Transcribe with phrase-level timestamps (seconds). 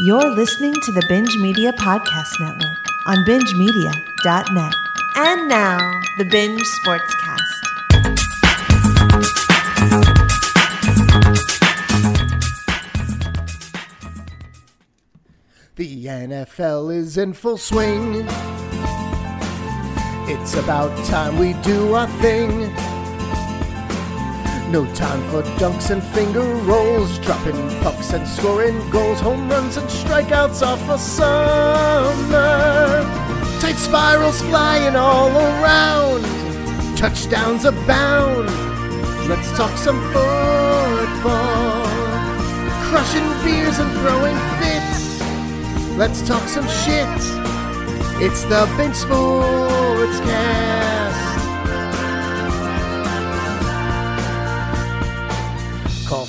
[0.00, 4.74] You're listening to the Binge Media Podcast Network on bingemedia.net.
[5.16, 5.78] And now,
[6.18, 7.74] the Binge Sportscast.
[15.76, 18.26] The NFL is in full swing.
[20.26, 22.74] It's about time we do our thing.
[24.72, 27.54] No time for dunks and finger rolls, dropping
[27.84, 32.40] pucks and scoring goals, home runs and strikeouts are for summer.
[33.60, 36.24] Tight spirals flying all around,
[36.96, 38.48] touchdowns abound.
[39.28, 41.84] Let's talk some football,
[42.88, 45.20] crushing beers and throwing fits.
[45.98, 47.20] Let's talk some shit.
[48.24, 51.23] It's the Bench Sports Cast.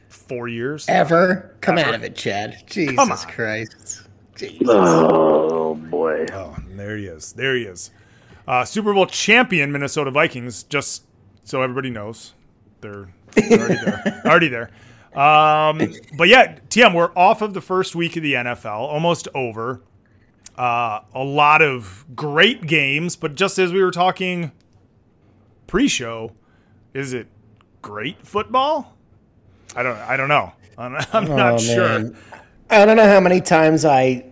[0.10, 0.86] four years.
[0.90, 2.62] Ever come out of it, Chad?
[2.68, 3.32] Jesus on.
[3.32, 4.04] Christ.
[4.36, 4.68] Jesus.
[4.68, 6.26] Oh boy.
[6.34, 7.32] Oh, there he is.
[7.32, 7.92] There he is.
[8.46, 10.64] Uh, Super Bowl champion Minnesota Vikings.
[10.64, 11.06] Just
[11.46, 12.34] so everybody knows,
[12.82, 14.22] they're, they're already there.
[14.26, 14.72] already there.
[15.18, 19.82] Um, but yeah, TM, we're off of the first week of the NFL, almost over.
[20.60, 24.52] Uh, a lot of great games, but just as we were talking
[25.68, 26.34] pre-show,
[26.94, 27.28] is it
[27.82, 28.98] great football?
[29.74, 29.96] I don't.
[30.00, 30.52] I don't know.
[30.78, 31.88] I'm, I'm not Oh, sure.
[32.00, 32.18] man.
[32.70, 34.26] I don't know how many times I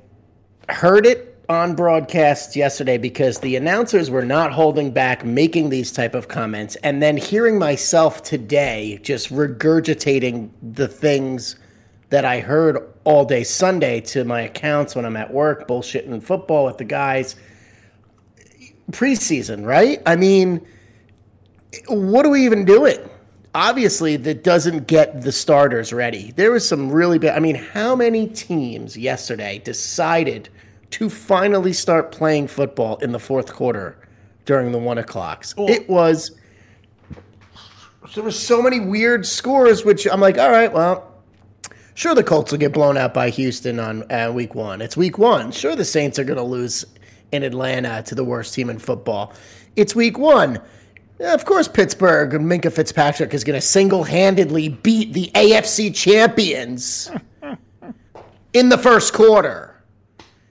[0.67, 6.13] heard it on broadcast yesterday because the announcers were not holding back making these type
[6.13, 11.55] of comments and then hearing myself today just regurgitating the things
[12.09, 16.65] that I heard all day Sunday to my accounts when I'm at work bullshitting football
[16.65, 17.35] with the guys
[18.91, 20.01] preseason, right?
[20.05, 20.65] I mean,
[21.87, 22.97] what are we even doing?
[23.53, 26.31] Obviously, that doesn't get the starters ready.
[26.35, 27.35] There was some really bad.
[27.35, 30.49] I mean, how many teams yesterday decided
[30.91, 34.07] to finally start playing football in the fourth quarter
[34.45, 35.55] during the one o'clocks?
[35.57, 36.31] it was.
[38.15, 41.16] There were so many weird scores, which I'm like, all right, well,
[41.97, 44.83] Sure, the Colts will get blown out by Houston on uh, week one.
[44.83, 45.51] It's week one.
[45.51, 46.85] Sure, the Saints are going to lose
[47.31, 49.33] in Atlanta to the worst team in football.
[49.75, 50.61] It's week one.
[51.19, 57.09] Of course, Pittsburgh and Minkah Fitzpatrick is going to single handedly beat the AFC champions
[58.53, 59.83] in the first quarter.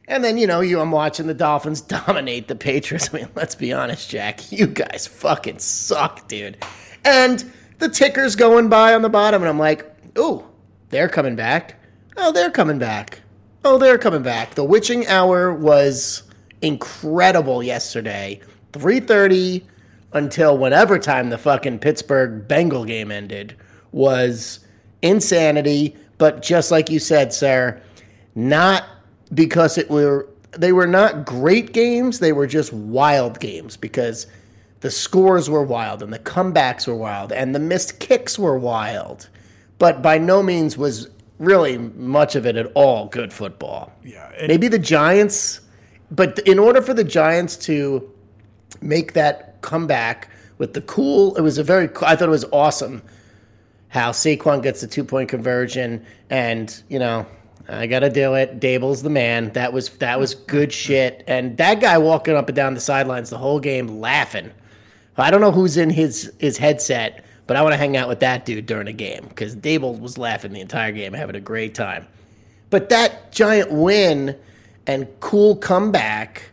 [0.08, 3.10] And then, you know, you I'm watching the Dolphins dominate the Patriots.
[3.14, 4.50] I mean, let's be honest, Jack.
[4.50, 6.56] You guys fucking suck, dude.
[7.04, 10.44] And the ticker's going by on the bottom, and I'm like, ooh,
[10.90, 11.76] they're coming back.
[12.16, 13.20] Oh, they're coming back.
[13.64, 14.54] Oh, they're coming back.
[14.54, 16.22] The witching hour was
[16.62, 18.40] incredible yesterday.
[18.72, 19.62] 3:30
[20.12, 23.56] until whatever time the fucking Pittsburgh Bengal game ended
[23.92, 24.60] was
[25.02, 27.80] insanity, but just like you said, sir,
[28.34, 28.84] not
[29.34, 34.26] because it were they were not great games, they were just wild games because
[34.80, 39.28] the scores were wild and the comebacks were wild and the missed kicks were wild.
[39.78, 41.08] But by no means was
[41.38, 43.92] really much of it at all good football.
[44.04, 45.60] Yeah, Maybe the Giants,
[46.10, 48.10] but in order for the Giants to
[48.80, 53.02] make that comeback with the cool, it was a very, I thought it was awesome
[53.88, 57.26] how Saquon gets the two point conversion and, you know,
[57.68, 58.60] I gotta do it.
[58.60, 59.50] Daboll's the man.
[59.52, 61.24] That was that was good shit.
[61.26, 64.52] And that guy walking up and down the sidelines the whole game laughing.
[65.16, 68.20] I don't know who's in his his headset, but I want to hang out with
[68.20, 71.74] that dude during a game because Daboll was laughing the entire game, having a great
[71.74, 72.06] time.
[72.70, 74.36] But that giant win
[74.86, 76.50] and cool comeback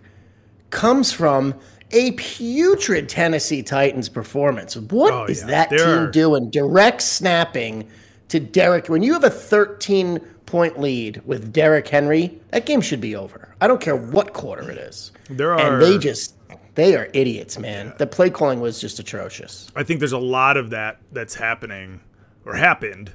[0.70, 1.54] comes from
[1.92, 4.76] a putrid Tennessee Titans performance.
[4.76, 5.48] What Oh, is yeah.
[5.48, 6.50] that There team are- doing?
[6.50, 7.88] Direct snapping
[8.30, 8.90] to Derrick.
[8.90, 13.50] When you have a 13 point lead with Derrick Henry, that game should be over.
[13.62, 15.12] I don't care what quarter it is.
[15.30, 16.34] There and they just
[16.76, 17.94] they are idiots, man.
[17.98, 19.70] The play calling was just atrocious.
[19.76, 22.00] I think there's a lot of that that's happening
[22.46, 23.12] or happened,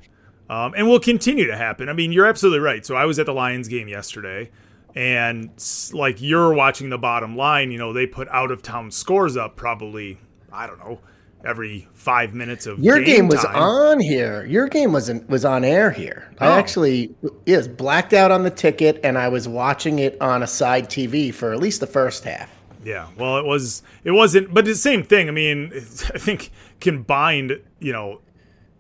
[0.49, 1.89] um, and will continue to happen.
[1.89, 2.85] I mean, you're absolutely right.
[2.87, 4.51] So I was at the Lions game yesterday,
[4.95, 5.51] and
[5.93, 9.57] like you're watching the bottom line, you know, they put out of town scores up
[9.57, 10.19] probably,
[10.53, 11.01] I don't know,
[11.45, 13.55] every five minutes of Your game, was time.
[13.57, 14.45] on here.
[14.47, 16.33] Your game was in, was on air here.
[16.41, 16.53] I Oh.
[16.59, 17.15] actually
[17.47, 21.33] is blacked out on the ticket, and I was watching it on a side TV
[21.33, 22.51] for at least the first half.
[22.89, 25.29] Yeah, well, it was it wasn't, but the same thing.
[25.29, 25.79] I mean, I
[26.19, 26.51] think
[26.81, 28.23] combined, you know,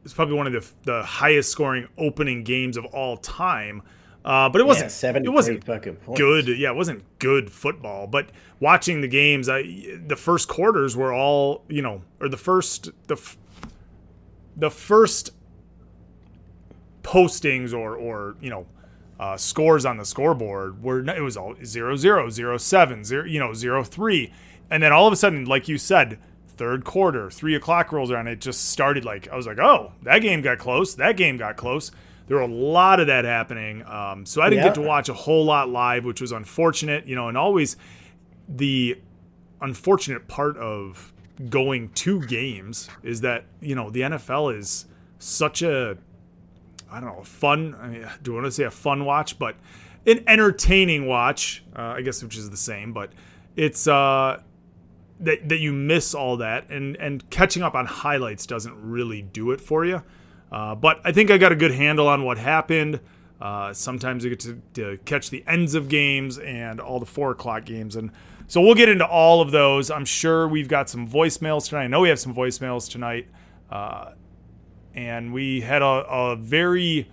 [0.02, 3.82] it's probably one of the the highest scoring opening games of all time.
[4.25, 4.90] Uh, but it wasn't.
[4.90, 6.49] seventy it wasn't fucking good.
[6.49, 8.06] Yeah, it wasn't good football.
[8.06, 9.62] But watching the games, I,
[10.06, 13.16] the first quarters were all you know, or the first the
[14.56, 15.32] the first
[17.02, 18.66] postings or or you know
[19.19, 23.41] uh, scores on the scoreboard were it was all zero zero zero seven zero you
[23.41, 24.32] know zero three.
[24.70, 26.19] And then all of a sudden like you said
[26.49, 30.19] third quarter three o'clock rolls around it just started like i was like oh that
[30.19, 31.91] game got close that game got close.
[32.26, 33.87] There were a lot of that happening.
[33.87, 37.17] Um, so i didn't get to watch a whole lot live which was unfortunate you
[37.17, 37.76] know and always
[38.49, 38.99] the
[39.61, 41.12] unfortunate part of
[41.49, 44.87] going to games is that you know the NFL is
[45.19, 45.97] such a
[46.90, 47.76] I don't know fun.
[47.81, 49.56] I mean, do I want to say a fun watch, but
[50.06, 52.93] an entertaining watch, uh, I guess, which is the same.
[52.93, 53.11] But
[53.56, 54.40] it's uh,
[55.20, 59.50] that that you miss all that, and and catching up on highlights doesn't really do
[59.50, 60.02] it for you.
[60.50, 63.00] Uh, but I think I got a good handle on what happened.
[63.41, 67.31] Uh, sometimes you get to, to catch the ends of games and all the four
[67.31, 68.11] o'clock games, and
[68.49, 69.91] so we'll get into all of those.
[69.91, 71.84] I'm sure we've got some voicemails tonight.
[71.84, 73.29] I know we have some voicemails tonight,
[73.70, 74.12] uh,
[74.94, 77.11] and we had a, a very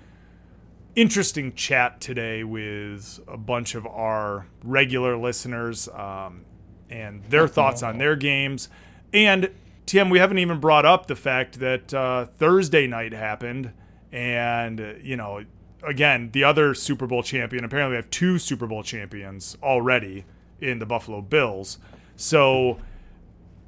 [0.95, 6.45] interesting chat today with a bunch of our regular listeners um,
[6.89, 8.69] and their thoughts on their games.
[9.13, 9.49] And
[9.85, 13.71] Tim, we haven't even brought up the fact that uh, Thursday night happened,
[14.11, 15.43] and uh, you know,
[15.83, 17.63] again, the other Super Bowl champion.
[17.63, 20.25] Apparently, we have two Super Bowl champions already
[20.59, 21.77] in the Buffalo Bills.
[22.15, 22.79] So,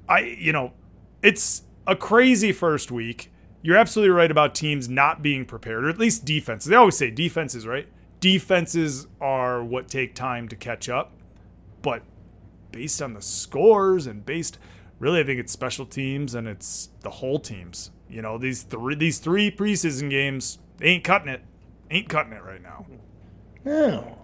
[0.09, 0.73] I, you know,
[1.21, 3.31] it's a crazy first week.
[3.61, 6.69] You're absolutely right about teams not being prepared, or at least defenses.
[6.69, 7.87] They always say defenses, right?
[8.19, 11.11] Defenses are what take time to catch up.
[11.81, 12.03] But
[12.71, 14.59] based on the scores and based
[14.99, 17.91] really I think it's special teams and it's the whole teams.
[18.09, 21.41] You know, these three these three preseason games, they ain't cutting it.
[21.91, 22.85] Ain't cutting it right now.
[23.65, 24.17] No.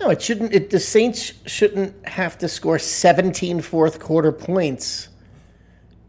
[0.00, 0.52] No, it shouldn't.
[0.52, 5.08] It, the Saints shouldn't have to score 17 fourth quarter points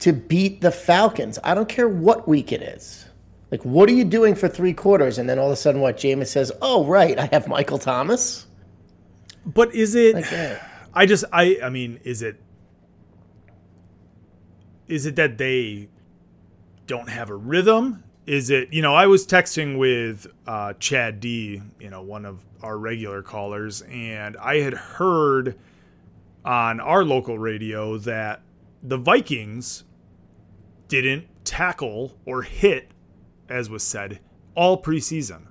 [0.03, 1.39] to beat the Falcons.
[1.45, 3.05] I don't care what week it is.
[3.51, 5.17] Like, what are you doing for three quarters?
[5.17, 5.95] And then all of a sudden, what?
[5.95, 8.45] Jameis says, oh, right, I have Michael Thomas.
[9.45, 10.59] But is it Like.
[10.93, 12.35] I just I I mean, is it
[14.89, 15.87] is it that they
[16.85, 18.03] don't have a rhythm?
[18.27, 22.43] Is it you know I was texting with uh, Chad D, you know one of
[22.61, 25.57] our regular callers, and I had heard
[26.43, 28.41] on our local radio that
[28.81, 29.85] the Vikings
[30.87, 32.91] didn't tackle or hit,
[33.49, 34.19] as was said,
[34.55, 35.47] all preseason.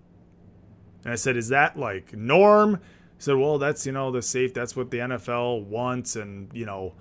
[1.04, 2.80] And I said, "Is that like norm?"
[3.16, 4.54] He said, "Well, that's you know the safe.
[4.54, 6.94] That's what the NFL wants, and you know,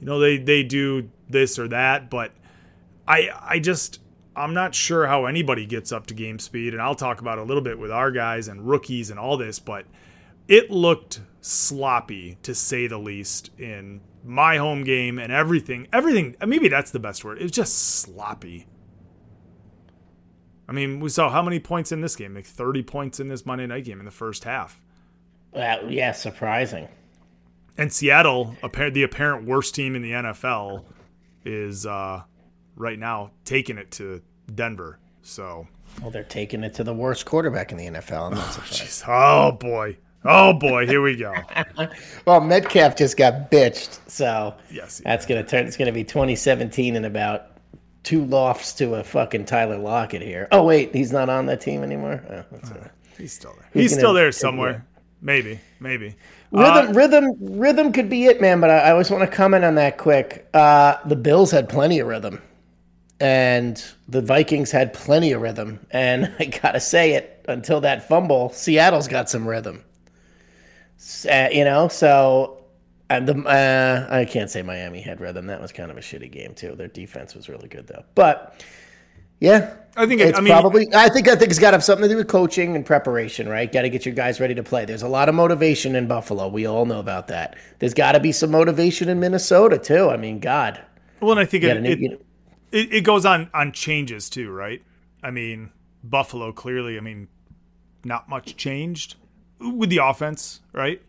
[0.00, 2.32] you know they they do this or that." But
[3.06, 4.00] I I just
[4.34, 7.42] I'm not sure how anybody gets up to game speed, and I'll talk about a
[7.42, 9.86] little bit with our guys and rookies and all this, but
[10.48, 15.88] it looked sloppy to say the least in my home game and everything.
[15.92, 16.36] Everything.
[16.46, 17.38] Maybe that's the best word.
[17.38, 18.66] It was just sloppy.
[20.68, 22.34] I mean, we saw how many points in this game?
[22.34, 24.80] Like 30 points in this Monday night game in the first half.
[25.54, 26.88] Uh, yeah, surprising.
[27.76, 30.84] And Seattle, the apparent worst team in the NFL,
[31.44, 32.22] is uh,
[32.76, 34.22] right now taking it to
[34.54, 34.98] Denver.
[35.22, 35.66] So,
[36.00, 38.36] Well, they're taking it to the worst quarterback in the NFL.
[38.52, 39.04] Surprised.
[39.08, 41.34] oh boy, oh boy, here we go.
[42.26, 45.66] well, Metcalf just got bitched, so Yes, that's gonna turn.
[45.66, 47.52] It's gonna be 2017 and about
[48.02, 50.48] two lofts to a fucking Tyler Lockett here.
[50.52, 52.22] Oh wait, he's not on that team anymore.
[52.28, 52.90] Oh, that's all right.
[53.18, 53.68] He's still there.
[53.72, 54.84] He's, He's still there somewhere.
[55.20, 56.16] Maybe, maybe.
[56.50, 58.60] Rhythm, uh, rhythm, rhythm could be it, man.
[58.60, 60.48] But I, I always want to comment on that quick.
[60.52, 62.42] Uh, the Bills had plenty of rhythm,
[63.20, 65.78] and the Vikings had plenty of rhythm.
[65.92, 69.84] And I gotta say it, until that fumble, Seattle's got some rhythm.
[71.28, 72.62] Uh, you know, so
[73.10, 75.46] and the uh, I can't say Miami had rhythm.
[75.46, 76.74] That was kind of a shitty game too.
[76.74, 78.04] Their defense was really good though.
[78.14, 78.64] But
[79.40, 80.86] yeah, I think it's I mean, probably.
[80.94, 83.48] I think I think it's got to have something to do with coaching and preparation,
[83.48, 83.70] right?
[83.70, 84.84] Got to get your guys ready to play.
[84.84, 86.48] There's a lot of motivation in Buffalo.
[86.48, 87.56] We all know about that.
[87.80, 90.08] There's got to be some motivation in Minnesota too.
[90.08, 90.80] I mean, God.
[91.20, 92.18] Well, and I think it, it, you know,
[92.70, 94.82] it, it goes on on changes too, right?
[95.22, 95.70] I mean,
[96.04, 96.96] Buffalo clearly.
[96.96, 97.28] I mean,
[98.04, 99.16] not much changed
[99.62, 101.00] with the offense, right?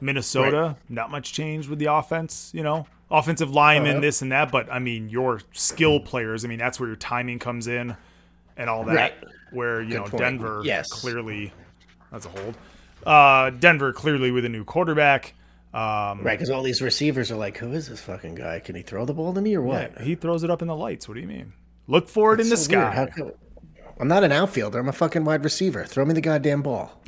[0.00, 0.76] Minnesota, right.
[0.88, 2.50] not much change with the offense.
[2.54, 4.00] You know, offensive linemen, uh-huh.
[4.00, 4.50] this and that.
[4.50, 6.44] But I mean, your skill players.
[6.44, 7.96] I mean, that's where your timing comes in,
[8.56, 8.94] and all that.
[8.94, 9.14] Right.
[9.52, 10.18] Where you Good know point.
[10.18, 10.92] Denver, yes.
[10.92, 11.52] clearly,
[12.12, 12.56] that's a hold.
[13.04, 15.34] Uh, Denver clearly with a new quarterback.
[15.72, 18.58] Um, right, because all these receivers are like, "Who is this fucking guy?
[18.58, 20.68] Can he throw the ball to me or what?" Yeah, he throws it up in
[20.68, 21.08] the lights.
[21.08, 21.52] What do you mean?
[21.86, 23.32] Look for it that's in the so sky.
[24.00, 24.78] I'm not an outfielder.
[24.78, 25.84] I'm a fucking wide receiver.
[25.84, 27.00] Throw me the goddamn ball.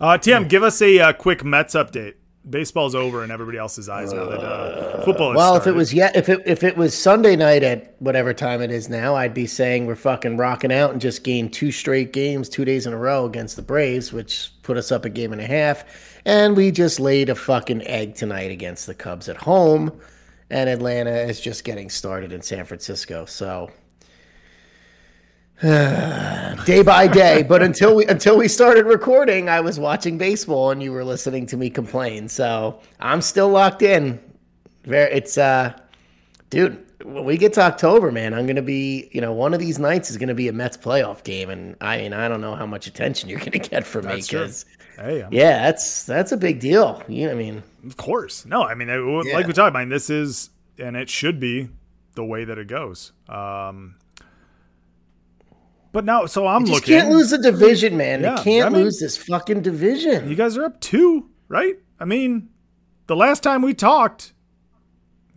[0.00, 2.14] Uh, Tim, give us a uh, quick Mets update
[2.48, 5.34] baseball's over in everybody else's eyes now that uh, football.
[5.34, 8.60] well, if it was yet, if it if it was Sunday night at whatever time
[8.60, 12.12] it is now, I'd be saying we're fucking rocking out and just gained two straight
[12.12, 15.32] games, two days in a row against the Braves, which put us up a game
[15.32, 15.84] and a half,
[16.24, 19.98] and we just laid a fucking egg tonight against the Cubs at home,
[20.50, 23.70] and Atlanta is just getting started in San Francisco, so.
[25.62, 27.42] day by day.
[27.42, 31.46] But until we until we started recording, I was watching baseball and you were listening
[31.46, 32.28] to me complain.
[32.28, 34.18] So I'm still locked in.
[34.84, 35.78] Very, it's uh,
[36.50, 36.80] dude.
[37.04, 40.10] When we get to October, man, I'm gonna be, you know, one of these nights
[40.10, 42.86] is gonna be a Mets playoff game, and I mean, I don't know how much
[42.86, 44.64] attention you're gonna get from me because,
[44.96, 47.02] hey, yeah, that's that's a big deal.
[47.06, 49.46] You know, I mean, of course, no, I mean, like yeah.
[49.46, 51.68] we talked about, this is and it should be
[52.14, 53.12] the way that it goes.
[53.28, 53.96] Um,
[55.94, 56.98] but now, so I'm you looking.
[56.98, 58.20] can't lose the division, man.
[58.20, 60.28] Yeah, you can't I mean, lose this fucking division.
[60.28, 61.76] You guys are up two, right?
[62.00, 62.48] I mean,
[63.06, 64.32] the last time we talked,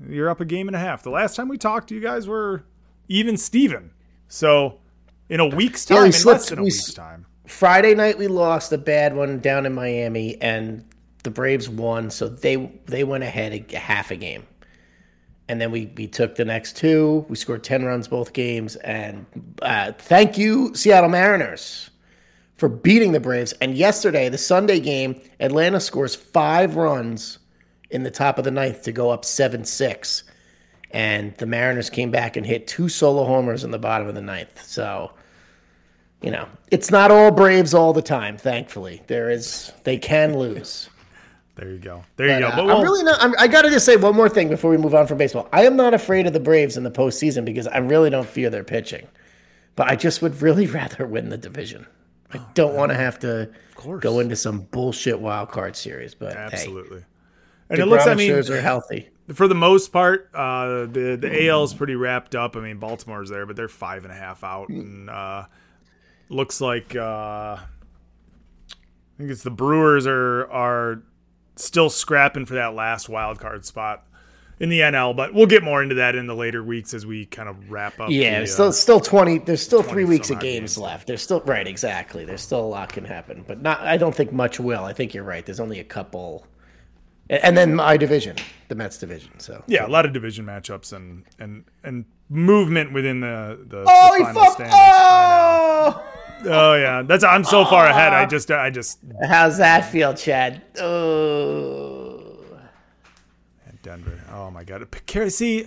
[0.09, 1.03] you're up a game and a half.
[1.03, 2.63] The last time we talked, you guys were
[3.07, 3.91] even Steven.
[4.29, 4.79] So,
[5.29, 7.27] in a week's time, yeah, in slipped, less than a week's time.
[7.45, 10.83] Friday night, we lost a bad one down in Miami, and
[11.21, 12.55] the Braves won, so they
[12.87, 14.47] they went ahead a half a game
[15.49, 17.25] and then we, we took the next two.
[17.29, 18.75] We scored 10 runs both games.
[18.77, 19.25] And
[19.61, 21.89] uh, thank you, Seattle Mariners,
[22.57, 23.53] for beating the Braves.
[23.61, 27.39] And yesterday, the Sunday game, Atlanta scores five runs
[27.89, 30.23] in the top of the ninth to go up 7 6.
[30.91, 34.21] And the Mariners came back and hit two solo homers in the bottom of the
[34.21, 34.65] ninth.
[34.65, 35.11] So,
[36.21, 39.01] you know, it's not all Braves all the time, thankfully.
[39.07, 40.89] There is, they can lose.
[41.57, 42.03] There you go.
[42.15, 42.47] There you go.
[42.47, 43.21] Uh, but we'll, I'm really not.
[43.21, 45.49] I'm, i got to just say one more thing before we move on from baseball.
[45.51, 48.49] I am not afraid of the Braves in the postseason because I really don't fear
[48.49, 49.07] their pitching.
[49.75, 51.87] But I just would really rather win the division.
[52.31, 53.49] I oh, don't want to have to
[53.99, 56.13] go into some bullshit wild card series.
[56.13, 56.99] But absolutely.
[56.99, 57.05] Hey,
[57.71, 58.05] and it looks.
[58.05, 60.29] I mean, are healthy for the most part.
[60.33, 62.55] Uh, the the AL is pretty wrapped up.
[62.55, 65.45] I mean, Baltimore's there, but they're five and a half out, and uh,
[66.29, 67.65] looks like uh, I
[69.17, 71.03] think it's the Brewers are are
[71.57, 74.05] still scrapping for that last wild card spot
[74.59, 77.25] in the NL, but we'll get more into that in the later weeks as we
[77.25, 78.09] kind of wrap up.
[78.09, 79.37] Yeah, the, still uh, still twenty.
[79.37, 81.07] There's still three weeks of games, games, left.
[81.07, 82.25] There's still right, exactly.
[82.25, 83.81] There's still a lot can happen, but not.
[83.81, 84.83] I don't think much will.
[84.83, 85.45] I think you're right.
[85.45, 86.47] There's only a couple,
[87.29, 88.37] and then my division,
[88.67, 89.39] the Mets division.
[89.39, 94.17] So yeah, a lot of division matchups and and and movement within the the, oh,
[94.17, 94.75] the final standings.
[94.75, 96.03] Oh!
[96.45, 98.13] Oh yeah, that's I'm so far ahead.
[98.13, 98.25] I ah.
[98.27, 98.99] just I just.
[99.27, 100.61] How's that feel, Chad?
[100.79, 102.27] Oh.
[103.87, 104.19] Denver.
[104.33, 104.85] Oh my god,
[105.31, 105.65] see,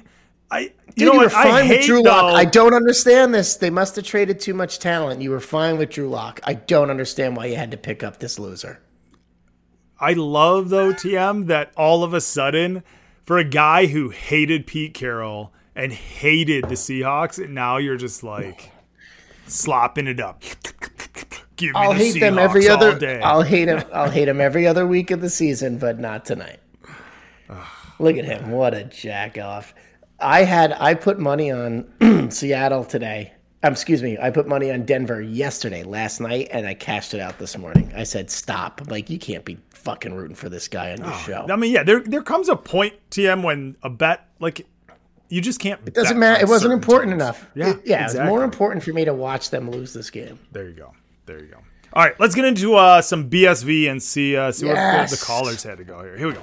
[0.51, 2.35] I you Dude, know you were fine with Drew Lock.
[2.35, 3.57] I don't understand this.
[3.57, 5.23] They must have traded too much talent.
[5.23, 6.39] You were fine with Drew Lock.
[6.45, 8.81] I don't understand why you had to pick up this loser.
[9.99, 12.83] I love though, TM, that all of a sudden,
[13.25, 18.23] for a guy who hated Pete Carroll and hated the Seahawks, and now you're just
[18.23, 18.71] like
[19.51, 20.43] slopping it up.
[21.57, 22.99] Give I'll hate Seahawks them every other.
[22.99, 23.21] Day.
[23.21, 23.83] I'll hate him.
[23.93, 26.61] I'll hate him every other week of the season, but not tonight.
[27.99, 28.51] Look at him!
[28.51, 29.75] What a jack off.
[30.19, 33.35] I had I put money on Seattle today.
[33.63, 34.17] Um, excuse me.
[34.19, 37.93] I put money on Denver yesterday, last night, and I cashed it out this morning.
[37.95, 41.13] I said, "Stop!" I'm like, you can't be fucking rooting for this guy on your
[41.13, 41.47] oh, show.
[41.51, 44.67] I mean, yeah, there there comes a point, TM, when a bet like
[45.31, 45.81] you just can't.
[45.87, 46.43] It doesn't matter.
[46.43, 47.47] It wasn't important enough.
[47.55, 48.05] Yeah, it, yeah.
[48.05, 48.21] Exactly.
[48.21, 50.39] It's more important for me to watch them lose this game.
[50.53, 50.93] There you go.
[51.27, 51.59] There you go.
[51.93, 55.11] All right, let's get into uh, some BSV and see uh, see yes.
[55.11, 56.17] what the callers had to go here.
[56.17, 56.43] Here we go.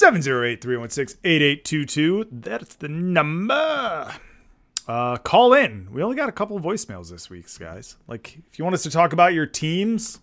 [0.00, 2.28] 708 316 8822.
[2.32, 4.14] That's the number.
[4.88, 5.88] Uh, call in.
[5.92, 7.98] We only got a couple of voicemails this week, guys.
[8.08, 10.20] Like, if you want us to talk about your teams,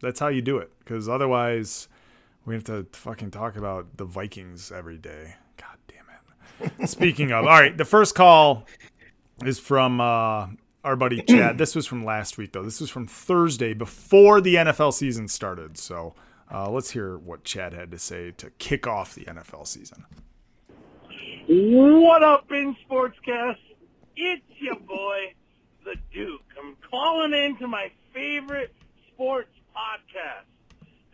[0.00, 0.72] that's how you do it.
[0.78, 1.88] Because otherwise,
[2.46, 5.34] we have to fucking talk about the Vikings every day.
[5.58, 6.88] God damn it.
[6.88, 8.66] Speaking of, all right, the first call
[9.44, 10.46] is from uh,
[10.84, 11.58] our buddy Chad.
[11.58, 12.64] This was from last week, though.
[12.64, 15.76] This was from Thursday before the NFL season started.
[15.76, 16.14] So
[16.52, 20.04] uh, let's hear what Chad had to say to kick off the NFL season.
[21.48, 23.56] What up, in Sportscast?
[24.16, 25.32] It's your boy,
[25.84, 26.42] the Duke.
[26.58, 28.74] I'm calling into my favorite
[29.12, 30.44] sports podcast.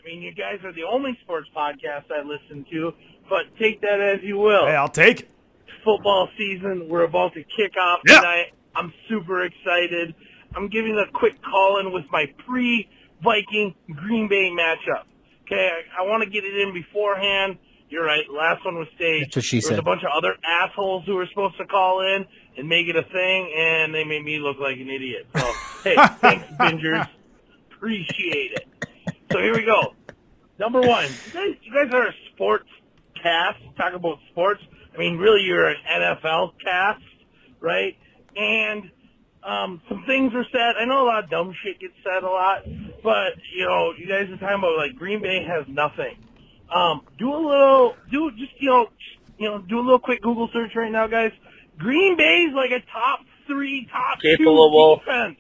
[0.01, 2.93] I mean, you guys are the only sports podcast I listen to,
[3.29, 4.67] but take that as you will.
[4.67, 5.31] Hey, I'll take it.
[5.85, 8.17] Football season, we're about to kick off yeah.
[8.17, 8.47] tonight.
[8.75, 10.15] I'm super excited.
[10.57, 12.89] I'm giving a quick call in with my pre
[13.23, 15.05] Viking Green Bay matchup.
[15.47, 17.59] Okay, I, I want to get it in beforehand.
[17.91, 18.25] You're right.
[18.31, 19.27] Last one was staged.
[19.27, 19.71] That's what she there said.
[19.73, 22.25] was a bunch of other assholes who were supposed to call in
[22.57, 25.27] and make it a thing, and they made me look like an idiot.
[25.37, 25.53] So,
[25.85, 27.09] hey, thanks, Bingers.
[27.77, 28.69] Appreciate it.
[29.31, 29.95] So here we go.
[30.59, 32.69] Number one, you guys, you guys are a sports
[33.21, 33.59] cast.
[33.77, 34.61] Talk about sports.
[34.95, 37.03] I mean, really, you're an NFL cast,
[37.61, 37.97] right?
[38.37, 38.91] And
[39.43, 40.77] um, some things were said.
[40.81, 42.65] I know a lot of dumb shit gets said a lot,
[43.05, 46.17] but you know, you guys are talking about like Green Bay has nothing.
[46.75, 48.89] Um, do a little, do just you know,
[49.39, 51.31] you know, do a little quick Google search right now, guys.
[51.79, 54.97] Green Bay's like a top three, top Capable.
[54.99, 55.37] two defense.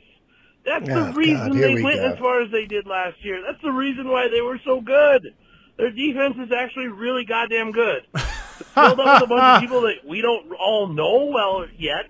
[0.64, 2.12] That's oh, the reason God, they we went go.
[2.12, 3.42] as far as they did last year.
[3.44, 5.34] That's the reason why they were so good.
[5.76, 8.06] Their defense is actually really goddamn good.
[8.14, 12.06] Filled up with a bunch of people that we don't all know well yet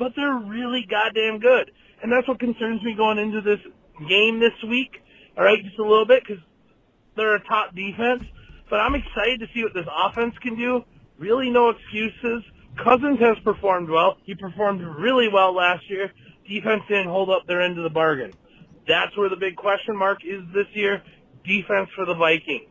[0.00, 1.70] but they're really goddamn good.
[2.02, 3.60] And that's what concerns me going into this
[4.08, 5.02] game this week.
[5.36, 6.42] All right, just a little bit because
[7.16, 8.24] they're a top defense.
[8.68, 10.84] But I'm excited to see what this offense can do.
[11.18, 12.44] Really, no excuses.
[12.82, 14.16] Cousins has performed well.
[14.24, 16.12] He performed really well last year.
[16.48, 18.32] Defense didn't hold up their end of the bargain.
[18.86, 21.02] That's where the big question mark is this year.
[21.44, 22.68] Defense for the Vikings.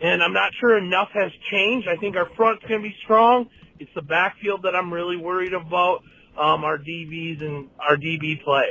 [0.00, 1.88] And I'm not sure enough has changed.
[1.88, 3.48] I think our front's going to be strong.
[3.78, 6.02] It's the backfield that I'm really worried about
[6.38, 8.66] um, our DBs and our DB play.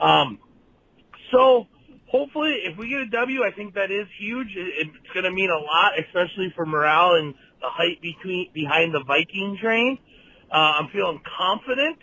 [0.00, 0.38] Um,
[1.30, 1.66] so
[2.10, 4.48] hopefully, if we get a W, I think that is huge.
[4.56, 9.02] It's going to mean a lot, especially for morale and the hype between behind the
[9.06, 9.98] Viking train.
[10.52, 11.98] Uh, I'm feeling confident.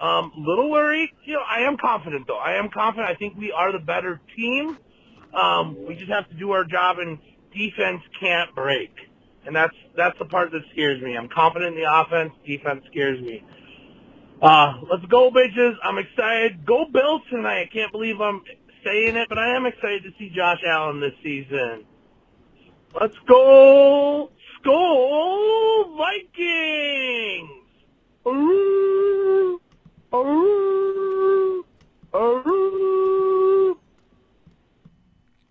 [0.00, 1.10] Um, little worried.
[1.24, 2.38] You know, I am confident though.
[2.38, 3.10] I am confident.
[3.10, 4.78] I think we are the better team.
[5.34, 7.18] Um, we just have to do our job, and
[7.52, 8.90] defense can't break.
[9.44, 11.16] And that's that's the part that scares me.
[11.16, 12.32] I'm confident in the offense.
[12.46, 13.42] Defense scares me.
[14.40, 15.74] Uh, let's go, bitches.
[15.82, 16.64] I'm excited.
[16.64, 17.62] Go Bills tonight.
[17.62, 18.42] I can't believe I'm
[18.84, 21.84] saying it, but I am excited to see Josh Allen this season.
[22.98, 24.30] Let's go,
[24.62, 27.50] Skol Vikings!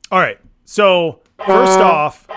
[0.10, 0.40] All right.
[0.64, 2.28] So, first off,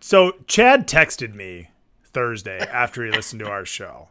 [0.00, 1.68] so Chad texted me
[2.12, 4.08] Thursday after he listened to our show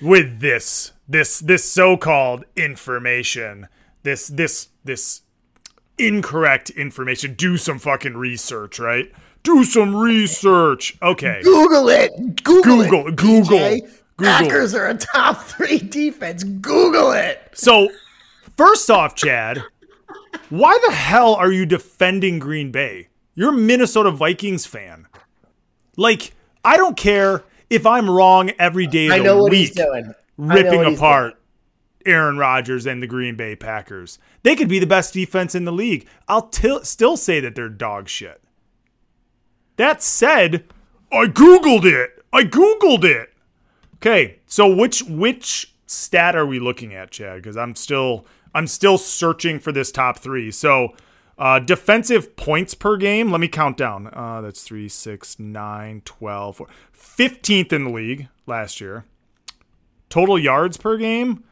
[0.00, 3.68] with this this this so-called information
[4.02, 5.22] this this this
[5.98, 7.34] incorrect information.
[7.34, 9.12] Do some fucking research right?
[9.42, 10.96] Do some research.
[11.00, 11.40] Okay.
[11.42, 12.42] Google it.
[12.44, 13.80] Google, google it google DJ.
[14.16, 14.32] google.
[14.32, 16.44] Packers are a top three defense.
[16.44, 17.50] Google it.
[17.54, 17.88] So
[18.56, 19.62] first off chad
[20.50, 23.08] why the hell are you defending green bay?
[23.34, 25.06] You're a minnesota vikings fan.
[25.96, 26.32] Like
[26.64, 29.68] I don't care if I'm wrong every day of I know the what week.
[29.68, 30.14] He's doing.
[30.36, 31.34] Ripping apart
[32.06, 34.18] Aaron Rodgers and the Green Bay Packers.
[34.42, 36.06] They could be the best defense in the league.
[36.28, 38.40] I'll t- still say that they're dog shit.
[39.76, 40.64] That said,
[41.12, 42.22] I googled it.
[42.32, 43.32] I googled it.
[43.96, 47.42] Okay, so which which stat are we looking at, Chad?
[47.42, 50.50] Because I'm still I'm still searching for this top three.
[50.50, 50.94] So
[51.38, 53.30] uh, defensive points per game.
[53.30, 54.08] Let me count down.
[54.12, 56.62] Uh, that's 3, 6, 9, 12,
[56.94, 59.04] 15th in the league last year.
[60.08, 61.44] Total yards per game.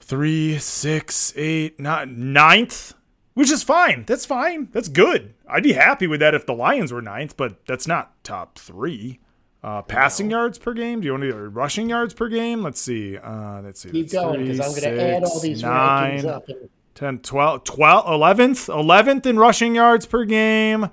[0.00, 2.94] Three, six, eight, nine, ninth,
[3.34, 4.04] which is fine.
[4.08, 4.68] That's fine.
[4.72, 5.34] That's good.
[5.48, 9.20] I'd be happy with that if the Lions were ninth, but that's not top three.
[9.62, 11.00] Uh, passing yards per game.
[11.00, 12.62] Do you want to do rushing yards per game?
[12.62, 13.18] Let's see.
[13.18, 13.90] Uh, let's see.
[13.90, 16.48] Keep going because I'm going to add all these nine, rankings up.
[16.48, 16.68] And-
[17.00, 20.90] 10, 12, 12, 11th, 11th in rushing yards per game.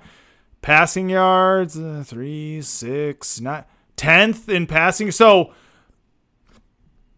[0.62, 3.64] Passing yards, uh, 3, 6, 9,
[3.98, 5.10] 10th in passing.
[5.10, 5.52] So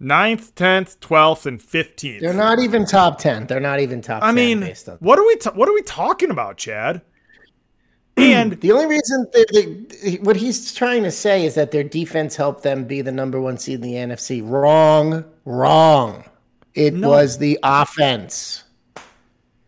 [0.03, 2.21] 9th, 10th, 12th, and 15th.
[2.21, 3.47] They're not even top 10.
[3.47, 4.63] They're not even top I mean,
[4.99, 7.01] what are we ta- what are we talking about, Chad?
[8.17, 12.35] And the only reason they, they, what he's trying to say is that their defense
[12.35, 14.43] helped them be the number one seed in the NFC.
[14.45, 16.25] Wrong, wrong.
[16.75, 17.09] It no.
[17.09, 18.65] was the offense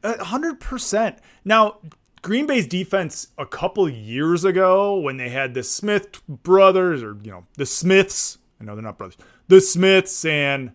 [0.05, 1.19] hundred percent.
[1.45, 1.79] Now,
[2.23, 7.31] Green Bay's defense a couple years ago when they had the Smith brothers or you
[7.31, 8.39] know the Smiths.
[8.61, 9.17] I know they're not brothers.
[9.49, 10.73] The Smiths and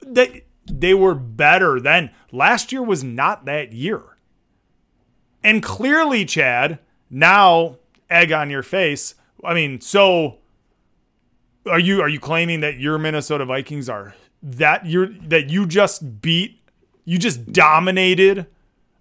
[0.00, 2.10] they they were better then.
[2.30, 4.02] Last year was not that year.
[5.44, 6.78] And clearly, Chad,
[7.10, 7.76] now
[8.08, 9.14] egg on your face.
[9.44, 10.38] I mean, so
[11.66, 16.20] are you are you claiming that your Minnesota Vikings are that you're that you just
[16.20, 16.61] beat
[17.04, 18.46] you just dominated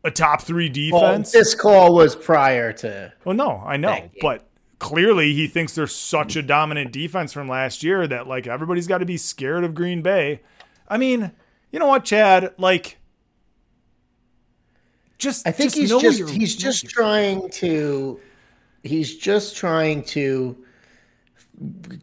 [0.04, 1.34] a top three defense.
[1.34, 3.14] Well, this call was prior to.
[3.24, 4.48] Well, no, I know, but
[4.80, 8.98] clearly he thinks there's such a dominant defense from last year that like everybody's got
[8.98, 10.42] to be scared of Green Bay.
[10.88, 11.32] I mean,
[11.72, 12.54] you know what, Chad?
[12.58, 12.98] Like,
[15.18, 18.20] just I think just he's just he's just trying to
[18.84, 20.58] he's just trying to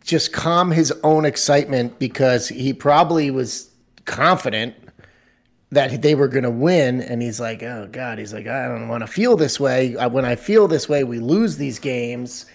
[0.05, 3.71] just calm his own excitement because he probably was
[4.05, 4.75] confident
[5.71, 8.89] that they were going to win and he's like oh god he's like i don't
[8.89, 9.95] want to feel this way.
[9.95, 12.47] When i feel this way we lose these games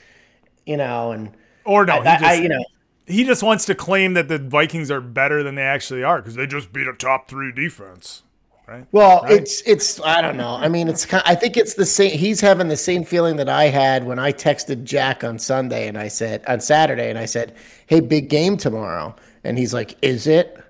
[0.66, 1.32] you know and
[1.66, 2.64] or no I, just, I, you know.
[3.06, 6.36] he just wants to claim that the vikings are better than they actually are because
[6.36, 8.24] they just beat a top three defense
[8.68, 8.86] right?
[8.92, 9.34] Well right?
[9.34, 10.56] it's it's i don't know.
[10.56, 13.66] I mean it's i think it's the same he's having the same feeling that i
[13.66, 17.56] had when i texted jack on sunday and i said on saturday and i said
[17.88, 19.16] hey big game tomorrow.
[19.46, 20.63] And he's like is it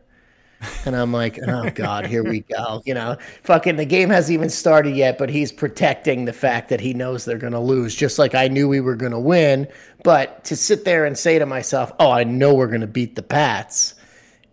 [0.86, 2.82] and I'm like, oh God, here we go.
[2.86, 6.80] You know, fucking the game hasn't even started yet, but he's protecting the fact that
[6.80, 9.68] he knows they're going to lose, just like I knew we were going to win.
[10.04, 13.16] But to sit there and say to myself, oh, I know we're going to beat
[13.16, 13.96] the Pats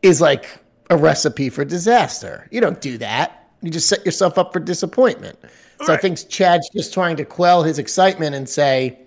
[0.03, 0.46] is like
[0.90, 2.49] a recipe for disaster.
[2.51, 3.49] You don't do that.
[3.62, 5.38] You just set yourself up for disappointment.
[5.42, 5.99] All so right.
[5.99, 8.99] I think Chad's just trying to quell his excitement and say,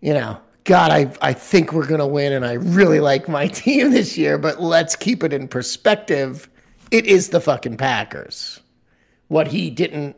[0.00, 3.46] you know, God, I, I think we're going to win, and I really like my
[3.46, 6.50] team this year, but let's keep it in perspective.
[6.90, 8.60] It is the fucking Packers.
[9.28, 10.16] What he didn't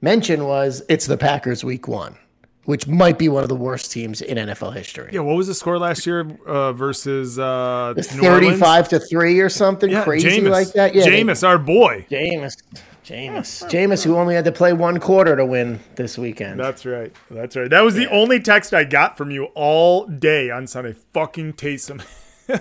[0.00, 2.16] mention was it's the Packers week one,
[2.64, 5.10] which might be one of the worst teams in NFL history.
[5.12, 9.90] Yeah, what was the score last year uh, versus uh, 35 to 3 or something
[9.90, 10.50] yeah, crazy Jameis.
[10.50, 10.94] like that?
[10.94, 12.04] Yeah, Jameis, they, our boy.
[12.10, 12.56] Jameis.
[13.04, 13.68] Jameis.
[13.70, 16.58] Jameis, who only had to play one quarter to win this weekend.
[16.58, 17.12] That's right.
[17.30, 17.68] That's right.
[17.68, 20.94] That was the only text I got from you all day on Sunday.
[21.12, 22.02] Fucking Taysom.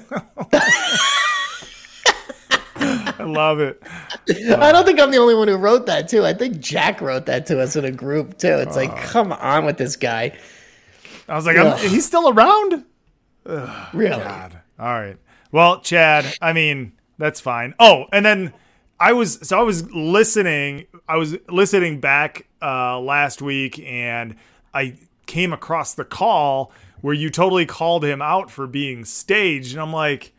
[2.76, 3.82] I love it.
[4.30, 6.26] I don't think I'm the only one who wrote that too.
[6.26, 8.58] I think Jack wrote that to us in a group too.
[8.58, 10.38] It's uh, like, come on with this guy.
[11.30, 12.84] I was like, he's still around.
[13.46, 14.24] Ugh, really?
[14.24, 14.60] God.
[14.78, 15.18] All right.
[15.54, 16.26] Well, Chad.
[16.42, 17.76] I mean, that's fine.
[17.80, 18.54] Oh, and then
[19.04, 20.86] I was so I was listening.
[21.10, 24.38] I was listening back uh, last week, and
[24.74, 29.82] I came across the call where you totally called him out for being staged, and
[29.82, 30.32] I'm like,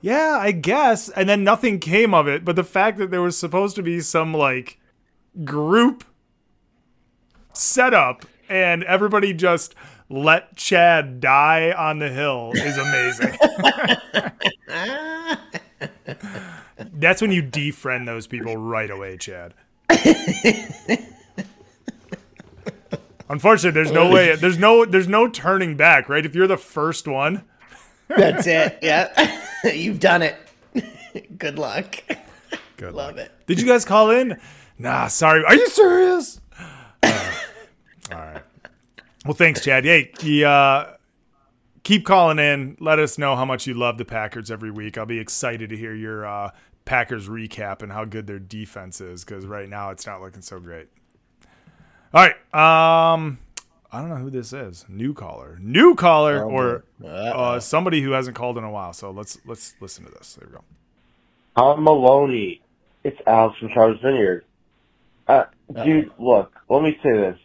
[0.00, 1.08] yeah, I guess.
[1.08, 2.44] And then nothing came of it.
[2.44, 4.78] But the fact that there was supposed to be some like
[5.44, 6.04] group
[7.52, 9.74] setup, and everybody just
[10.08, 13.36] let Chad die on the hill is amazing.
[16.78, 19.54] That's when you defriend those people right away, Chad.
[23.30, 24.34] Unfortunately, there's no way.
[24.36, 24.84] There's no.
[24.84, 26.24] There's no turning back, right?
[26.24, 27.44] If you're the first one,
[28.08, 28.78] that's it.
[28.82, 29.40] Yeah,
[29.74, 30.36] you've done it.
[31.36, 31.96] Good luck.
[32.76, 33.26] Good Love luck.
[33.26, 33.32] it.
[33.46, 34.40] Did you guys call in?
[34.78, 35.44] Nah, sorry.
[35.44, 36.40] Are you serious?
[37.02, 37.32] Uh,
[38.12, 38.42] all right.
[39.24, 39.84] Well, thanks, Chad.
[39.84, 40.12] Hey,
[40.44, 40.92] uh,
[41.82, 42.76] keep calling in.
[42.80, 44.96] Let us know how much you love the Packers every week.
[44.96, 46.50] I'll be excited to hear your uh,
[46.88, 50.58] Packers recap and how good their defense is because right now it's not looking so
[50.58, 50.88] great.
[52.14, 52.32] All right.
[53.12, 53.38] Um,
[53.92, 54.86] I don't know who this is.
[54.88, 57.08] New caller, new caller, Oh, or boy.
[57.08, 58.94] uh, somebody who hasn't called in a while.
[58.94, 60.34] So let's let's listen to this.
[60.34, 60.64] There we go.
[61.56, 62.62] Tom Maloney.
[63.04, 64.44] It's Alex from Charles Vineyard.
[65.26, 65.44] Uh,
[65.84, 67.38] dude, look, let me say this.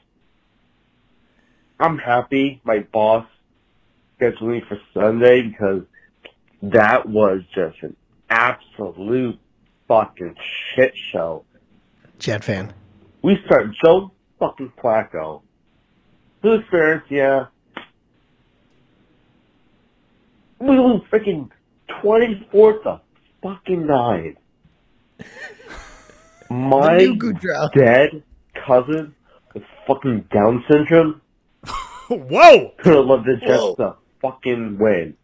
[1.82, 3.26] I'm happy my boss
[4.16, 5.84] scheduled me for Sunday because
[6.62, 7.96] that was just an
[8.30, 9.40] absolute
[9.88, 10.36] fucking
[10.76, 11.46] shit show.
[12.20, 12.74] Jet fan.
[13.22, 15.42] We start Joe fucking Flacco.
[16.42, 17.46] Who's experience, yeah.
[20.60, 21.50] We lose freaking
[22.02, 23.02] 24 to
[23.42, 24.38] fucking 9.
[26.50, 26.98] My
[27.74, 28.24] dead
[28.66, 29.16] cousin
[29.54, 31.22] with fucking Down syndrome
[32.10, 32.74] Whoa!
[32.80, 33.76] could have loved the Jets Whoa.
[33.76, 35.16] to fucking win.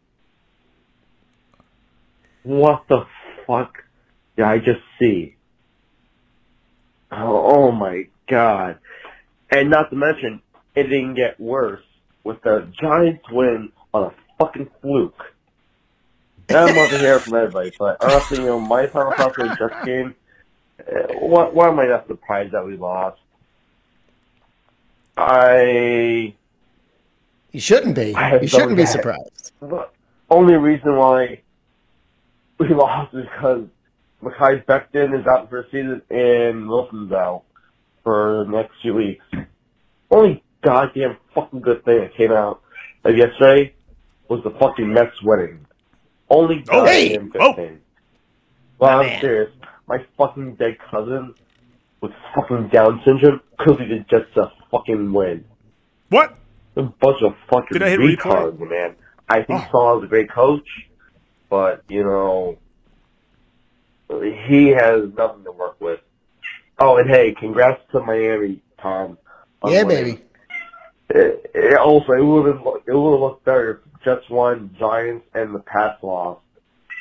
[2.43, 3.05] What the
[3.45, 3.83] fuck
[4.35, 5.35] did I just see?
[7.11, 8.79] Oh, oh my god.
[9.49, 10.41] And not to mention,
[10.75, 11.83] it didn't get worse
[12.23, 15.23] with the Giants win on a fucking fluke.
[16.49, 19.85] I want to hear from everybody, but honestly, you know, my final thoughts on Jets
[19.85, 20.15] game,
[20.79, 23.19] uh, why, why am I not surprised that we lost?
[25.17, 26.33] I
[27.51, 28.15] You shouldn't be.
[28.41, 29.51] You shouldn't be surprised.
[29.59, 29.87] the
[30.29, 31.41] only reason why
[32.59, 33.63] we lost because
[34.23, 37.43] Mekhi Becton is out for a season and Wilson's out
[38.03, 39.25] for the next few weeks.
[40.11, 42.61] Only goddamn fucking good thing that came out
[43.03, 43.73] of yesterday
[44.27, 45.65] was the fucking Mets winning.
[46.29, 47.09] Only Oh, hey!
[47.15, 47.53] goddamn good Oh.
[47.53, 47.79] thing.
[48.77, 49.21] Well, My I'm man.
[49.21, 49.51] serious.
[49.87, 51.33] My fucking dead cousin
[52.01, 55.43] with fucking Down syndrome could have just a fucking win.
[56.09, 56.35] What?
[56.75, 58.15] A bunch of fucking Did I hit replay?
[58.17, 58.95] retards, man.
[59.27, 59.67] I think Oh.
[59.71, 60.67] Saleh is a great coach,
[61.49, 62.57] but you know,
[64.47, 65.99] he has nothing to work with.
[66.79, 69.17] Oh, and hey, congrats to Miami, Tom.
[69.65, 70.21] Yeah, baby.
[71.09, 75.25] It, it also, it would have it would have looked better if Jets won, Giants,
[75.33, 76.41] and the Pats lost.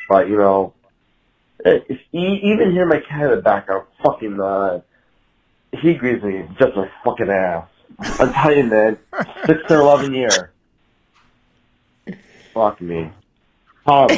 [0.08, 0.72] But you know,
[1.64, 4.80] it, it's, e- even hearing my cat in the background, fucking, uh,
[5.72, 7.68] he agrees with me just a fucking ass.
[8.00, 8.98] I'm telling you, man,
[9.46, 10.52] six to eleven year.
[12.54, 13.10] Fuck me,
[13.86, 14.08] Tom.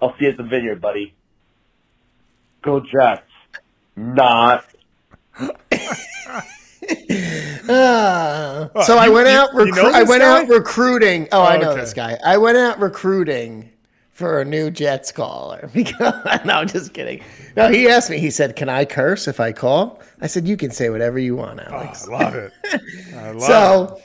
[0.00, 1.14] I'll see you at the vineyard, buddy.
[2.62, 3.22] Go Jets.
[3.96, 4.64] Not.
[7.70, 9.52] Oh, so I went you- out.
[9.54, 10.42] you know I went guy?
[10.42, 11.28] out recruiting.
[11.32, 11.80] Oh, I oh, know okay.
[11.80, 12.16] this guy.
[12.24, 13.70] I went out recruiting
[14.12, 15.70] for a new Jets caller.
[15.74, 17.22] Because no, I'm just kidding.
[17.56, 18.18] No, he asked me.
[18.18, 21.36] He said, "Can I curse if I call?" I said, "You can say whatever you
[21.36, 22.52] want, Oh, Alex." Ah, I love it.
[23.14, 23.40] I love it.
[23.42, 24.00] So,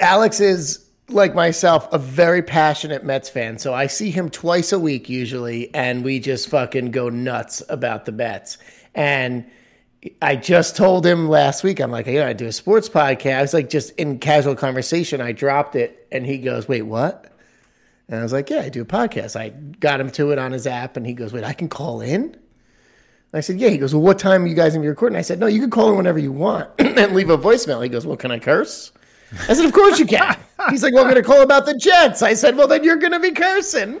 [0.00, 3.58] Alex is like myself, a very passionate Mets fan.
[3.58, 8.04] So I see him twice a week usually, and we just fucking go nuts about
[8.06, 8.58] the Mets.
[8.94, 9.46] And
[10.20, 13.54] I just told him last week, I'm like, yeah, I do a sports podcast.
[13.54, 17.32] Like, just in casual conversation, I dropped it, and he goes, "Wait, what?"
[18.08, 20.52] And I was like, "Yeah, I do a podcast." I got him to it on
[20.52, 22.36] his app, and he goes, "Wait, I can call in."
[23.32, 25.22] I said, "Yeah." He goes, "Well, what time are you guys gonna be recording?" I
[25.22, 28.06] said, "No, you can call in whenever you want and leave a voicemail." He goes,
[28.06, 28.92] "Well, can I curse?"
[29.48, 30.36] I said, "Of course you can."
[30.70, 33.20] He's like, "Well, I'm gonna call about the Jets." I said, "Well, then you're gonna
[33.20, 34.00] be cursing."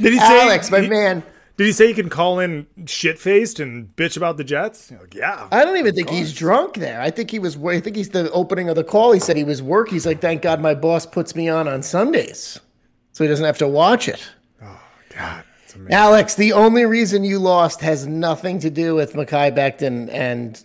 [0.00, 0.42] did he say?
[0.42, 1.22] Alex, my did, man.
[1.56, 4.90] Did he say you can call in shit faced and bitch about the Jets?
[4.90, 5.48] Like, yeah.
[5.52, 7.00] I don't even think he's drunk there.
[7.00, 7.56] I think he was.
[7.56, 9.12] I think he's the opening of the call.
[9.12, 9.88] He said he was work.
[9.88, 12.58] He's like, "Thank God my boss puts me on on Sundays,
[13.12, 14.26] so he doesn't have to watch it."
[14.62, 14.80] Oh,
[15.14, 15.92] God, amazing.
[15.92, 20.64] Alex, the only reason you lost has nothing to do with Mekhi Becton and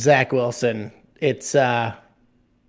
[0.00, 0.90] Zach Wilson.
[1.20, 1.94] It's, uh,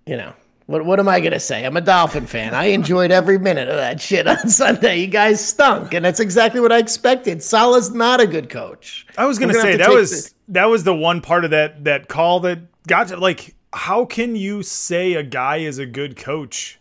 [0.06, 0.32] you know,
[0.66, 1.64] what what am I gonna say?
[1.64, 2.54] I'm a Dolphin fan.
[2.54, 5.00] I enjoyed every minute of that shit on Sunday.
[5.00, 7.42] You guys stunk, and that's exactly what I expected.
[7.42, 9.06] Saleh's not a good coach.
[9.18, 11.84] I was gonna, gonna say that was this- that was the one part of that
[11.84, 16.16] that call that got to like how can you say a guy is a good
[16.16, 16.78] coach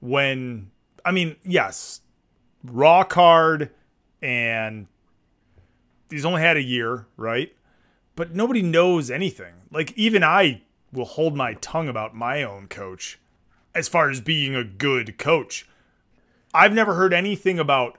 [0.00, 0.70] when
[1.04, 2.00] I mean yes
[2.64, 3.70] raw card
[4.22, 4.86] and
[6.10, 7.52] he's only had a year right
[8.16, 13.18] but nobody knows anything like even I will hold my tongue about my own coach
[13.74, 15.66] as far as being a good coach
[16.54, 17.98] I've never heard anything about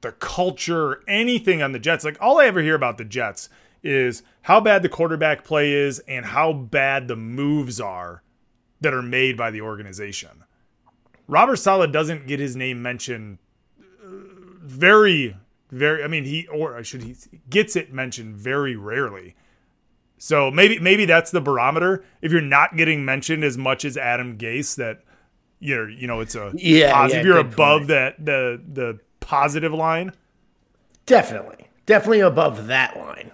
[0.00, 2.04] the culture, anything on the Jets.
[2.04, 3.48] Like all I ever hear about the Jets
[3.82, 8.22] is how bad the quarterback play is and how bad the moves are
[8.80, 10.44] that are made by the organization.
[11.26, 13.38] Robert Saleh doesn't get his name mentioned
[13.80, 14.06] uh,
[14.62, 15.36] very
[15.70, 17.14] very I mean he or should he
[17.50, 19.36] gets it mentioned very rarely.
[20.18, 22.04] So maybe maybe that's the barometer.
[22.22, 25.00] If you're not getting mentioned as much as Adam Gase that
[25.60, 27.24] you're you know it's a Yeah, positive.
[27.24, 27.88] yeah, you're above point.
[27.88, 30.12] that the the positive line.
[31.06, 31.66] Definitely.
[31.86, 33.30] Definitely above that line.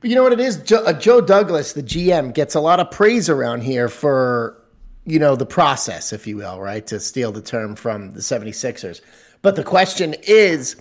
[0.00, 0.56] But you know what it is?
[0.62, 4.60] Joe, uh, Joe Douglas, the GM, gets a lot of praise around here for,
[5.04, 6.86] you know, the process, if you will, right?
[6.88, 9.00] To steal the term from the 76ers.
[9.42, 10.76] But the question is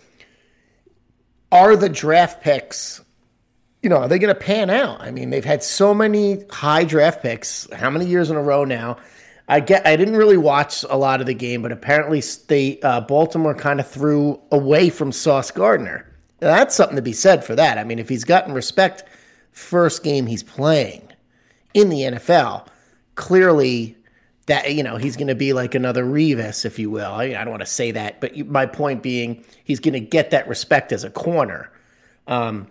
[1.52, 3.02] are the draft picks,
[3.82, 5.02] you know, are they going to pan out?
[5.02, 7.72] I mean, they've had so many high draft picks.
[7.74, 8.98] How many years in a row now?
[9.48, 9.86] I get.
[9.88, 13.80] I didn't really watch a lot of the game, but apparently, they uh, Baltimore kind
[13.80, 16.06] of threw away from Sauce Gardner.
[16.42, 17.78] Now, that's something to be said for that.
[17.78, 19.04] I mean, if he's gotten respect
[19.58, 21.12] first game he's playing
[21.74, 22.68] in the NFL,
[23.16, 23.98] clearly
[24.46, 27.12] that you know he's going to be like another Revis, if you will.
[27.12, 30.32] I, I don't want to say that, but my point being, he's going to get
[30.32, 31.72] that respect as a corner,
[32.28, 32.68] um,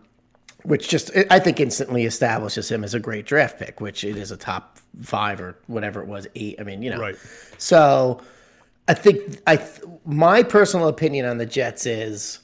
[0.66, 4.30] which just I think instantly establishes him as a great draft pick, which it is
[4.30, 6.56] a top five or whatever it was, eight.
[6.60, 7.16] I mean, you know, Right.
[7.58, 8.20] so
[8.88, 12.40] I think I th- my personal opinion on the Jets is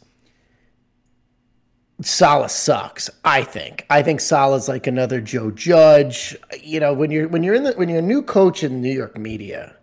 [2.01, 3.09] Saleh sucks.
[3.25, 3.87] I think.
[3.91, 6.37] I think Saleh's like another Joe Judge.
[6.61, 8.93] You know, when you're when you're in the when you're a new coach in New
[8.93, 9.77] York media,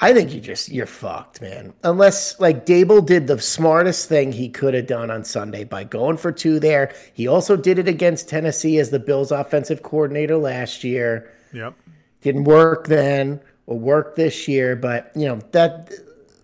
[0.00, 1.72] I think you just you're fucked, man.
[1.82, 6.16] Unless like Daboll did the smartest thing he could have done on Sunday by going
[6.16, 6.94] for two there.
[7.14, 11.74] He also did it against Tennessee as the Bills offensive coordinator last year Yep.
[12.20, 15.90] didn't work then will work this year but you know that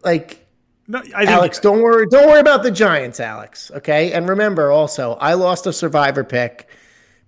[0.03, 0.47] like
[0.89, 4.71] No, I think alex don't worry don't worry about the giants alex okay and remember
[4.71, 6.69] also i lost a survivor pick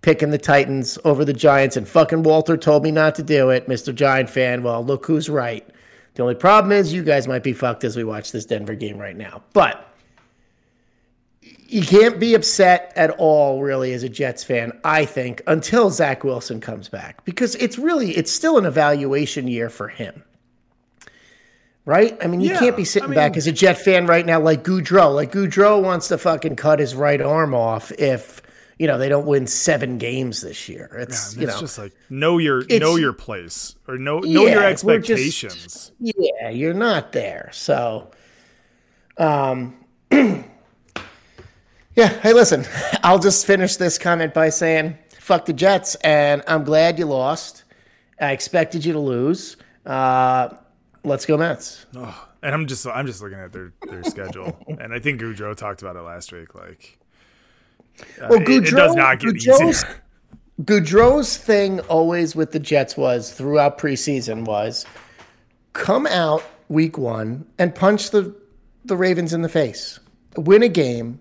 [0.01, 3.69] picking the titans over the giants and fucking walter told me not to do it
[3.69, 5.69] mr giant fan well look who's right
[6.17, 8.99] the only problem is you guys might be fucked as we watch this denver game
[8.99, 9.83] right now but
[11.69, 16.23] you can't be upset at all, really, as a Jets fan, I think, until Zach
[16.23, 17.25] Wilson comes back.
[17.25, 20.23] Because it's really, it's still an evaluation year for him.
[21.85, 22.17] Right?
[22.23, 24.25] I mean, you Yeah, can't be sitting I mean- back as a Jet fan right
[24.25, 25.13] now like Goudreau.
[25.13, 28.43] Like Goudreau wants to fucking cut his right arm off if,
[28.79, 30.91] you know, they don't win seven games this year.
[30.99, 34.49] It's, it's you know, just like know your know your place or know know your
[34.49, 35.93] Yeah, we're just- expectations.
[35.99, 37.49] Yeah, you're not there.
[37.53, 38.11] So,
[39.19, 39.77] um,
[40.11, 40.45] yeah.
[41.97, 42.65] Hey, listen,
[43.03, 47.65] I'll just finish this comment by saying, "Fuck the Jets," and I'm glad you lost.
[48.21, 49.57] I expected you to lose.
[49.85, 50.49] Uh,
[51.05, 51.87] let's go Mets.
[51.97, 55.57] Oh, And I'm just I'm just looking at their their schedule, and I think Goudreau
[55.57, 56.55] talked about it last week.
[56.55, 56.99] Like,
[58.21, 60.03] uh, Well, it, it does not get Goudreau's- easier.
[60.63, 64.87] Goudreau's thing always with the Jets was throughout preseason was
[65.75, 68.35] come out week one and punch the
[68.87, 69.99] the Ravens in the face,
[70.37, 71.21] win a game,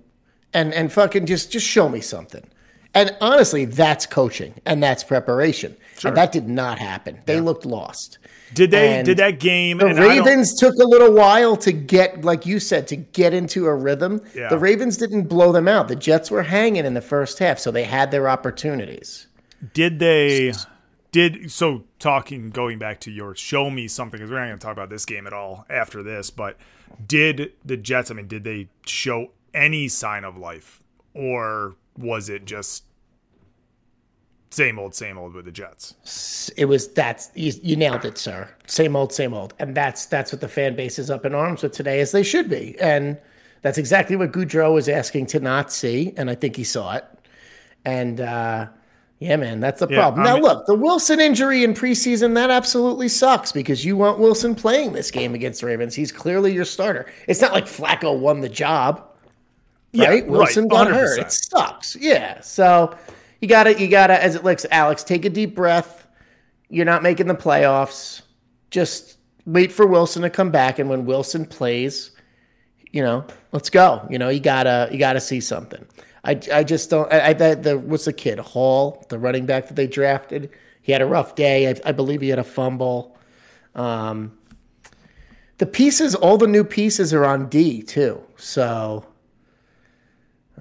[0.53, 2.47] and and fucking just just show me something.
[2.93, 5.75] And honestly, that's coaching and that's preparation.
[6.05, 7.19] And that did not happen.
[7.25, 8.19] They looked lost.
[8.53, 8.97] Did they?
[8.97, 9.79] And did that game?
[9.79, 13.75] The Ravens took a little while to get, like you said, to get into a
[13.75, 14.21] rhythm.
[14.33, 14.49] Yeah.
[14.49, 15.87] The Ravens didn't blow them out.
[15.87, 19.27] The Jets were hanging in the first half, so they had their opportunities.
[19.73, 20.53] Did they?
[21.11, 21.83] Did so?
[21.97, 24.89] Talking, going back to your show me something because we're not going to talk about
[24.89, 26.29] this game at all after this.
[26.29, 26.57] But
[27.05, 28.11] did the Jets?
[28.11, 32.84] I mean, did they show any sign of life, or was it just
[34.55, 35.95] same old, same old with the Jets?
[36.57, 38.47] It was that's you, you nailed it, sir.
[38.67, 41.63] Same old, same old, and that's that's what the fan base is up in arms
[41.63, 43.17] with today, as they should be, and
[43.61, 47.05] that's exactly what Goudreau was asking to not see, and I think he saw it.
[47.85, 48.67] And uh,
[49.19, 50.23] yeah, man, that's the Yeah, problem.
[50.23, 54.55] I now, look, the Wilson injury in preseason that absolutely sucks because you want Wilson
[54.55, 55.95] playing this game against the Ravens.
[55.95, 57.07] He's clearly your starter.
[57.27, 59.03] It's not like Flacco won the job.
[59.93, 60.27] Yeah, right?
[60.27, 60.91] Wilson got 100%.
[60.91, 61.19] hurt.
[61.19, 61.95] It sucks.
[61.95, 62.41] Yeah.
[62.41, 62.95] So
[63.41, 66.07] you gotta you gotta, as it looks, Alex, take a deep breath.
[66.69, 68.21] You're not making the playoffs.
[68.71, 72.11] Just wait for Wilson to come back, and when Wilson plays,
[72.91, 74.05] you know, let's go.
[74.09, 75.85] You know, you gotta you gotta see something.
[76.23, 77.11] I, I just don't.
[77.13, 80.49] I, I the, the what's the kid Hall, the running back that they drafted.
[80.81, 81.69] He had a rough day.
[81.69, 83.17] I, I believe he had a fumble.
[83.75, 84.37] Um,
[85.57, 88.21] the pieces, all the new pieces are on D too.
[88.37, 89.05] So,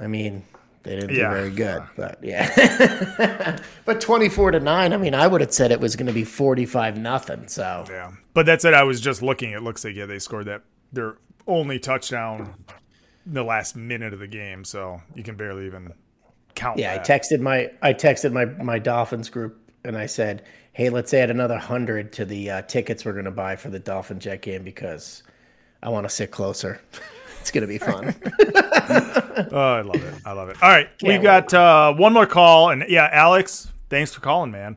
[0.01, 0.45] I mean,
[0.85, 1.29] they didn't Yeah.
[1.31, 3.59] do very good, but yeah.
[3.85, 4.93] but twenty-four to nine.
[4.93, 7.49] I mean, I would have said it was going to be forty-five nothing.
[7.49, 8.75] So Yeah, but that's it.
[8.75, 9.51] I was just looking.
[9.53, 10.63] It looks like yeah, they scored that
[10.93, 11.17] their
[11.47, 12.55] only touchdown
[13.27, 15.93] in the last minute of the game, so you can barely even
[16.55, 16.79] count.
[16.79, 21.13] yeah, I texted my I texted my my Dolphins group and I said, hey, let's
[21.13, 24.41] add another hundred to the uh, tickets we're going to buy for the Dolphin Jet
[24.43, 25.23] game because
[25.83, 26.81] I want to sit closer.
[27.45, 28.15] it's going to be fun.
[29.51, 30.15] Oh, I love it.
[30.25, 30.63] I love it.
[30.63, 34.53] All right, we Can't got uh, one more call, and yeah, Alex, thanks for calling,
[34.53, 34.77] man.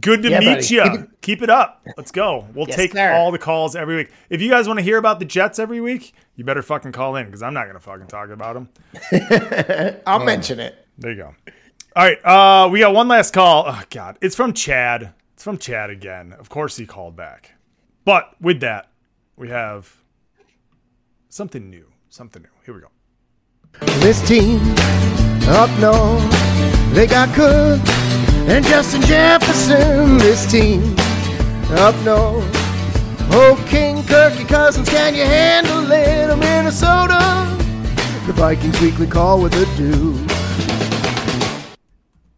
[0.00, 0.82] Good to Yeah, meet you.
[0.82, 1.84] Keep it- Keep it up.
[1.96, 2.46] Let's go.
[2.54, 3.12] We'll Yes, take sir.
[3.12, 4.10] all the calls every week.
[4.30, 7.16] If you guys want to hear about the Jets every week, you better fucking call
[7.16, 8.68] in because I'm not going to fucking talk about them.
[10.06, 10.86] I'll mention it.
[10.98, 11.34] There you go.
[11.96, 12.24] All right.
[12.24, 13.64] Uh, we got one last call.
[13.66, 14.18] Oh, God.
[14.20, 15.12] It's from Chad.
[15.34, 16.32] It's from Chad again.
[16.38, 17.52] Of course, he called back.
[18.04, 18.88] But with that,
[19.36, 19.92] we have
[21.28, 21.86] something new.
[22.16, 22.48] Something new.
[22.64, 22.88] Here we go.
[24.00, 24.58] This team
[25.50, 27.86] up north, they got Cook
[28.48, 30.16] and Justin Jefferson.
[30.16, 30.96] This team
[31.72, 32.48] up north.
[33.32, 36.30] Oh, King Kirky Cousins, can you handle it?
[36.30, 37.54] Oh, Minnesota.
[38.26, 40.16] The Vikings weekly call with a do.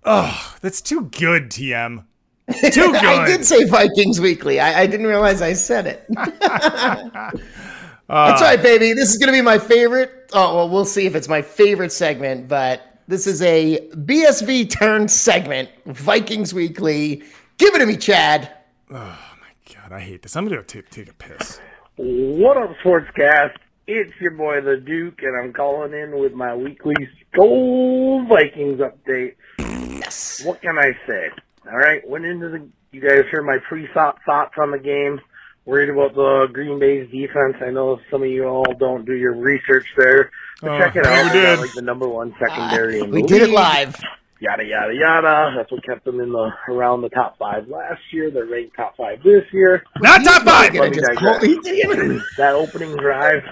[0.02, 2.04] Oh, that's too good, TM.
[2.48, 2.96] Too good.
[2.96, 4.58] I did say Vikings Weekly.
[4.58, 6.06] I, I didn't realize I said it.
[8.08, 8.46] That's ah.
[8.46, 8.94] right, baby.
[8.94, 10.30] This is going to be my favorite.
[10.32, 15.08] Oh, well, we'll see if it's my favorite segment, but this is a BSV turn
[15.08, 15.68] segment.
[15.84, 17.22] Vikings Weekly.
[17.58, 18.50] Give it to me, Chad.
[18.90, 20.36] Oh, my God, I hate this.
[20.36, 21.60] I'm going to go take, take a piss.
[21.96, 23.56] What up, Sportscast?
[23.86, 26.94] It's your boy, the Duke, and I'm calling in with my weekly
[27.34, 29.34] Skol Vikings update.
[29.58, 30.42] Yes.
[30.44, 31.30] What can I say?
[31.70, 32.68] All right, went into the.
[32.90, 35.20] You guys heard my pre-thought thoughts on the game.
[35.68, 37.56] Worried about the Green Bay's defense.
[37.60, 40.30] I know some of you all don't do your research there.
[40.62, 41.32] But Oh, check it never out.
[41.34, 41.60] They got, did.
[41.60, 43.00] like the number one secondary.
[43.02, 43.94] Ah, in We did it live.
[44.40, 45.52] yada yada yada.
[45.54, 48.30] That's what kept them in the around the top five last year.
[48.30, 49.82] They're ranked top five this year.
[50.00, 50.72] Not top five.
[50.74, 51.42] Let me just digress.
[52.38, 53.42] that opening drive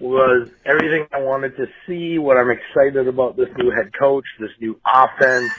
[0.00, 2.18] was everything I wanted to see.
[2.18, 5.52] What I'm excited about this new head coach, this new offense,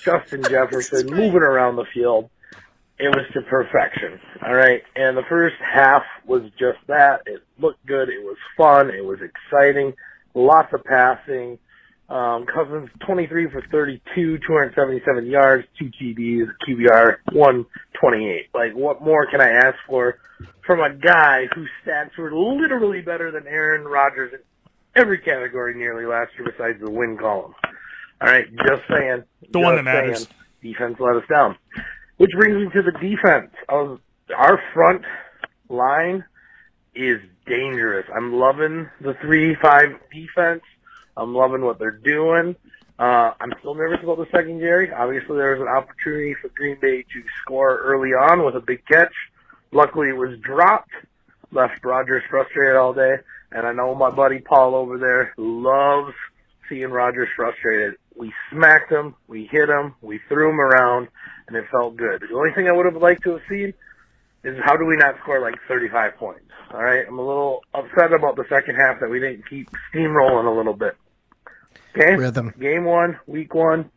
[0.00, 2.30] Justin Jefferson moving around the field.
[2.98, 4.18] It was to perfection.
[4.46, 4.82] All right.
[4.94, 7.22] And the first half was just that.
[7.26, 8.08] It looked good.
[8.08, 8.90] It was fun.
[8.90, 9.94] It was exciting.
[10.34, 11.58] Lots of passing.
[12.08, 18.48] Um, Cousins 23 for 32, 277 yards, two TDs, QBR 128.
[18.54, 20.18] Like, what more can I ask for
[20.64, 24.38] from a guy whose stats were literally better than Aaron Rodgers in
[24.94, 27.54] every category nearly last year besides the win column?
[28.20, 29.24] All right, just saying.
[29.50, 30.18] The one that matters.
[30.18, 30.28] saying.
[30.62, 31.56] Defense let us down.
[32.16, 33.52] Which brings me to the defense.
[33.68, 34.00] Of
[34.36, 35.04] our front
[35.68, 36.24] line
[36.94, 38.06] is dangerous.
[38.14, 40.62] I'm loving the three-five defense.
[41.16, 42.56] I'm loving what they're doing.
[42.98, 44.90] Uh, I'm still nervous about the secondary.
[44.90, 48.86] Obviously, there was an opportunity for Green Bay to score early on with a big
[48.86, 49.12] catch.
[49.70, 50.92] Luckily, it was dropped.
[51.52, 53.16] Left Rodgers frustrated all day.
[53.52, 56.14] And I know my buddy Paul over there loves
[56.68, 57.96] seeing Rodgers frustrated.
[58.14, 61.08] We smacked him, we hit him, we threw him around,
[61.48, 62.22] and it felt good.
[62.28, 63.72] The only thing I would have liked to have seen
[64.44, 66.50] is how do we not score like 35 points?
[66.72, 70.46] All right, I'm a little upset about the second half that we didn't keep steamrolling
[70.46, 70.96] a little bit.
[71.96, 72.52] Okay, Rhythm.
[72.60, 73.90] Game one, week one.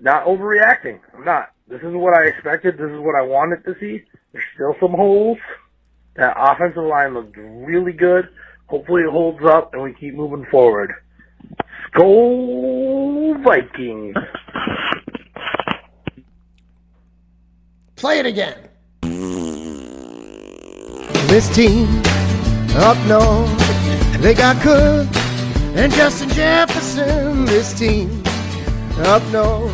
[0.00, 1.00] Not overreacting.
[1.14, 1.50] I'm not.
[1.68, 2.76] This is what I expected.
[2.76, 4.02] This is what I wanted to see.
[4.32, 5.38] There's still some holes.
[6.16, 8.28] That offensive line looks really good.
[8.66, 10.92] Hopefully it holds up and we keep moving forward.
[11.94, 14.16] Skol Vikings.
[18.02, 18.56] Play it again.
[21.30, 21.86] This team
[22.74, 25.06] up north, they got Cook
[25.76, 27.44] and Justin Jefferson.
[27.44, 28.24] This team
[29.06, 29.72] up north.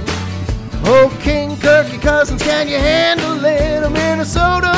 [0.84, 3.82] Oh, King Kirky Cousins, can you handle it?
[3.82, 4.74] Oh, Minnesota.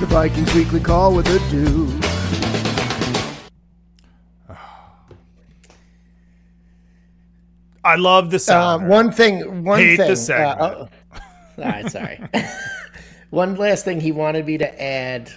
[0.00, 1.86] The Vikings weekly call with a do.
[7.84, 8.88] I love the Uh, sound.
[8.88, 9.64] one thing.
[9.64, 10.16] One Hate the thing.
[10.16, 10.60] segment.
[10.60, 10.86] Uh.
[11.58, 12.20] All right, sorry.
[13.30, 15.30] one last thing he wanted me to add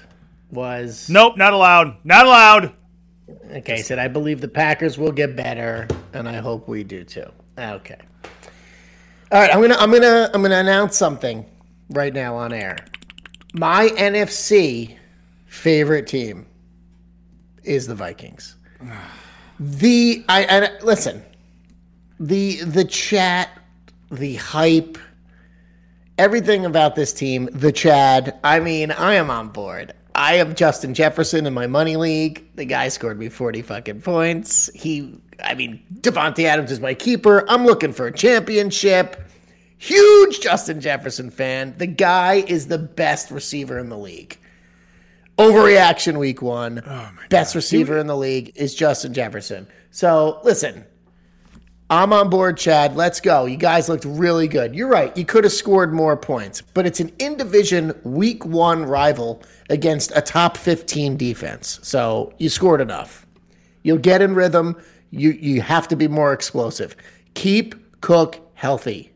[0.51, 1.95] was nope, not allowed.
[2.03, 2.73] Not allowed.
[3.51, 3.77] okay.
[3.77, 7.29] He said I believe the Packers will get better, and I hope we do too.
[7.57, 7.99] Okay.
[9.31, 11.45] All right, I'm gonna I'm gonna I'm gonna announce something
[11.89, 12.77] right now on air.
[13.53, 14.97] My NFC
[15.45, 16.45] favorite team
[17.63, 18.55] is the Vikings.
[19.59, 21.23] The I and listen,
[22.19, 23.49] the the chat,
[24.09, 24.97] the hype,
[26.21, 28.37] everything about this team, the Chad.
[28.43, 29.91] I mean, I am on board.
[30.13, 32.45] I am Justin Jefferson in my money league.
[32.55, 34.69] The guy scored me 40 fucking points.
[34.75, 37.43] He, I mean, Davante Adams is my keeper.
[37.49, 39.19] I'm looking for a championship.
[39.79, 41.73] Huge Justin Jefferson fan.
[41.79, 44.37] The guy is the best receiver in the league.
[45.39, 46.83] Overreaction week one.
[46.85, 49.65] Oh best receiver in the league is Justin Jefferson.
[49.89, 50.85] So listen,
[51.91, 52.95] I'm on board, Chad.
[52.95, 53.45] Let's go.
[53.45, 54.73] You guys looked really good.
[54.73, 55.15] You're right.
[55.17, 60.13] You could have scored more points, but it's an in division week one rival against
[60.15, 61.81] a top 15 defense.
[61.83, 63.27] So you scored enough.
[63.83, 64.81] You'll get in rhythm.
[65.09, 66.95] You you have to be more explosive.
[67.33, 69.11] Keep Cook healthy.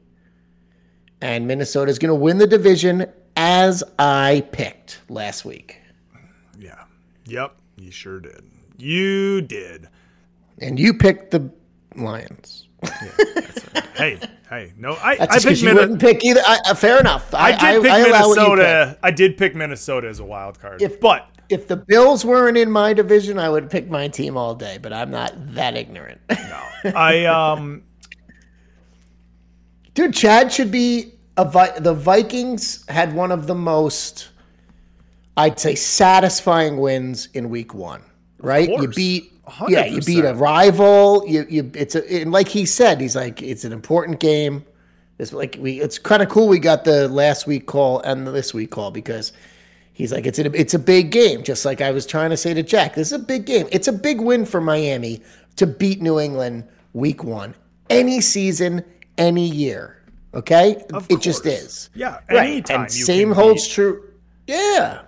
[1.21, 3.05] And Minnesota is going to win the division
[3.37, 5.81] as I picked last week.
[6.59, 6.83] Yeah.
[7.25, 7.55] Yep.
[7.77, 8.43] You sure did.
[8.77, 9.87] You did.
[10.59, 11.49] And you picked the
[11.95, 12.64] Lions.
[12.85, 14.19] Yeah, hey,
[14.49, 15.75] hey, no, I, That's I picked you Minnesota.
[15.75, 16.41] wouldn't pick either.
[16.45, 17.33] I, uh, fair enough.
[17.33, 18.97] I, I did pick I, Minnesota.
[19.03, 20.81] I did pick Minnesota as a wild card.
[20.81, 24.55] If, but if the Bills weren't in my division, I would pick my team all
[24.55, 24.77] day.
[24.81, 26.21] But I'm not that ignorant.
[26.29, 26.61] no,
[26.95, 27.83] I um,
[29.93, 34.29] dude, Chad should be a Vi- the Vikings had one of the most,
[35.37, 38.03] I'd say, satisfying wins in Week One.
[38.39, 39.69] Right, you beat 100%.
[39.69, 41.23] Yeah, you beat a rival.
[41.27, 44.65] You, you, it's a, and like he said, he's like, it's an important game.
[45.17, 46.47] It's like we, it's kind of cool.
[46.47, 49.33] We got the last week call and the this week call because
[49.93, 51.43] he's like, it's a, it's a big game.
[51.43, 53.67] Just like I was trying to say to Jack, this is a big game.
[53.71, 55.21] It's a big win for Miami
[55.55, 57.55] to beat New England week one,
[57.89, 58.83] any season,
[59.17, 60.01] any year.
[60.33, 61.23] Okay, of it course.
[61.23, 61.89] just is.
[61.95, 62.49] Yeah, right.
[62.49, 62.89] anytime.
[62.89, 63.73] Same holds beat.
[63.73, 64.09] true.
[64.47, 65.03] Yeah.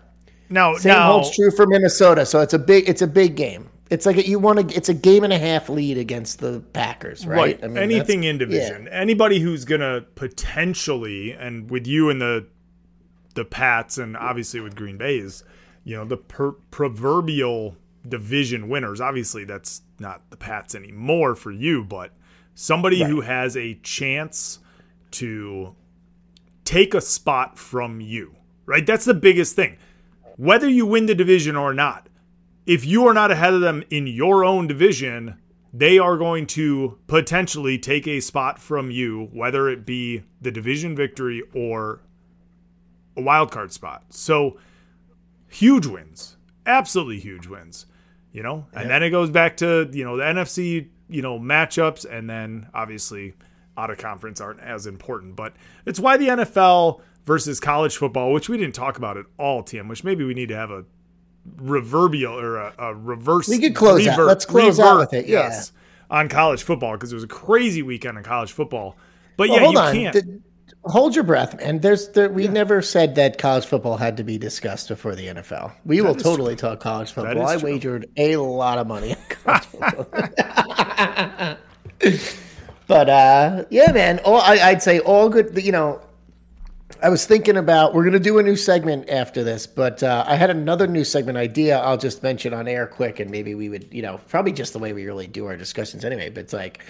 [0.49, 2.25] Now, same now, holds true for Minnesota.
[2.25, 3.69] So it's a big, it's a big game.
[3.89, 4.75] It's like you want to.
[4.75, 7.37] It's a game and a half lead against the Packers, right?
[7.37, 7.63] right.
[7.63, 8.87] I mean, Anything in division.
[8.89, 12.47] Anybody who's gonna potentially and with you and the
[13.35, 15.43] the Pats and obviously with Green Bay's,
[15.83, 17.77] you know, the per- proverbial
[18.07, 18.99] division winners.
[18.99, 22.11] Obviously, that's not the Pats anymore for you, but
[22.55, 24.59] somebody who has a chance
[25.11, 25.75] to
[26.65, 28.35] take a spot from you,
[28.65, 28.85] right?
[28.85, 29.77] That's the biggest thing.
[30.35, 32.06] Whether you win the division or not,
[32.67, 35.39] if you are not ahead of them in your own division,
[35.73, 40.95] they are going to potentially take a spot from you, whether it be the division
[40.95, 42.01] victory or
[43.15, 44.03] a wild card spot.
[44.09, 44.59] So
[45.49, 47.85] huge wins, absolutely huge wins,
[48.33, 48.67] you know.
[48.73, 52.67] And then it goes back to you know the NFC, you know matchups, and then
[52.73, 53.33] obviously
[53.77, 55.37] out of conference aren't as important.
[55.37, 55.53] But
[55.85, 59.87] it's why the NFL versus college football, which we didn't talk about at all, Tim.
[59.87, 60.83] Which maybe we need to have a
[61.55, 63.47] reverbial or a, a reverse.
[63.47, 64.19] We could close out.
[64.19, 65.61] Let's close out with it, yeah.
[66.09, 68.97] on college football because it was a crazy weekend in college football.
[69.37, 69.93] But Well, yeah, hold you on.
[69.93, 70.13] can't.
[70.13, 70.41] The-
[70.85, 71.79] hold your breath, man.
[71.79, 75.71] There's there, we never said that college football had to be discussed before the NFL.
[75.85, 77.45] We will is totally talk college football.
[77.45, 77.71] I true.
[77.71, 80.07] wagered a lot of money on college football.
[82.87, 84.19] but uh, yeah, man.
[84.19, 85.57] All I, I'd say all good.
[85.63, 86.01] You know,
[87.01, 90.35] I was thinking about we're gonna do a new segment after this, but uh, I
[90.35, 91.79] had another new segment idea.
[91.79, 94.79] I'll just mention on air quick, and maybe we would, you know, probably just the
[94.79, 96.29] way we really do our discussions anyway.
[96.29, 96.83] But it's like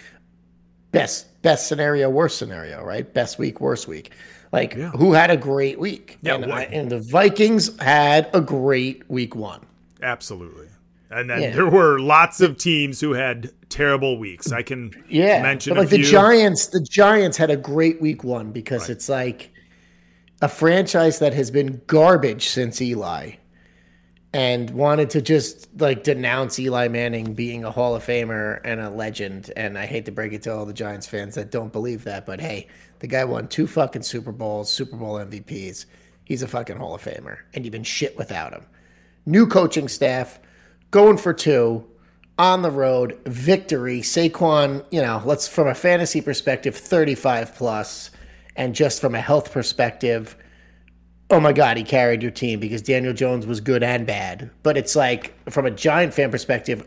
[0.91, 3.12] best best scenario, worst scenario, right?
[3.12, 4.12] Best week, worst week.
[4.54, 6.20] Like who had a great week?
[6.22, 9.62] Yeah, and, I, and the Vikings had a great week one.
[10.02, 10.68] Absolutely.
[11.10, 11.52] And then Yeah.
[11.52, 14.52] there were lots of teams who had terrible weeks.
[14.52, 16.04] I can Yeah, mention but like the.
[16.04, 19.52] Giants, the Giants had a great week one because it's like
[20.42, 23.32] a franchise that has been garbage since Eli,
[24.34, 28.90] and wanted to just like denounce Eli Manning being a Hall of Famer and a
[28.90, 29.52] legend.
[29.56, 32.26] And I hate to break it to all the Giants fans that don't believe that,
[32.26, 32.68] but hey,
[33.00, 35.86] the guy won two fucking Super Bowls, Super Bowl MVPs.
[36.24, 38.66] He's a fucking Hall of Famer, and you've been shit without him.
[39.26, 40.40] New coaching staff,
[40.92, 41.86] going for two
[42.38, 44.02] on the road, victory.
[44.02, 48.12] Saquon, you know, let's from a fantasy perspective, 35 plus,
[48.58, 50.36] and just from a health perspective,
[51.30, 54.49] oh my God, he carried your team because Daniel Jones was good and bad.
[54.64, 56.86] But it's like from a Giant fan perspective,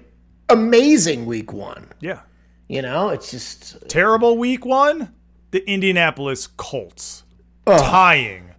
[0.49, 1.89] amazing week one.
[2.01, 2.21] Yeah.
[2.69, 5.13] You know, it's just Terrible week one,
[5.51, 7.25] the Indianapolis Colts
[7.67, 8.51] tying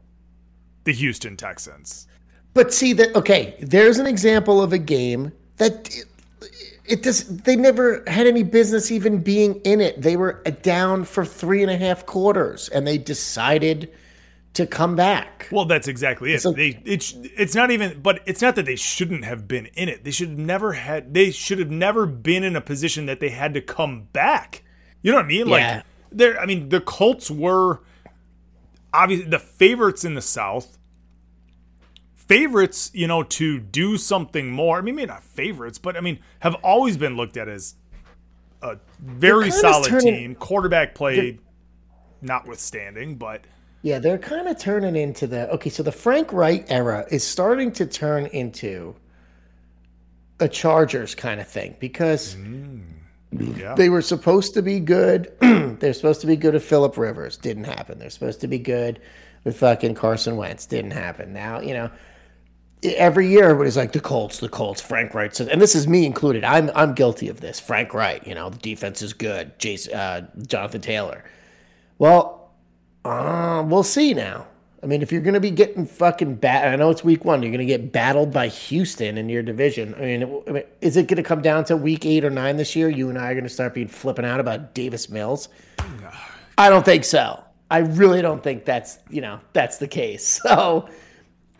[0.83, 2.07] the Houston Texans.
[2.53, 5.89] But see that okay, there's an example of a game that
[6.91, 10.01] it, just they never had any business even being in it.
[10.01, 13.91] They were down for three and a half quarters, and they decided
[14.53, 15.47] to come back.
[15.51, 16.41] Well, that's exactly it.
[16.41, 19.89] So- they it's it's not even but it's not that they shouldn't have been in
[19.89, 20.03] it.
[20.03, 23.29] They should have never had they should have never been in a position that they
[23.29, 24.63] had to come back.
[25.01, 25.47] You know what I mean?
[25.47, 25.75] Yeah.
[25.75, 27.81] Like there I mean the Colts were
[28.93, 30.77] obviously the favorites in the South.
[32.31, 34.77] Favorites, you know, to do something more.
[34.77, 37.75] I mean, maybe not favorites, but I mean, have always been looked at as
[38.61, 40.35] a very solid turning- team.
[40.35, 41.39] Quarterback play
[42.21, 43.43] notwithstanding, but
[43.81, 45.69] Yeah, they're kind of turning into the okay.
[45.69, 48.95] So the Frank Reich era is starting to turn into
[50.39, 52.81] a Chargers kind of thing because mm,
[53.57, 53.75] yeah.
[53.75, 55.33] they were supposed to be good.
[55.79, 57.37] They're supposed to be good at Philip Rivers.
[57.37, 57.99] Didn't happen.
[57.99, 59.01] They're supposed to be good
[59.43, 60.65] with fucking Carson Wentz.
[60.65, 61.33] Didn't happen.
[61.33, 61.91] Now you know.
[62.83, 64.81] Every year, everybody's like the Colts, the Colts.
[64.81, 66.43] Frank Reich says, and this is me included.
[66.43, 67.59] I'm I'm guilty of this.
[67.59, 69.57] Frank Reich, you know, the defense is good.
[69.59, 71.23] Jason, uh, Jonathan Taylor.
[71.99, 72.49] Well,
[73.05, 74.47] Uh, we'll see now.
[74.83, 77.43] I mean, if you're going to be getting fucking bat, I know it's week one.
[77.43, 79.93] You're going to get battled by Houston in your division.
[79.95, 82.57] I mean, I mean is it going to come down to week eight or nine
[82.57, 82.89] this year?
[82.89, 85.49] You and I are going to start being flipping out about Davis Mills.
[86.57, 87.43] I don't think so.
[87.69, 90.41] I really don't think that's you know that's the case.
[90.49, 90.89] So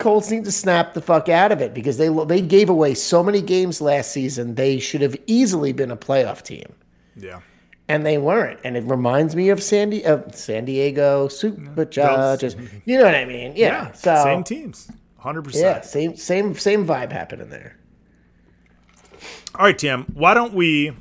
[0.02, 3.22] Colts need to snap the fuck out of it because they they gave away so
[3.22, 4.54] many games last season.
[4.56, 6.74] They should have easily been a playoff team.
[7.16, 7.40] Yeah.
[7.88, 12.56] And they weren't, and it reminds me of San, Di- of San Diego Superchargers.
[12.84, 13.52] You know what I mean?
[13.54, 13.88] Yeah.
[13.88, 13.92] Yeah.
[13.92, 14.90] so same teams.
[15.22, 15.54] 100%.
[15.54, 17.76] yeah, same same same vibe happening there.
[19.54, 20.92] All right, Tim, why don't we?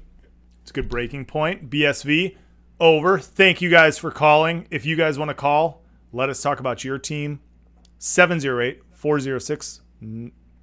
[0.61, 1.69] It's a good breaking point.
[1.69, 2.35] BSV
[2.79, 3.17] over.
[3.17, 4.67] Thank you guys for calling.
[4.69, 5.81] If you guys want to call,
[6.11, 7.39] let us talk about your team.
[7.99, 9.81] 708 406.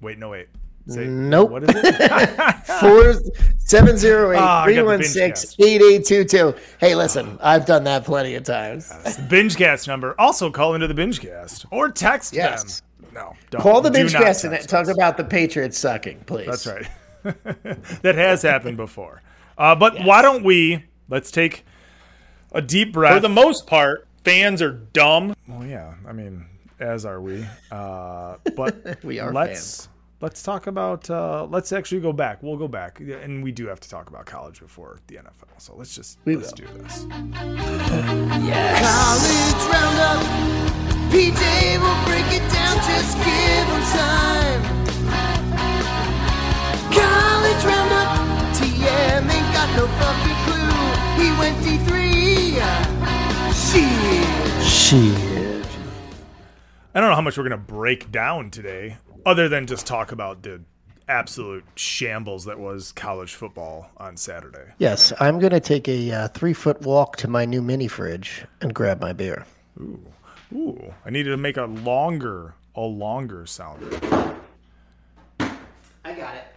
[0.01, 0.47] Wait, no, wait.
[0.87, 1.51] Say, Nope.
[1.51, 2.65] What is it?
[2.79, 3.13] Four
[3.59, 5.61] seven zero eight Ah, I three got the one binge six cast.
[5.61, 6.55] eight eight two two.
[6.79, 8.89] Hey, listen, I've done that plenty of times.
[8.89, 10.15] Bingecast number.
[10.19, 12.79] Also call into the Bingecast or text Yes.
[12.79, 13.11] them.
[13.13, 13.61] No, don't.
[13.61, 16.47] Call the Do binge cast and text talk about the Patriots sucking, please.
[16.47, 16.87] That's right.
[18.01, 19.21] that has happened before.
[19.57, 20.85] Uh, but why don't we?
[21.09, 21.65] Let's take
[22.53, 23.15] a deep breath.
[23.15, 25.35] For the most part, fans are dumb.
[25.47, 25.95] Well, yeah.
[26.07, 26.45] I mean,
[26.79, 27.45] as are we.
[27.71, 29.87] Uh, but We are let's
[30.21, 31.09] let's talk about.
[31.09, 32.41] Uh, let's actually go back.
[32.43, 35.59] We'll go back, and we do have to talk about college before the NFL.
[35.59, 36.67] So let's just We let's will.
[36.67, 37.05] do this.
[38.43, 38.79] Yes.
[38.83, 40.23] College roundup.
[41.11, 41.41] PJ
[41.81, 44.61] will break it down, just give him time.
[46.93, 48.09] College roundup.
[48.55, 50.75] TM ain't got no fucking clue.
[51.17, 51.89] He went D3.
[53.53, 54.63] Shit.
[54.63, 55.38] Shit.
[56.99, 60.43] I don't know how much we're gonna break down today, other than just talk about
[60.43, 60.59] the
[61.07, 64.73] absolute shambles that was college football on Saturday.
[64.79, 68.43] Yes, I'm going to take a uh, three foot walk to my new mini fridge
[68.59, 69.45] and grab my beer.
[69.79, 70.05] Ooh,
[70.51, 70.93] ooh!
[71.05, 73.81] I needed to make a longer, a longer sound.
[75.39, 76.47] I got it.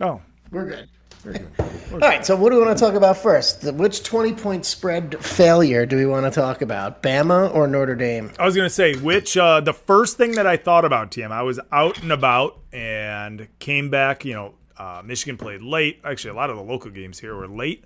[0.00, 0.20] Oh,
[0.52, 0.88] We're good.
[1.24, 3.60] All right, so what do we want to talk about first?
[3.62, 7.02] The- Which 20 point spread failure do we want to talk about?
[7.02, 8.32] Bama or Notre Dame?
[8.38, 11.30] I was gonna say which uh, the first thing that I thought about TM.
[11.30, 14.24] I was out and about and came back.
[14.24, 16.00] You know, uh, Michigan played late.
[16.04, 17.84] Actually, a lot of the local games here were late,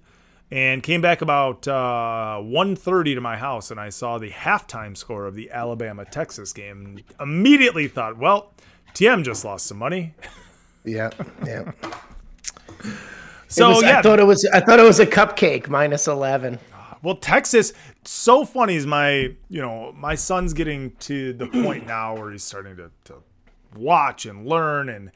[0.51, 5.27] and came back about uh, 1.30 to my house, and I saw the halftime score
[5.27, 6.87] of the Alabama Texas game.
[6.87, 8.55] And immediately thought, well,
[8.95, 10.15] TM just lost some money.
[10.85, 11.11] Yeah,
[11.45, 11.73] yeah.
[13.49, 14.45] So was- yeah, I thought it was.
[14.53, 16.59] I thought it was a cupcake minus 11.
[17.03, 17.73] Well, Texas,
[18.05, 22.43] so funny is my, you know, my son's getting to the point now where he's
[22.43, 23.23] starting to, to
[23.77, 24.89] watch and learn.
[24.89, 25.13] And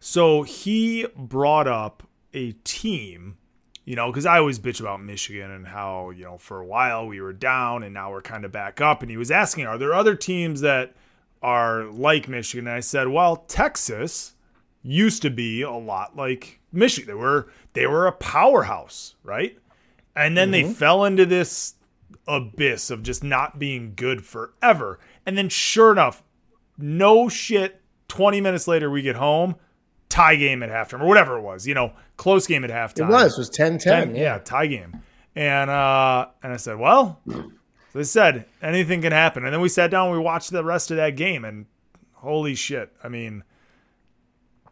[0.00, 2.02] so he brought up
[2.32, 3.36] a team,
[3.84, 7.06] you know, because I always bitch about Michigan and how, you know, for a while
[7.06, 9.02] we were down and now we're kind of back up.
[9.02, 10.94] And he was asking, are there other teams that
[11.42, 12.66] are like Michigan?
[12.66, 14.34] And I said, well, Texas
[14.82, 17.08] used to be a lot like Michigan.
[17.08, 19.58] They were they were a powerhouse, right?
[20.16, 21.74] And then they fell into this
[22.28, 25.00] abyss of just not being good forever.
[25.26, 26.22] And then sure enough,
[26.78, 29.56] no shit, 20 minutes later we get home,
[30.08, 33.08] tie game at halftime or whatever it was, you know, close game at halftime.
[33.08, 33.32] It was.
[33.32, 34.06] It was 10 10.
[34.08, 35.00] Ten- yeah, tie game.
[35.34, 39.44] And uh and I said, well, as I said, anything can happen.
[39.44, 41.66] And then we sat down, we watched the rest of that game, and
[42.12, 42.92] holy shit!
[43.02, 43.42] I mean,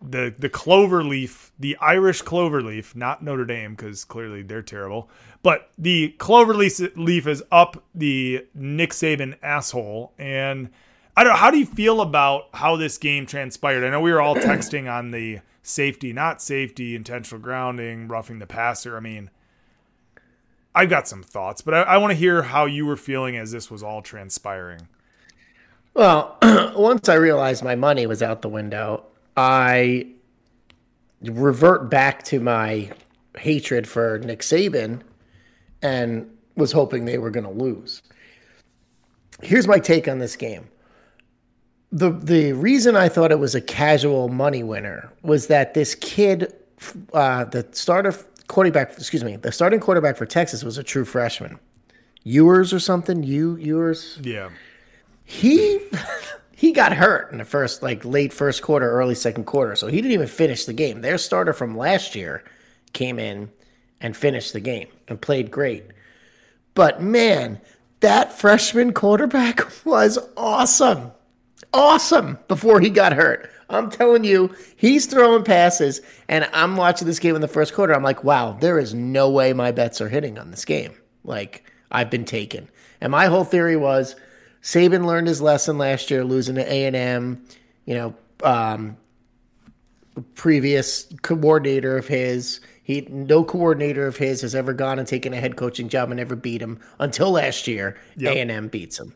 [0.02, 5.08] the the clover leaf, the Irish clover leaf, not Notre Dame because clearly they're terrible,
[5.42, 10.12] but the clover leaf leaf is up the Nick Saban asshole.
[10.18, 10.70] And
[11.16, 11.36] I don't.
[11.36, 13.84] How do you feel about how this game transpired?
[13.84, 18.46] I know we were all texting on the safety, not safety, intentional grounding, roughing the
[18.46, 18.96] passer.
[18.96, 19.30] I mean.
[20.74, 23.52] I've got some thoughts, but I, I want to hear how you were feeling as
[23.52, 24.88] this was all transpiring.
[25.92, 26.38] Well,
[26.74, 29.04] once I realized my money was out the window,
[29.36, 30.06] I
[31.22, 32.90] revert back to my
[33.38, 35.00] hatred for Nick Saban
[35.82, 38.02] and was hoping they were going to lose.
[39.42, 40.68] Here's my take on this game.
[41.90, 46.54] The the reason I thought it was a casual money winner was that this kid
[47.12, 48.14] uh, the starter
[48.48, 51.58] quarterback, excuse me, the starting quarterback for Texas was a true freshman.
[52.24, 54.50] Ewers or something, you Ewers Yeah.
[55.24, 55.80] he
[56.62, 59.96] he got hurt in the first like late first quarter early second quarter so he
[59.96, 61.00] didn't even finish the game.
[61.00, 62.44] Their starter from last year
[62.92, 63.50] came in
[64.00, 65.86] and finished the game and played great.
[66.74, 67.60] But man
[67.98, 71.10] that freshman quarterback was awesome.
[71.74, 73.50] Awesome before he got hurt.
[73.68, 77.92] I'm telling you he's throwing passes and i'm watching this game in the first quarter.
[77.92, 80.94] I'm like wow there is no way my bets are hitting on this game.
[81.24, 82.68] Like I've been taken.
[83.00, 84.14] And my whole theory was
[84.62, 87.44] Saban learned his lesson last year, losing to A and M.
[87.84, 88.96] You know, um,
[90.34, 92.60] previous coordinator of his.
[92.84, 96.18] He no coordinator of his has ever gone and taken a head coaching job and
[96.18, 97.96] never beat him until last year.
[98.20, 99.14] A and M beats him.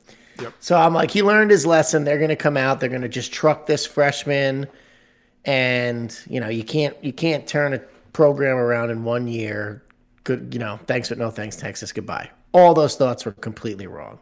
[0.61, 2.05] So I'm like, he learned his lesson.
[2.05, 2.79] They're going to come out.
[2.79, 4.67] They're going to just truck this freshman,
[5.45, 7.79] and you know, you can't you can't turn a
[8.13, 9.83] program around in one year.
[10.25, 11.93] Good, you know, thanks but no thanks, Texas.
[11.93, 12.31] Goodbye.
[12.53, 14.19] All those thoughts were completely wrong.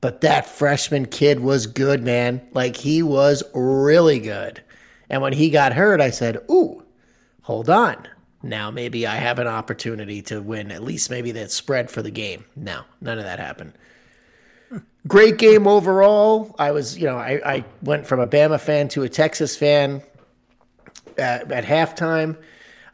[0.00, 2.40] But that freshman kid was good, man.
[2.52, 4.62] Like he was really good.
[5.10, 6.82] And when he got hurt, I said, "Ooh,
[7.42, 8.08] hold on.
[8.42, 12.10] Now maybe I have an opportunity to win at least maybe that spread for the
[12.10, 13.74] game." No, none of that happened.
[15.06, 16.54] Great game overall.
[16.58, 20.02] I was, you know, I, I went from a Bama fan to a Texas fan
[21.16, 22.36] at, at halftime.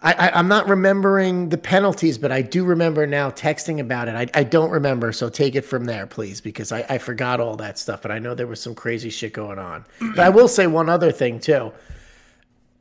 [0.06, 4.14] I, I, I'm not remembering the penalties, but I do remember now texting about it.
[4.14, 7.56] I, I don't remember, so take it from there, please, because I, I forgot all
[7.56, 8.02] that stuff.
[8.02, 9.84] But I know there was some crazy shit going on.
[9.98, 10.14] Mm.
[10.14, 11.72] But I will say one other thing too.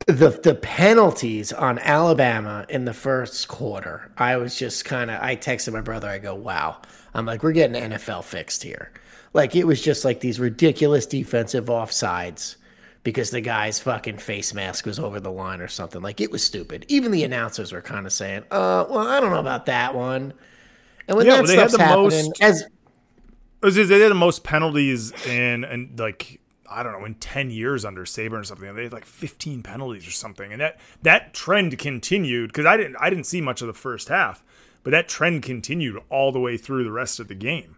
[0.05, 5.19] The the penalties on Alabama in the first quarter, I was just kind of.
[5.19, 6.07] I texted my brother.
[6.07, 6.79] I go, "Wow!"
[7.15, 8.91] I'm like, "We're getting NFL fixed here."
[9.33, 12.57] Like it was just like these ridiculous defensive offsides
[13.05, 16.01] because the guy's fucking face mask was over the line or something.
[16.01, 16.83] Like it was stupid.
[16.89, 20.33] Even the announcers were kind of saying, "Uh, well, I don't know about that one."
[21.07, 22.65] And when Yeah, that well, they had stuff's the happening, most- as
[23.71, 27.85] just- they had the most penalties in and like I don't know in ten years
[27.85, 28.75] under Saban or something.
[28.75, 32.97] They had like fifteen penalties or something, and that that trend continued because I didn't
[32.99, 34.43] I didn't see much of the first half,
[34.83, 37.77] but that trend continued all the way through the rest of the game.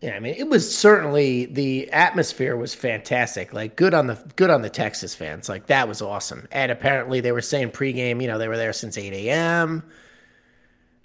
[0.00, 3.52] Yeah, I mean, it was certainly the atmosphere was fantastic.
[3.52, 5.46] Like good on the good on the Texas fans.
[5.48, 6.48] Like that was awesome.
[6.52, 9.82] And apparently they were saying pregame, you know, they were there since eight a.m.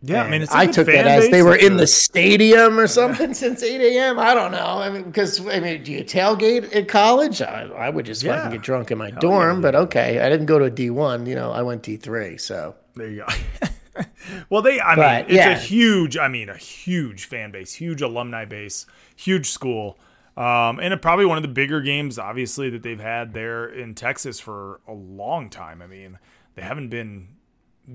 [0.01, 3.63] Yeah, I mean, I took that as they were in the stadium or something since
[3.63, 4.19] eight a.m.
[4.19, 4.59] I don't know.
[4.77, 7.41] I mean, because I mean, do you tailgate at college?
[7.41, 8.35] I, I would just Yeah.
[8.37, 9.61] fucking get drunk in my dorm.
[9.61, 11.25] But okay, I didn't go to D one.
[11.25, 12.37] You know, I went D three.
[12.37, 13.67] So There you go.
[14.49, 15.51] well, they, I mean, it's yeah.
[15.51, 18.85] a huge, I mean, a huge fan base, huge alumni base,
[19.15, 19.97] huge school.
[20.37, 24.39] Um, and probably one of the bigger games, obviously, that they've had there in Texas
[24.39, 25.81] for a long time.
[25.81, 26.19] I mean,
[26.55, 27.29] they haven't been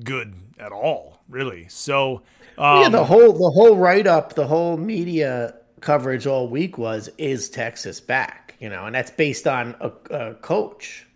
[0.04, 1.66] good at all, really.
[1.68, 2.22] So,
[2.56, 7.10] um, yeah, the whole the whole write up, the whole media coverage all week was
[7.18, 8.56] is Texas back?
[8.60, 11.06] You know, and that's based on a, a coach.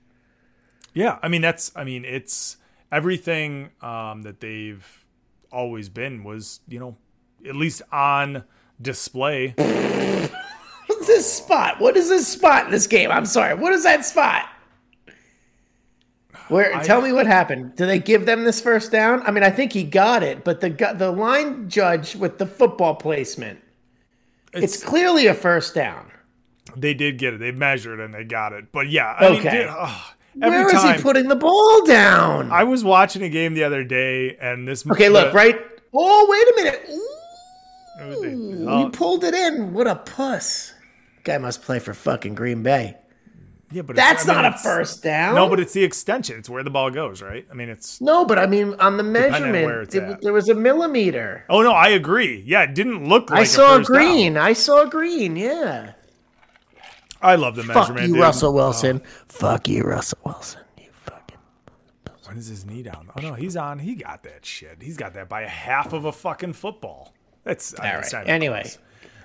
[0.94, 2.56] Yeah, I mean that's I mean it's
[2.94, 5.04] everything um, that they've
[5.50, 6.96] always been was you know
[7.46, 8.44] at least on
[8.80, 9.54] display.
[10.86, 11.80] What's this spot?
[11.80, 13.10] What is this spot in this game?
[13.10, 13.54] I'm sorry.
[13.54, 14.48] What is that spot?
[16.48, 16.78] Where?
[16.82, 17.74] tell me what happened.
[17.74, 19.22] Did they give them this first down?
[19.26, 22.94] I mean, I think he got it, but the the line judge with the football
[22.94, 23.60] placement,
[24.52, 26.10] it's, clearly a first down.
[26.76, 27.40] They did get it.
[27.40, 28.72] They measured and they got it.
[28.72, 29.58] But yeah, I mean, Okay.
[29.62, 32.50] dude, ugh, every Where is time he putting the ball down?
[32.52, 35.58] I was watching a game the other day, and this okay, look right.
[35.92, 36.86] Oh, wait a minute.
[36.90, 38.02] Ooh.
[38.02, 39.72] it was the- Ooh, oh, he pulled it in.
[39.72, 40.72] What a puss.
[41.22, 42.96] Guy must play for fucking Green Bay.
[43.70, 45.34] yeah, but it's- That's I mean, not a first down.
[45.36, 46.38] No, but it's the extension.
[46.38, 47.46] It's where the ball goes, right?
[47.50, 48.00] I mean, it's.
[48.00, 51.44] no, but I mean on the measurement, it's it- there was a millimeter.
[51.48, 52.42] Oh no, I agree.
[52.46, 53.30] Yeah, it didn't look.
[53.30, 53.82] like I a saw down.
[53.84, 54.36] green.
[54.36, 55.36] I saw green.
[55.36, 55.92] Yeah.
[57.24, 58.06] I love the Fuck measurement.
[58.08, 58.22] you, dude.
[58.22, 59.02] Russell Wilson.
[59.28, 60.60] Fuck you, Russell Wilson.
[60.78, 61.38] You fucking.
[62.26, 63.08] When is his knee down?
[63.16, 63.78] Oh no, he's on.
[63.78, 64.78] He got that shit.
[64.82, 67.14] He's got that by a half of a fucking football.
[67.44, 68.28] That's I mean, right.
[68.28, 68.78] Anyway, close.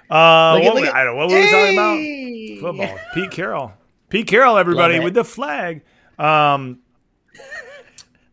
[0.09, 2.77] Uh, Look at- what, look we- at- I don't know what were we talking about.
[2.89, 2.99] Football.
[3.13, 3.73] Pete Carroll.
[4.09, 5.83] Pete Carroll, everybody with the flag.
[6.17, 6.79] Um,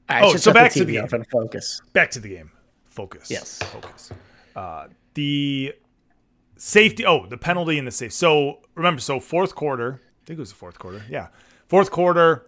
[0.09, 1.83] All right, Oh, so shut the back to the off and focus.
[1.93, 2.51] back to the game.
[2.87, 3.31] Focus.
[3.31, 3.59] Yes.
[3.59, 4.11] Focus.
[4.55, 5.75] Uh, the
[6.57, 7.05] safety.
[7.05, 8.13] Oh, the penalty and the safe.
[8.13, 10.01] So remember, so fourth quarter.
[10.03, 11.03] I think it was the fourth quarter.
[11.09, 11.29] Yeah,
[11.69, 12.47] fourth quarter.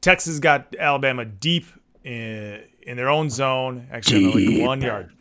[0.00, 1.66] Texas got Alabama deep
[2.04, 3.88] in in their own zone.
[3.90, 5.12] Actually, the, like one yard.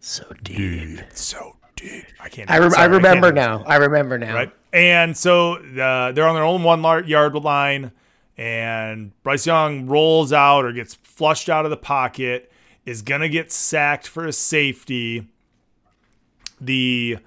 [0.00, 1.00] So deep.
[1.14, 2.04] So deep.
[2.20, 2.50] I can't.
[2.50, 3.64] I, rem- I remember can't- now.
[3.66, 4.34] I remember now.
[4.34, 4.52] Right.
[4.72, 7.92] And so uh, they're on their own one yard line,
[8.36, 12.50] and Bryce Young rolls out or gets flushed out of the pocket,
[12.84, 15.28] is going to get sacked for a safety.
[16.60, 17.18] The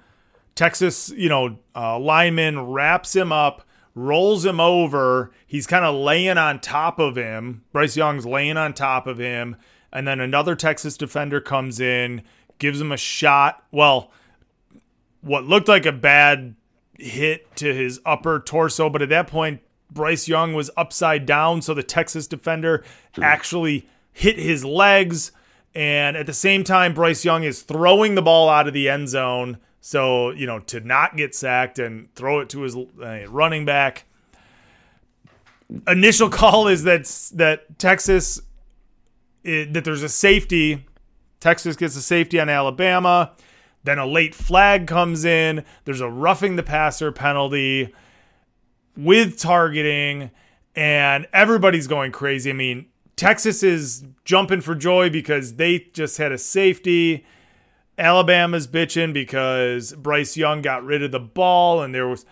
[0.58, 3.62] Texas, you know, uh, lineman wraps him up,
[3.94, 5.30] rolls him over.
[5.46, 7.62] He's kind of laying on top of him.
[7.72, 9.54] Bryce Young's laying on top of him.
[9.92, 12.22] And then another Texas defender comes in,
[12.58, 13.62] gives him a shot.
[13.70, 14.10] Well,
[15.20, 16.56] what looked like a bad
[16.98, 19.60] hit to his upper torso, but at that point,
[19.92, 22.82] Bryce Young was upside down, so the Texas defender
[23.22, 25.30] actually hit his legs
[25.72, 29.08] And at the same time, Bryce Young is throwing the ball out of the end
[29.08, 29.58] zone.
[29.80, 34.04] So, you know, to not get sacked and throw it to his uh, running back.
[35.86, 37.04] Initial call is that
[37.34, 38.40] that Texas
[39.44, 40.84] it, that there's a safety.
[41.40, 43.32] Texas gets a safety on Alabama.
[43.84, 45.64] Then a late flag comes in.
[45.84, 47.94] There's a roughing the passer penalty
[48.96, 50.30] with targeting,
[50.74, 52.50] and everybody's going crazy.
[52.50, 57.24] I mean, Texas is jumping for joy because they just had a safety.
[57.98, 62.24] Alabama's bitching because Bryce Young got rid of the ball, and there was.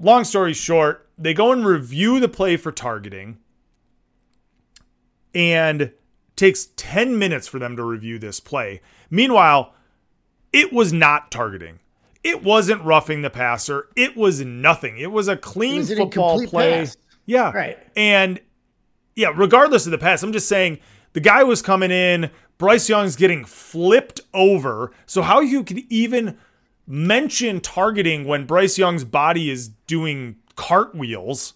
[0.00, 3.38] Long story short, they go and review the play for targeting
[5.34, 5.92] and
[6.36, 8.80] takes 10 minutes for them to review this play.
[9.10, 9.74] Meanwhile,
[10.52, 11.80] it was not targeting.
[12.22, 13.88] It wasn't roughing the passer.
[13.96, 14.98] It was nothing.
[14.98, 16.80] It was a clean was football play.
[16.80, 16.96] pass.
[17.26, 17.52] Yeah.
[17.52, 17.78] Right.
[17.96, 18.40] And
[19.16, 20.78] yeah, regardless of the pass, I'm just saying
[21.12, 24.92] the guy was coming in, Bryce Young's getting flipped over.
[25.06, 26.38] So how you could even
[26.86, 31.54] mention targeting when Bryce Young's body is doing cartwheels.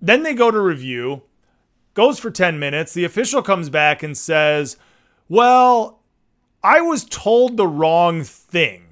[0.00, 1.22] Then they go to review,
[1.94, 2.92] goes for 10 minutes.
[2.92, 4.76] The official comes back and says,
[5.28, 6.02] Well,
[6.62, 8.82] I was told the wrong thing.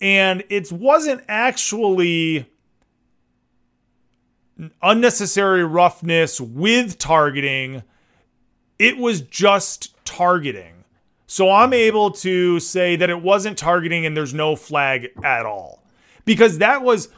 [0.00, 2.50] And it wasn't actually
[4.82, 7.82] unnecessary roughness with targeting.
[8.78, 10.84] It was just targeting.
[11.26, 15.82] So I'm able to say that it wasn't targeting and there's no flag at all.
[16.24, 17.08] Because that was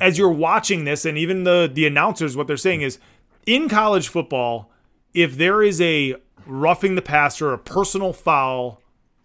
[0.00, 2.98] as you're watching this and even the the announcers what they're saying is
[3.46, 4.70] in college football
[5.14, 8.80] if there is a roughing the passer, a personal foul,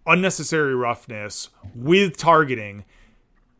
[0.06, 2.84] unnecessary roughness with targeting,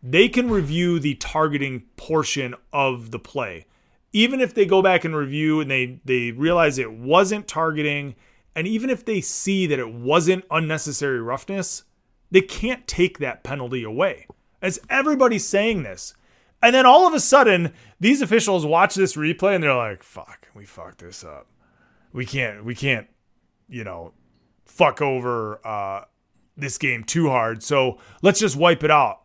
[0.02, 3.66] they can review the targeting portion of the play.
[4.12, 8.16] Even if they go back and review and they they realize it wasn't targeting,
[8.54, 11.84] and even if they see that it wasn't unnecessary roughness,
[12.30, 14.26] they can't take that penalty away.
[14.60, 16.14] As everybody's saying this.
[16.62, 20.48] And then all of a sudden, these officials watch this replay and they're like, fuck,
[20.54, 21.46] we fucked this up.
[22.12, 23.06] We can't, we can't,
[23.68, 24.12] you know,
[24.66, 26.04] fuck over uh,
[26.56, 27.62] this game too hard.
[27.62, 29.22] So let's just wipe it out.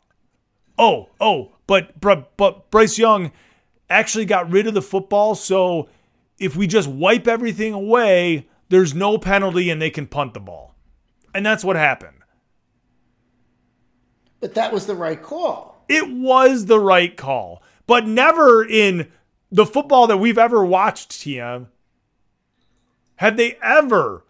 [0.78, 3.32] Oh, oh, but but Bryce Young
[3.90, 5.36] actually got rid of the football.
[5.36, 5.90] So
[6.40, 10.76] if we just wipe everything away, there's no penalty and they can punt the ball.
[11.34, 12.18] And that's what happened.
[14.40, 15.84] But that was the right call.
[15.88, 19.12] It was the right call, but never in
[19.52, 21.68] the football that we've ever watched, TM,
[23.18, 24.24] have they ever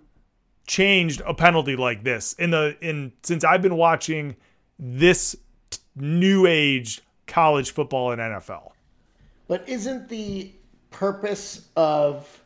[0.68, 4.36] changed a penalty like this in the in since I've been watching
[4.78, 5.36] this
[5.96, 8.72] new age college football and NFL.
[9.48, 10.52] But isn't the
[10.92, 12.42] purpose of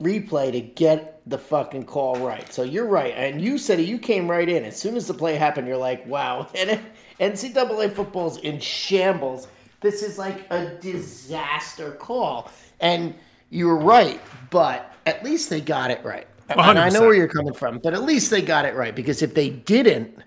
[0.00, 2.52] replay to get the fucking call right?
[2.52, 3.84] So you're right, and you said it.
[3.84, 5.66] You came right in as soon as the play happened.
[5.66, 6.80] You're like, "Wow!" And
[7.20, 9.48] NCAA football's in shambles.
[9.80, 12.50] This is like a disaster call,
[12.80, 13.14] and
[13.50, 14.20] you were right.
[14.50, 16.26] But at least they got it right.
[16.48, 19.22] And I know where you're coming from, but at least they got it right because
[19.22, 20.18] if they didn't,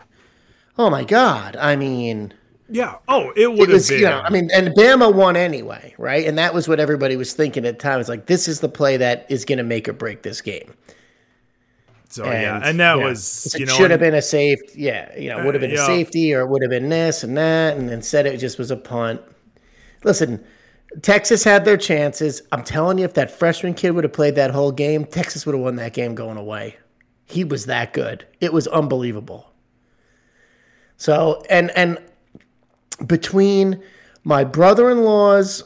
[0.78, 1.56] oh my god!
[1.56, 2.34] I mean.
[2.70, 2.96] Yeah.
[3.08, 4.00] Oh, it It would have was, been.
[4.00, 6.26] you know, I mean, and Bama won anyway, right?
[6.28, 8.00] And that was what everybody was thinking at the time.
[8.00, 10.74] It's like this is the play that is going to make or break this game.
[12.10, 15.18] so yeah, and that was it you know It should have been a safe, yeah,
[15.18, 15.84] you know, would have been yeah.
[15.84, 18.72] a safety or it would have been this and that, and instead it just was
[18.72, 19.22] a punt.
[20.04, 20.44] Listen,
[21.02, 22.42] Texas had their chances.
[22.52, 25.54] I'm telling you, if that freshman kid would have played that whole game, Texas would
[25.56, 26.78] have won that game going away.
[27.26, 28.26] He was that good.
[28.42, 29.52] It was unbelievable.
[30.98, 32.00] So, and and
[33.06, 33.82] between
[34.24, 35.64] my brother-in-law's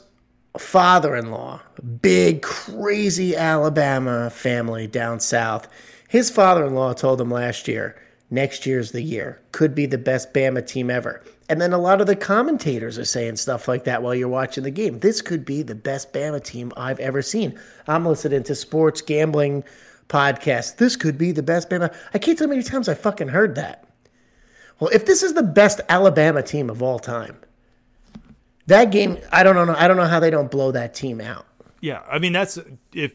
[0.57, 1.61] father-in-law,
[2.01, 5.67] big crazy Alabama family down south.
[6.09, 7.95] His father-in-law told him last year,
[8.29, 9.41] next year's the year.
[9.51, 11.23] Could be the best Bama team ever.
[11.47, 14.63] And then a lot of the commentators are saying stuff like that while you're watching
[14.63, 14.99] the game.
[14.99, 17.59] This could be the best Bama team I've ever seen.
[17.87, 19.63] I'm listening to sports gambling
[20.07, 20.75] podcasts.
[20.75, 21.93] This could be the best Bama.
[22.13, 23.85] I can't tell how many times I fucking heard that.
[24.81, 27.37] Well, if this is the best Alabama team of all time,
[28.65, 29.75] that game, I don't know.
[29.77, 31.45] I don't know how they don't blow that team out.
[31.81, 32.57] Yeah, I mean that's
[32.91, 33.13] if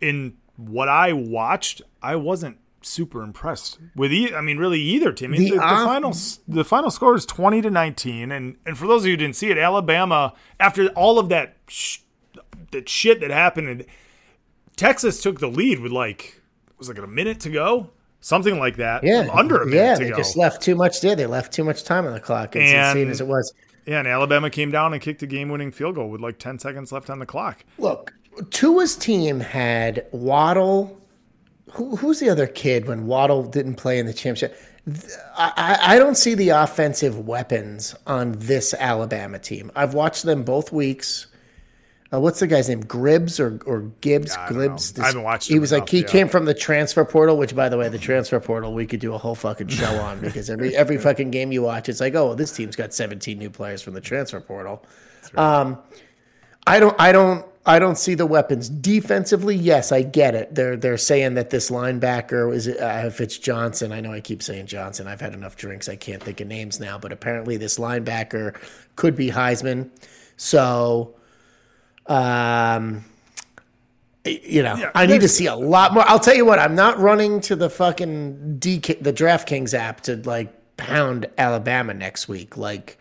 [0.00, 4.12] in what I watched, I wasn't super impressed with.
[4.12, 5.32] E- I mean, really either team.
[5.32, 6.14] The the, the final
[6.46, 9.36] the final score is twenty to nineteen, and and for those of you who didn't
[9.36, 11.98] see it, Alabama after all of that sh-
[12.70, 13.84] that shit that happened,
[14.76, 16.40] Texas took the lead with like
[16.78, 17.90] was like a minute to go,
[18.24, 19.04] something like that.
[19.04, 20.16] Yeah, under a minute Yeah, they go.
[20.16, 21.14] just left too much there.
[21.14, 22.56] They left too much time on the clock.
[22.56, 23.52] It's And- insane as it was.
[23.86, 26.90] yeah, and Alabama came down and kicked a game-winning field goal with like ten seconds
[26.90, 27.64] left on the clock.
[27.78, 28.12] Look,
[28.50, 30.98] Tua's team had Waddle,
[31.72, 34.58] who, who's the other kid when Waddle didn't play in the championship?
[35.36, 39.70] I, I don't see the offensive weapons on this Alabama team.
[39.76, 41.26] I've watched them both weeks.
[42.14, 42.82] Uh, what's the guy's name?
[42.84, 44.36] Gribbs or or Gibbs?
[44.36, 44.96] I don't Glibbs.
[44.96, 45.04] know.
[45.04, 46.06] I haven't watched He was like he yeah.
[46.06, 47.36] came from the transfer portal.
[47.36, 50.20] Which, by the way, the transfer portal we could do a whole fucking show on
[50.22, 53.38] because every every fucking game you watch, it's like, oh, well, this team's got 17
[53.38, 54.84] new players from the transfer portal.
[55.34, 55.78] Um,
[56.66, 59.56] I don't, I don't, I don't see the weapons defensively.
[59.56, 60.54] Yes, I get it.
[60.54, 63.90] They're they're saying that this linebacker is uh, if it's Johnson.
[63.90, 65.06] I know I keep saying Johnson.
[65.06, 65.88] I've had enough drinks.
[65.88, 66.98] I can't think of names now.
[66.98, 68.56] But apparently, this linebacker
[68.96, 69.90] could be Heisman.
[70.36, 71.14] So,
[72.06, 73.04] um,
[74.24, 76.04] you know, Yeah, I need to see a lot more.
[76.08, 76.58] I'll tell you what.
[76.58, 82.28] I'm not running to the fucking DK, the DraftKings app to like pound Alabama next
[82.28, 82.56] week.
[82.56, 82.98] Like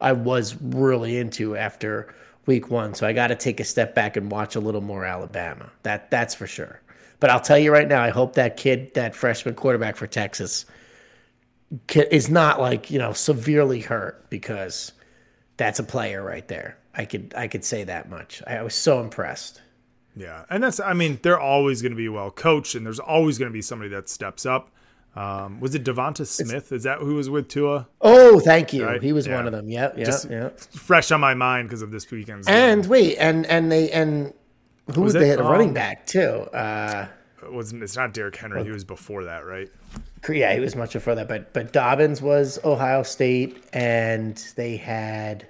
[0.00, 2.14] I was really into after
[2.46, 2.94] week one.
[2.94, 5.70] So I got to take a step back and watch a little more Alabama.
[5.82, 6.80] That that's for sure.
[7.20, 10.66] But I'll tell you right now, I hope that kid, that freshman quarterback for Texas,
[11.94, 14.92] is not like you know severely hurt because
[15.56, 16.76] that's a player right there.
[16.94, 18.42] I could I could say that much.
[18.46, 19.60] I was so impressed.
[20.14, 23.38] Yeah, and that's I mean they're always going to be well coached, and there's always
[23.38, 24.70] going to be somebody that steps up.
[25.14, 26.72] Um, was it Devonta Smith?
[26.72, 27.86] Is that who was with Tua?
[28.00, 28.86] Oh, thank you.
[28.86, 29.02] Right?
[29.02, 29.36] He was Yeah.
[29.36, 29.68] one of them.
[29.68, 30.58] Yep, yep, Just- yep.
[30.60, 32.46] Fresh on my mind because of this weekend's.
[32.46, 32.56] game.
[32.56, 34.32] And wait, and and they and
[34.94, 36.28] who Was they had a running Um, back too.
[36.54, 37.06] Uh,
[37.42, 38.64] it wasn't it's not Derrick Henry.
[38.64, 39.70] He was before that, right?
[40.28, 41.28] yeah, he was much before that.
[41.28, 45.46] But but Dobbins was Ohio State, and they had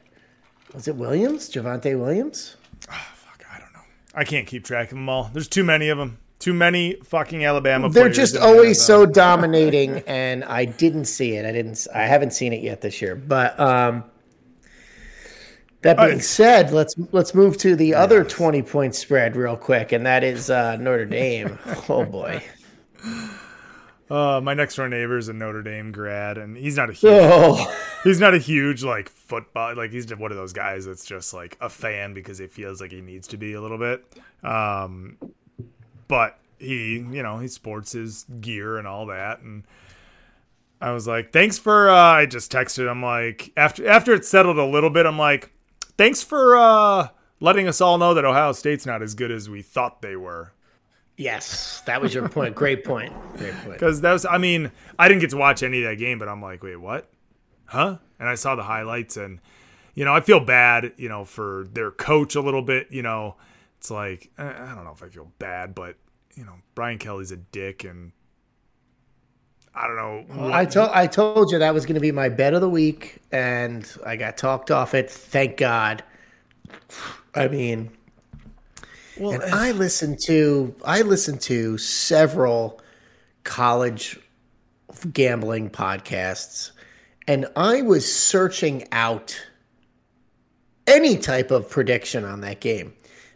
[0.75, 2.57] was it Williams, Javonte Williams?
[2.81, 3.81] Fuck, I don't know.
[4.15, 5.31] I can't keep track of them all.
[5.33, 6.19] There's too many of them.
[6.39, 7.89] Too many fucking Alabama.
[7.89, 11.47] They're just always so dominating, and I didn't see it.
[11.47, 11.87] I didn't.
[11.95, 13.15] I haven't seen it yet this year.
[13.15, 14.03] But um,
[15.83, 16.25] that being Alright.
[16.25, 20.51] said, let's let's move to the other twenty point spread real quick, and that is
[20.51, 21.61] uh, Notre Dame.
[21.89, 22.43] oh boy.
[24.13, 27.15] Uh, my next door neighbor is a Notre Dame grad, and he's not a huge.
[27.15, 29.75] Oh, he's not a huge like football.
[29.75, 32.91] Like he's one of those guys that's just like a fan because he feels like
[32.91, 34.05] he needs to be a little bit.
[34.45, 35.17] Um,
[36.09, 39.63] but he, you know, he sports his gear and all that, and
[40.79, 41.89] I was like, thanks for.
[41.89, 45.07] Uh, I just texted him like after after it settled a little bit.
[45.07, 45.51] I'm like,
[45.97, 47.09] thanks for uh,
[47.41, 50.53] letting us all know that Ohio State's not as good as we thought they were.
[51.17, 52.55] Yes, that was your point.
[52.55, 53.13] Great point.
[53.37, 53.73] Great point.
[53.73, 56.29] Because that was, I mean, I didn't get to watch any of that game, but
[56.29, 57.09] I'm like, wait, what?
[57.67, 57.99] Huh?
[58.19, 59.41] And I saw the highlights, and
[59.95, 62.89] you know, I feel bad, you know, for their coach a little bit.
[62.91, 63.37] You know,
[63.79, 65.97] it's like I I don't know if I feel bad, but
[66.35, 68.13] you know, Brian Kelly's a dick, and
[69.75, 70.25] I don't know.
[70.45, 72.69] what- I told I told you that was going to be my bet of the
[72.71, 75.11] week, and I got talked off it.
[75.11, 76.05] Thank God.
[77.35, 77.91] I mean,
[79.19, 82.81] well, and uh, I listened to I listened to several
[83.45, 84.19] college
[85.13, 86.71] gambling podcasts,
[87.27, 89.39] and I was searching out
[90.87, 92.93] any type of prediction on that game.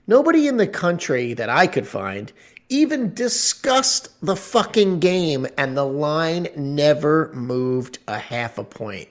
[0.07, 2.33] Nobody in the country that I could find
[2.69, 9.09] even discussed the fucking game, and the line never moved a half a point.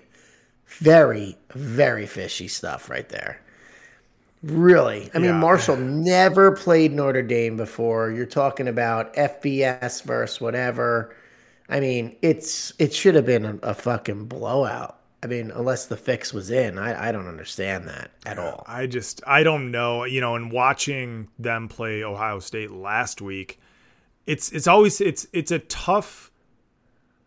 [0.68, 3.40] Very, very fishy stuff right there.
[4.46, 5.10] Really.
[5.16, 5.40] I mean, Yeah.
[5.40, 8.12] Marshall never played Notre Dame before.
[8.12, 11.16] You're talking about FBS versus whatever.
[11.68, 15.00] I mean, it's it should have been a, a fucking blowout.
[15.24, 18.64] I mean, unless the fix was in, I, I don't understand that at all.
[18.68, 23.60] I just I don't know, you know, and watching them play Ohio State last week,
[24.28, 26.32] it's it's always it's it's a tough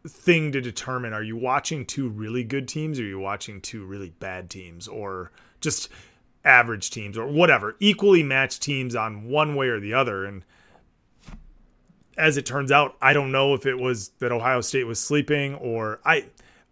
[0.07, 3.85] thing to determine are you watching two really good teams or are you watching two
[3.85, 5.89] really bad teams or just
[6.49, 10.43] average teams or whatever, equally matched teams on one way or the other and
[12.17, 15.55] as it turns out, I don't know if it was that Ohio State was sleeping
[15.55, 16.25] or I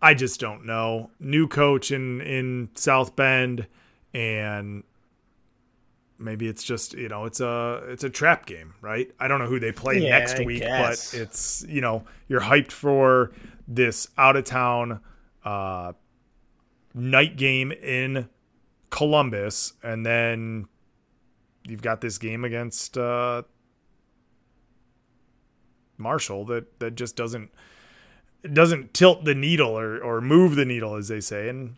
[0.03, 1.11] I just don't know.
[1.21, 3.67] New coach in in South Bend
[4.13, 4.83] and
[6.19, 9.09] maybe it's just, you know, it's a it's a trap game, right?
[9.21, 11.13] I don't know who they play Yeah, next I week, guess.
[11.13, 13.31] but it's, you know, you're hyped for
[13.69, 15.01] this out of town
[15.45, 15.93] uh
[16.93, 18.29] night game in
[18.91, 20.67] Columbus and then
[21.67, 23.43] you've got this game against uh
[25.99, 27.51] Marshall that that just doesn't
[28.53, 31.77] doesn't tilt the needle or or move the needle as they say and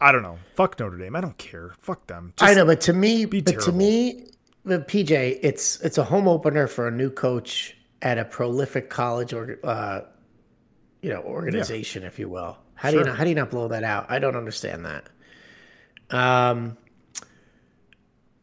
[0.00, 0.38] I don't know.
[0.54, 1.16] Fuck Notre Dame.
[1.16, 1.72] I don't care.
[1.80, 2.34] Fuck them.
[2.40, 4.26] I know, but to me, but to me,
[4.62, 9.32] but PJ, it's it's a home opener for a new coach at a prolific college
[9.32, 10.02] or uh,
[11.00, 12.58] you know organization, if you will.
[12.74, 13.08] How do you Sure.
[13.08, 14.04] not, how do you not blow that out?
[14.10, 15.08] I don't understand that.
[16.10, 16.76] Um,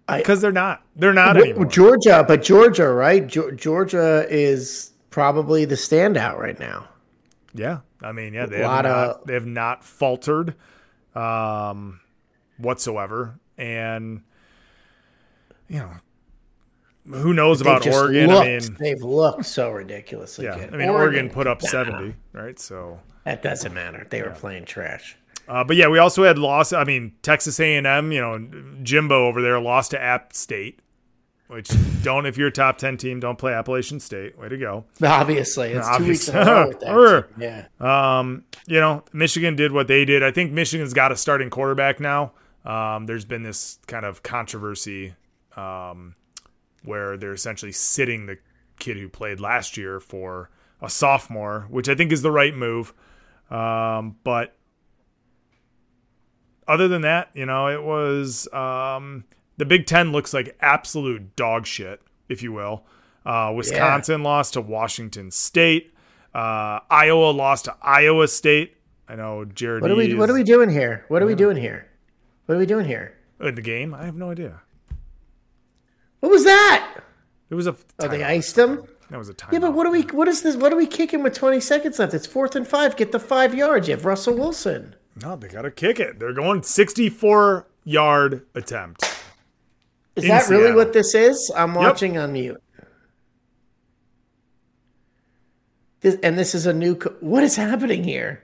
[0.08, 0.84] because they're not.
[0.96, 1.66] They're not What- anymore.
[1.66, 3.26] Georgia, but Georgia, right?
[3.28, 6.90] Georgia is probably the standout right now.
[7.54, 10.56] Yeah, I mean, yeah, they A have not, of- they have not faltered
[11.16, 12.00] um,
[12.58, 14.22] whatsoever, and
[15.70, 15.92] you know,
[17.10, 18.28] who knows They've about Oregon?
[18.30, 20.74] Looked, I mean, they've looked so ridiculously yeah, good.
[20.74, 22.60] I mean, Oregon, put up nah, seventy, right?
[22.60, 24.06] So, That doesn't matter.
[24.10, 25.16] They were playing trash.
[25.48, 26.74] Uh, but yeah, we also had loss.
[26.74, 28.40] I mean, Texas A and M, you know,
[28.84, 30.80] Jimbo over there lost to App State,
[31.48, 31.70] which
[32.02, 34.38] don't if you're a top ten team, don't play Appalachian State.
[34.38, 34.86] Way to go.
[35.04, 37.28] Obviously, it's two weeks in a row with that.
[37.38, 37.68] team.
[37.80, 38.20] Yeah.
[38.20, 40.24] Um, you know, Michigan did what they did.
[40.24, 42.34] I think Michigan's got a starting quarterback now.
[42.66, 45.16] Um, there's been this kind of controversy
[45.58, 46.16] um,
[46.84, 48.38] where they're essentially sitting the
[48.80, 50.50] kid who played last year for
[50.82, 52.94] a sophomore, which I think is the right move.
[53.50, 54.56] Um, but
[56.68, 59.24] other than that, you know, it was um,
[59.58, 62.84] the Big Ten looks like absolute dog shit, if you will.
[63.26, 65.94] Uh, Wisconsin lost to Washington State.
[66.34, 68.78] Uh, Iowa lost to Iowa State.
[69.08, 69.82] I know Jared.
[69.82, 70.08] What are we?
[70.08, 71.06] is What are we doing here?
[71.08, 71.90] What are we doing here?
[72.46, 73.16] What are we doing here?
[73.40, 73.94] in the game?
[73.94, 74.62] I have no idea.
[76.20, 77.04] What was that?
[77.50, 77.76] It was a.
[78.00, 78.84] Oh, they iced him.
[79.10, 79.50] That was a time.
[79.54, 80.02] Yeah, but what are we?
[80.04, 80.56] What is this?
[80.56, 82.14] What are we kicking with 20 seconds left?
[82.14, 82.96] It's fourth and five.
[82.96, 83.88] Get the five yards.
[83.88, 84.96] You have Russell Wilson.
[85.22, 86.20] No, they got to kick it.
[86.20, 89.04] They're going 64 yard attempt.
[90.16, 91.52] Is that really what this is?
[91.56, 92.62] I'm watching on mute.
[96.02, 96.96] This, and this is a new.
[96.96, 98.44] Co- what is happening here?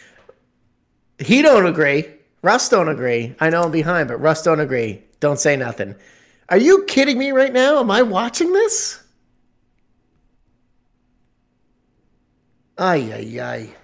[1.18, 2.06] he don't agree.
[2.42, 3.34] Russ don't agree.
[3.38, 5.04] I know I'm behind, but Russ don't agree.
[5.20, 5.94] Don't say nothing.
[6.48, 7.78] Are you kidding me right now?
[7.78, 9.02] Am I watching this?
[12.78, 13.74] Ay ay ay.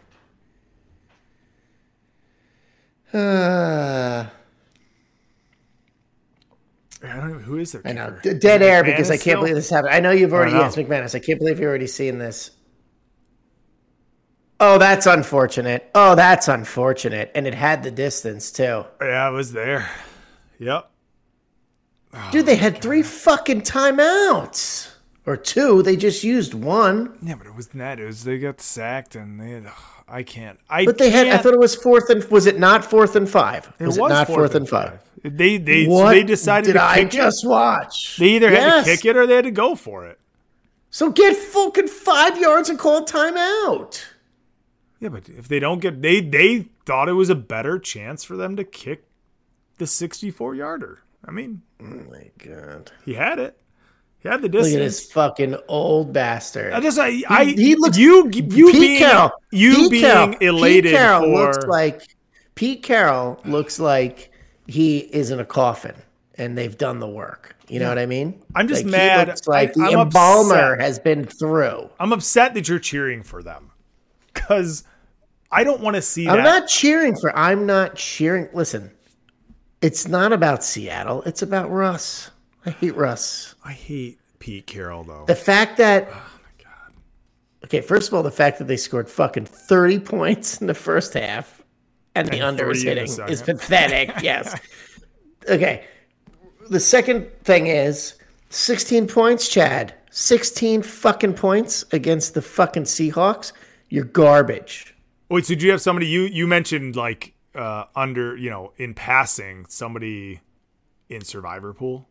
[3.16, 4.26] Uh,
[7.02, 7.80] I don't know who is there.
[7.84, 8.18] I know.
[8.22, 9.94] D- dead air because I can't believe this happened.
[9.94, 11.14] I know you've already, yes, McManus.
[11.14, 12.50] I can't believe you've already seen this.
[14.60, 15.90] Oh, that's unfortunate.
[15.94, 17.30] Oh, that's unfortunate.
[17.34, 18.84] And it had the distance too.
[19.00, 19.88] Yeah, I was there.
[20.58, 20.90] Yep.
[22.32, 24.92] Dude, they had three fucking timeouts.
[25.26, 25.82] Or two.
[25.82, 27.18] They just used one.
[27.22, 27.98] Yeah, but it was net.
[27.98, 29.50] It was they got sacked and they.
[29.50, 29.66] Had,
[30.08, 30.58] I can't.
[30.70, 30.84] I.
[30.84, 33.72] But they had I thought it was fourth and was it not fourth and five?
[33.78, 35.00] It was, was it not fourth, and five?
[35.24, 37.48] They they What they decided did to I just it.
[37.48, 38.16] watch?
[38.18, 40.20] They either had to kick it or they had to go for it.
[40.90, 44.00] So get fucking five yards and call timeout.
[45.00, 48.36] Yeah, but if they don't get they they thought it was a better chance for
[48.36, 49.04] them to kick
[49.78, 51.00] the 64 yarder.
[51.24, 52.92] I mean, Oh my god.
[53.04, 53.58] he had it.
[54.26, 54.74] He had the Look distance.
[54.74, 56.72] at this fucking old bastard.
[56.72, 59.30] I just I, I he looks- you you Pete being Carroll.
[59.52, 60.34] you Pete being Carroll.
[60.40, 62.02] elated Pete Carroll for looks like
[62.54, 64.32] Pete Carroll looks like
[64.66, 65.94] he is in a coffin
[66.36, 67.54] and they've done the work.
[67.68, 68.40] You know what I mean?
[68.54, 69.26] I'm just Like, mad.
[69.28, 70.80] He looks like I- the I'm embalmer upset.
[70.80, 71.88] has been through.
[72.00, 73.70] I'm upset that you're cheering for them
[74.34, 74.84] cuz
[75.52, 76.42] I don't want to see I'm that.
[76.42, 77.36] not cheering for.
[77.38, 78.48] I'm not cheering.
[78.52, 78.90] Listen,
[79.80, 81.22] it's not about Seattle.
[81.22, 82.30] It's about Russ.
[82.66, 83.54] I hate Russ.
[83.64, 85.24] I hate Pete Carroll though.
[85.26, 86.08] The fact that.
[86.10, 86.92] Oh my god.
[87.64, 91.14] Okay, first of all, the fact that they scored fucking 30 points in the first
[91.14, 91.62] half
[92.16, 94.12] and, the under is three in the hitting is pathetic.
[94.22, 94.58] yes.
[95.48, 95.84] Okay.
[96.70, 98.14] The second thing is
[98.50, 99.94] 16 points, Chad.
[100.10, 103.52] 16 fucking points against the fucking Seahawks.
[103.90, 104.94] You're garbage.
[105.28, 108.94] Wait, so do you have somebody you you mentioned like uh under, you know, in
[108.94, 110.40] passing somebody
[111.08, 112.08] in survivor pool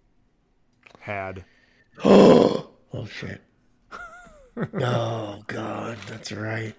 [1.06, 1.44] had
[2.04, 3.42] Oh shit.
[4.82, 6.74] oh god, that's right.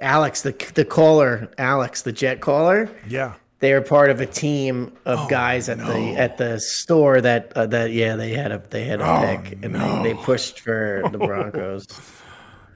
[0.00, 2.88] Alex, the the caller, Alex, the jet caller.
[3.08, 3.34] yeah.
[3.58, 7.52] They were part of a team of Oh, guys at the at the store that
[7.54, 10.60] uh, that yeah they had a they had a Oh, pick and they, they pushed
[10.60, 11.86] for the Broncos.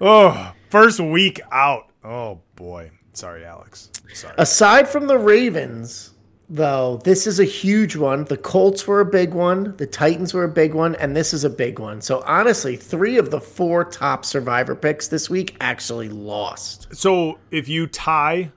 [0.01, 1.85] Oh, first week out.
[2.05, 2.91] Oh boy.
[3.15, 3.91] Sorry, Alex.
[4.13, 4.35] Sorry.
[4.39, 6.11] Aside from the Ravens,
[6.55, 8.25] though, this is a huge one.
[8.25, 9.77] The Colts were a big one.
[9.77, 12.01] The Titans were a big one, and this is a big one.
[12.01, 16.95] So honestly, three of the four top Survivor picks this week actually lost.
[16.95, 18.51] So if you tie,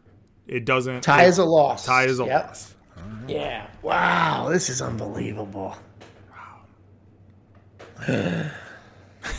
[0.48, 1.86] it doesn't Tie is a loss.
[1.86, 2.46] tie is a Yep.
[2.48, 2.76] loss.
[3.28, 3.68] Yeah.
[3.82, 5.76] Wow, this is unbelievable.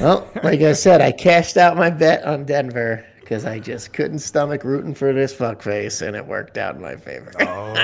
[0.01, 4.21] well, like I said, I cashed out my bet on Denver because I just couldn't
[4.21, 7.31] stomach rooting for this fuckface, and it worked out in my favor.
[7.41, 7.75] Oh,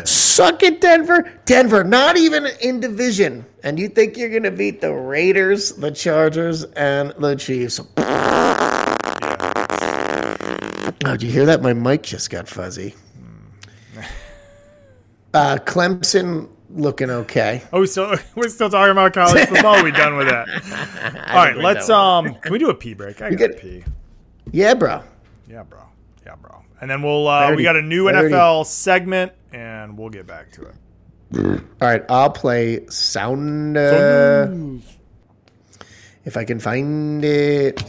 [0.04, 1.32] Suck it, Denver.
[1.46, 3.46] Denver, not even in division.
[3.62, 7.80] And you think you're going to beat the Raiders, the Chargers, and the Chiefs.
[7.96, 8.96] Oh,
[10.98, 11.62] did you hear that?
[11.62, 12.94] My mic just got fuzzy.
[15.32, 17.62] Uh, Clemson looking okay.
[17.72, 19.82] Oh, we still we're still talking about college football.
[19.82, 20.48] we done with that?
[21.30, 22.34] All right, let's um.
[22.36, 23.22] Can we do a pee break?
[23.22, 23.84] I gotta get- pee.
[24.52, 25.02] Yeah, bro.
[25.48, 25.80] Yeah, bro.
[26.26, 26.62] Yeah, bro.
[26.80, 30.10] And then we'll uh, already- we got a new I already- NFL segment, and we'll
[30.10, 30.74] get back to it.
[31.36, 33.76] All right, I'll play sound.
[33.76, 34.46] Uh,
[36.24, 37.82] if I can find it.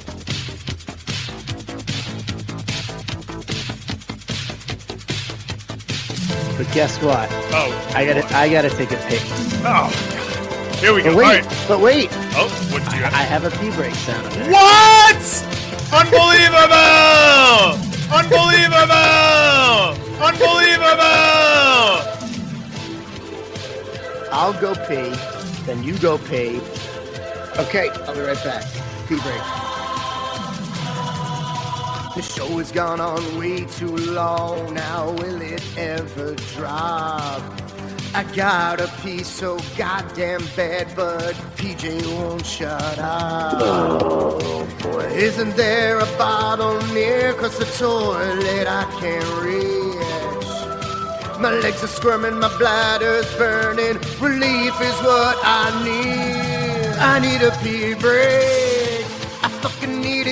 [6.58, 7.30] But guess what?
[7.52, 9.22] Oh, I gotta, I gotta take a pic.
[9.66, 9.90] oh.
[10.80, 11.14] Here we go.
[11.16, 11.66] But All wait, right.
[11.68, 13.14] but wait, Oh, what did you got?
[13.14, 14.26] I have a pee break sound.
[14.28, 14.52] effect.
[14.52, 15.24] What?
[15.92, 17.80] Unbelievable!
[18.12, 19.96] Unbelievable!
[20.24, 22.02] Unbelievable!
[24.32, 25.16] I'll go pee,
[25.66, 26.60] then you go pee.
[27.58, 28.64] Okay, I'll be right back.
[29.08, 29.42] Pee break.
[32.16, 35.12] The show has gone on way too long now.
[35.12, 37.42] Will it ever drop?
[38.14, 43.56] I got a piece so goddamn bad, but PJ won't shut up.
[43.60, 45.04] Oh, boy.
[45.08, 47.34] Isn't there a bottle near?
[47.34, 51.42] Cause the toilet I can't reach.
[51.42, 53.98] My legs are squirming, my bladder's burning.
[54.22, 56.96] Relief is what I need.
[56.98, 59.04] I need a pee break.
[59.44, 60.25] I fucking needed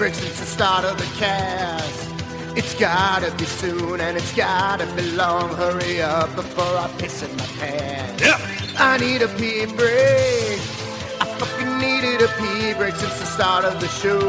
[0.00, 2.08] break since the start of the cast.
[2.56, 5.54] It's gotta be soon and it's gotta be long.
[5.56, 8.24] Hurry up before I piss in my pants.
[8.24, 8.38] Yeah.
[8.78, 10.58] I need a pee break.
[11.20, 14.24] I fucking needed a pee break since the start of the show.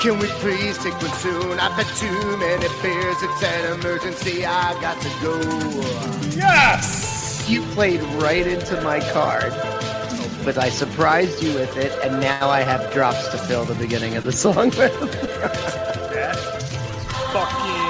[0.00, 1.60] Can we please take one soon?
[1.60, 3.18] I've had too many beers.
[3.20, 4.46] It's an emergency.
[4.46, 5.34] I got to go.
[6.34, 7.46] Yes.
[7.46, 9.52] You played right into my card,
[10.44, 14.16] but I surprised you with it, and now I have drops to fill the beginning
[14.16, 14.92] of the song with.
[17.32, 17.80] Fucking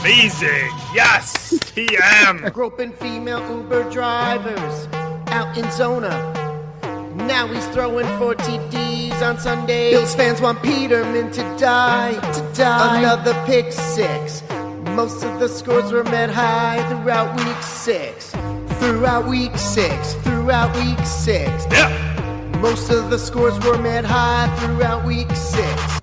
[0.00, 0.70] amazing.
[0.94, 1.52] Yes.
[1.74, 2.52] TM.
[2.52, 4.88] Groping female Uber drivers
[5.28, 6.34] out in Zona.
[7.26, 9.90] Now he's throwing four TDs on Sunday.
[9.90, 12.98] Bills fans want Peterman to die, to die.
[13.00, 14.42] Another pick six.
[14.94, 18.34] Most of the scores were met high throughout week six.
[18.78, 20.14] Throughout week six.
[20.14, 21.66] Throughout week six.
[21.70, 22.58] Yeah.
[22.60, 26.00] Most of the scores were met high throughout week six.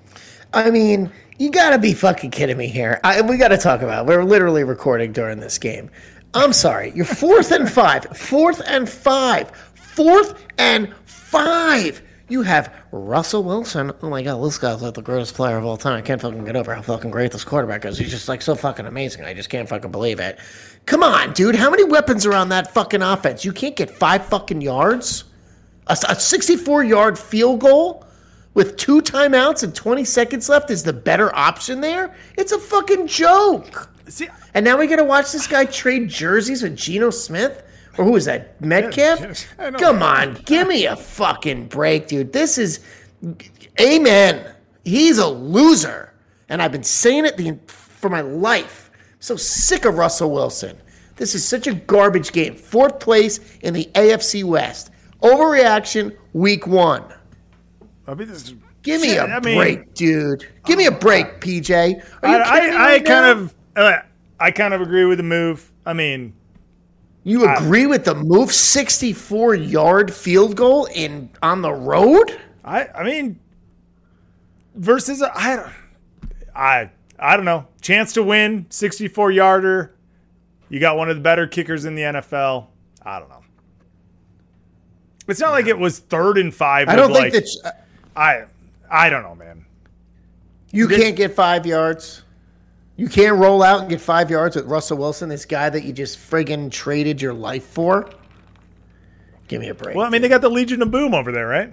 [0.52, 3.00] I mean, you gotta be fucking kidding me here.
[3.04, 4.04] I, we gotta talk about.
[4.04, 4.08] It.
[4.08, 5.90] We're literally recording during this game.
[6.34, 6.92] I'm sorry.
[6.94, 8.04] You're fourth and five.
[8.16, 9.50] Fourth and five.
[9.74, 12.02] Fourth and five.
[12.28, 13.92] You have Russell Wilson.
[14.02, 15.96] Oh my god, this guy's like the greatest player of all time.
[15.96, 17.98] I can't fucking get over how fucking great this quarterback is.
[17.98, 19.24] He's just like so fucking amazing.
[19.24, 20.38] I just can't fucking believe it.
[20.86, 21.54] Come on, dude.
[21.54, 23.44] How many weapons are on that fucking offense?
[23.44, 25.24] You can't get five fucking yards?
[25.86, 28.04] A, a 64 yard field goal
[28.54, 32.16] with two timeouts and 20 seconds left is the better option there?
[32.36, 33.88] It's a fucking joke.
[34.08, 37.62] See, And now we got to watch this guy trade jerseys with Geno Smith?
[37.98, 38.60] Or who is that?
[38.60, 39.46] Metcalf?
[39.78, 42.32] Come on, give me a fucking break, dude.
[42.32, 42.80] This is.
[43.80, 44.54] Amen.
[44.84, 46.12] He's a loser.
[46.48, 48.90] And I've been saying it the, for my life.
[49.18, 50.76] so sick of Russell Wilson.
[51.16, 52.54] This is such a garbage game.
[52.54, 54.90] Fourth place in the AFC West.
[55.22, 57.02] Overreaction, week one.
[58.06, 60.46] I mean, this is, Give me Shit, a I mean- break, dude.
[60.64, 61.72] Give me a break, PJ.
[62.22, 63.98] Are you I, I, I kind of, uh,
[64.38, 65.72] I kind of agree with the move.
[65.84, 66.32] I mean,
[67.26, 72.38] You agree with the move 64 yard field goal in on the road?
[72.64, 73.40] I, I mean,
[74.76, 75.72] versus I, don't-
[76.54, 77.66] I, I don't know.
[77.80, 79.96] Chance to win, sixty-four yarder.
[80.68, 82.66] You got one of the better kickers in the NFL.
[83.02, 83.42] I don't know.
[85.26, 86.88] It's not like it was third and five.
[86.88, 87.70] I don't think that uh,
[88.16, 88.44] I,
[88.88, 89.64] I don't know, man.
[90.70, 92.22] you can't get five yards.
[92.96, 95.92] You can't roll out and get five yards with Russell Wilson, this guy that you
[95.92, 98.08] just friggin' traded your life for.
[99.48, 99.94] Give me a break.
[99.96, 101.72] Well, I mean, they got the Legion of Boom over there, right?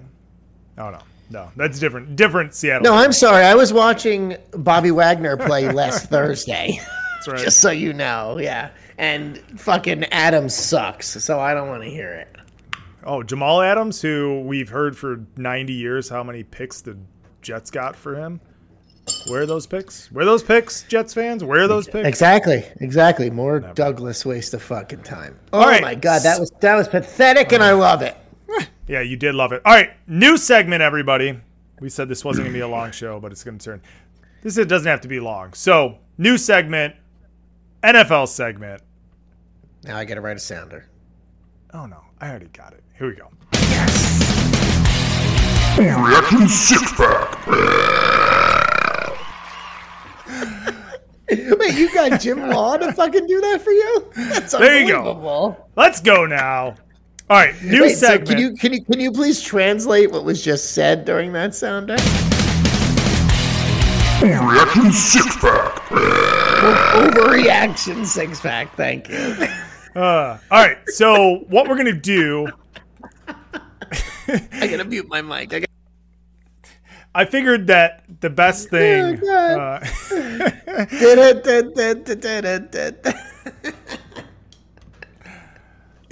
[0.78, 2.16] Oh no, no, that's different.
[2.16, 2.84] Different Seattle.
[2.84, 3.44] no, I'm sorry.
[3.44, 6.80] I was watching Bobby Wagner play last Thursday.
[7.16, 7.38] that's right.
[7.40, 8.70] Just so you know, yeah.
[8.98, 12.36] And fucking Adams sucks, so I don't want to hear it.
[13.06, 16.98] Oh, Jamal Adams, who we've heard for 90 years how many picks the
[17.41, 18.40] Jets got for him.
[19.28, 20.12] Where are those picks?
[20.12, 21.44] Where are those picks, Jets fans?
[21.44, 22.08] Where are those picks?
[22.08, 23.30] Exactly, exactly.
[23.30, 25.40] More Douglas waste of fucking time.
[25.52, 25.82] Oh All right.
[25.82, 28.18] my god, that was that was pathetic, and I love it.
[28.88, 29.62] Yeah, you did love it.
[29.66, 31.40] All right, new segment, everybody.
[31.80, 33.82] We said this wasn't going to be a long show, but it's going to turn.
[34.42, 35.54] This it doesn't have to be long.
[35.54, 36.96] So, new segment,
[37.82, 38.82] NFL segment.
[39.84, 40.86] Now I got to write a sounder.
[41.74, 42.84] Oh no, I already got it.
[42.98, 43.30] Here we go.
[45.78, 48.62] Reaction six pack.
[51.58, 54.12] Wait, you got Jim Law to fucking do that for you?
[54.16, 54.98] That's There you go.
[55.00, 55.70] unbelievable.
[55.76, 56.76] Let's go now.
[57.30, 58.30] All right, new Wait, so segment.
[58.30, 61.90] can you can you can you please translate what was just said during that sound?
[64.20, 65.76] Overreaction six pack.
[66.94, 68.76] Overreaction six pack.
[68.76, 69.36] Thank you.
[69.96, 72.48] Uh, all right, so what we're gonna do?
[74.28, 75.68] I gotta mute my mic.
[77.15, 79.22] I figured that the best thing.
[79.23, 79.27] Oh,
[79.60, 79.85] Uh,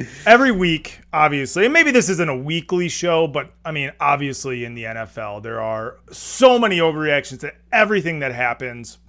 [0.25, 4.75] every week, obviously, and maybe this isn't a weekly show, but I mean, obviously, in
[4.75, 8.99] the NFL, there are so many overreactions to everything that happens.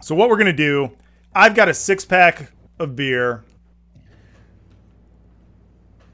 [0.00, 0.90] So, what we're going to do,
[1.34, 3.44] I've got a six pack of beer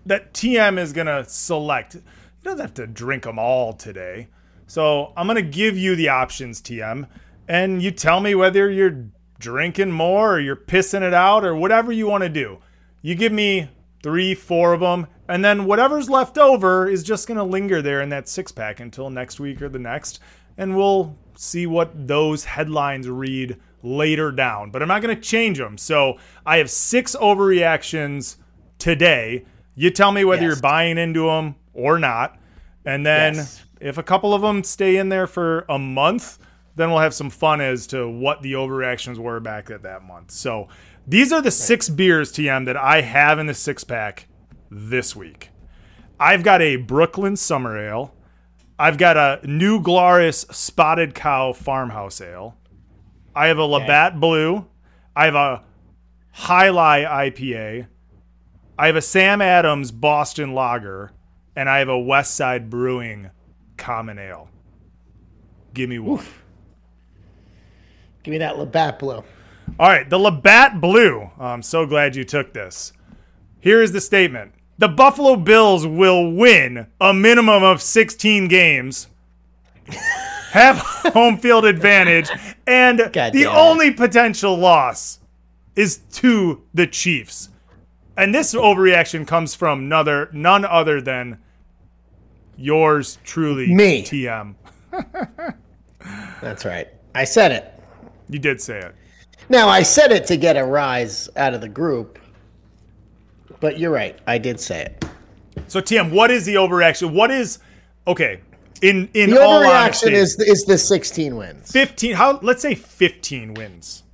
[0.07, 1.95] that TM is going to select.
[1.95, 2.01] He
[2.45, 4.29] doesn't have to drink them all today.
[4.71, 7.09] So, I'm going to give you the options, TM,
[7.49, 9.05] and you tell me whether you're
[9.41, 12.59] drinking more or you're pissing it out or whatever you want to do.
[13.03, 13.69] You give me
[14.01, 18.01] three, four of them, and then whatever's left over is just going to linger there
[18.01, 20.21] in that six pack until next week or the next,
[20.57, 24.71] and we'll see what those headlines read later down.
[24.71, 25.79] But I'm not going to change them.
[25.79, 28.37] So I have six overreactions
[28.79, 29.47] today.
[29.75, 30.49] You tell me whether Yes.
[30.53, 32.39] you're buying into them or not,
[32.85, 33.65] and then Yes.
[33.81, 36.39] If a couple of them stay in there for a month,
[36.77, 40.31] then we'll have some fun as to what the overreactions were back at that month.
[40.31, 40.69] So
[41.07, 44.29] these are the six beers, TM, that I have in the six pack
[44.71, 45.51] this week.
[46.19, 48.15] I've got a Brooklyn Summer Ale.
[48.79, 52.57] I've got a New Glarus Spotted Cow Farmhouse Ale.
[53.35, 54.67] I have a Labatt Blue.
[55.17, 55.65] I have a
[56.33, 57.87] High Lie IPA.
[58.79, 61.13] I have a Sam Adams Boston Lager.
[61.57, 63.31] And I have a West Side Brewing
[63.81, 64.49] Common Ale.
[65.73, 66.25] Give me one.
[68.23, 69.25] Give me that Labatt Blue.
[69.79, 71.31] All right, the Labatt Blue.
[71.39, 72.93] I'm so glad you took this.
[73.59, 79.09] Here is the statement The Buffalo Bills will win a minimum of 16 games,
[80.51, 80.77] have
[81.15, 82.29] home field advantage,
[82.67, 85.21] and God the only potential loss
[85.75, 87.49] is to the Chiefs.
[88.15, 91.39] And this overreaction comes from nother, none other than
[92.61, 94.03] yours truly, Me.
[94.03, 94.55] TM.
[96.41, 96.89] That's right.
[97.15, 97.83] I said it.
[98.29, 98.95] You did say it.
[99.49, 102.19] Now I said it to get a rise out of the group,
[103.59, 104.19] but you're right.
[104.27, 105.05] I did say it.
[105.67, 107.13] So TM, what is the overreaction?
[107.13, 107.59] What is
[108.07, 108.41] okay?
[108.83, 111.71] In in The all overreaction honesty, is is the 16 wins.
[111.73, 114.05] 15 how let's say 15 wins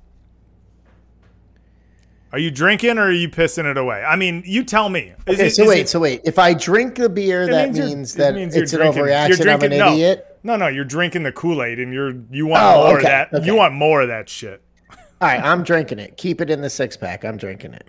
[2.37, 5.35] are you drinking or are you pissing it away i mean you tell me Is
[5.35, 6.21] Okay, it- so wait, it- so wait.
[6.23, 9.07] If I drink the beer, that means it that means you're it's an drinking- you're
[9.07, 9.41] overreaction.
[9.41, 9.91] I'm an drinking- no.
[9.93, 10.37] idiot.
[10.43, 13.33] no no you're drinking the kool-aid and you're you want Oh, more okay, of that
[13.33, 13.45] okay.
[13.45, 14.61] you want more of that shit
[15.19, 16.15] All right, I'm drinking it.
[16.15, 17.25] Keep it in the six pack.
[17.25, 17.87] I'm drinking it.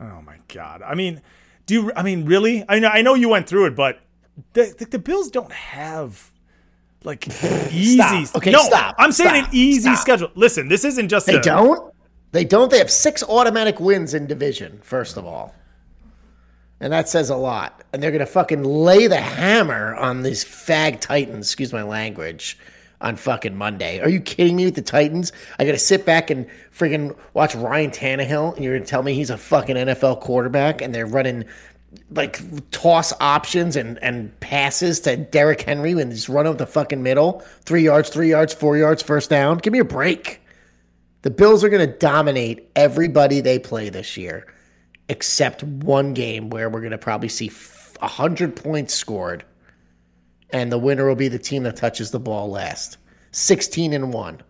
[0.00, 1.22] oh my god i mean
[1.66, 4.00] do you i mean really i know i know you went through it but
[4.54, 6.30] the, the, the bills don't have
[7.04, 7.26] like
[7.72, 7.96] easy
[8.26, 8.36] Stop.
[8.36, 8.94] Okay, no stop.
[8.98, 9.48] i'm saying Stop.
[9.48, 9.98] an easy Stop.
[9.98, 11.89] schedule listen this isn't just They a, don't.
[12.32, 12.70] They don't.
[12.70, 14.80] They have six automatic wins in division.
[14.82, 15.54] First of all,
[16.80, 17.82] and that says a lot.
[17.92, 21.46] And they're gonna fucking lay the hammer on these fag Titans.
[21.46, 22.58] Excuse my language.
[23.02, 23.98] On fucking Monday.
[24.00, 25.32] Are you kidding me with the Titans?
[25.58, 26.46] I gotta sit back and
[26.76, 30.94] freaking watch Ryan Tannehill, and you're gonna tell me he's a fucking NFL quarterback, and
[30.94, 31.46] they're running
[32.12, 32.40] like
[32.70, 37.42] toss options and, and passes to Derrick Henry and just run up the fucking middle,
[37.62, 39.58] three yards, three yards, four yards, first down.
[39.58, 40.39] Give me a break.
[41.22, 44.46] The Bills are going to dominate everybody they play this year,
[45.08, 49.44] except one game where we're going to probably see f- 100 points scored,
[50.48, 52.96] and the winner will be the team that touches the ball last.
[53.32, 54.42] 16 and 1.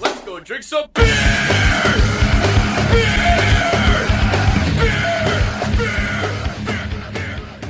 [0.00, 1.04] Let's go drink some beer.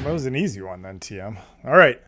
[0.04, 1.36] That was an easy one then, TM.
[1.64, 2.00] All right.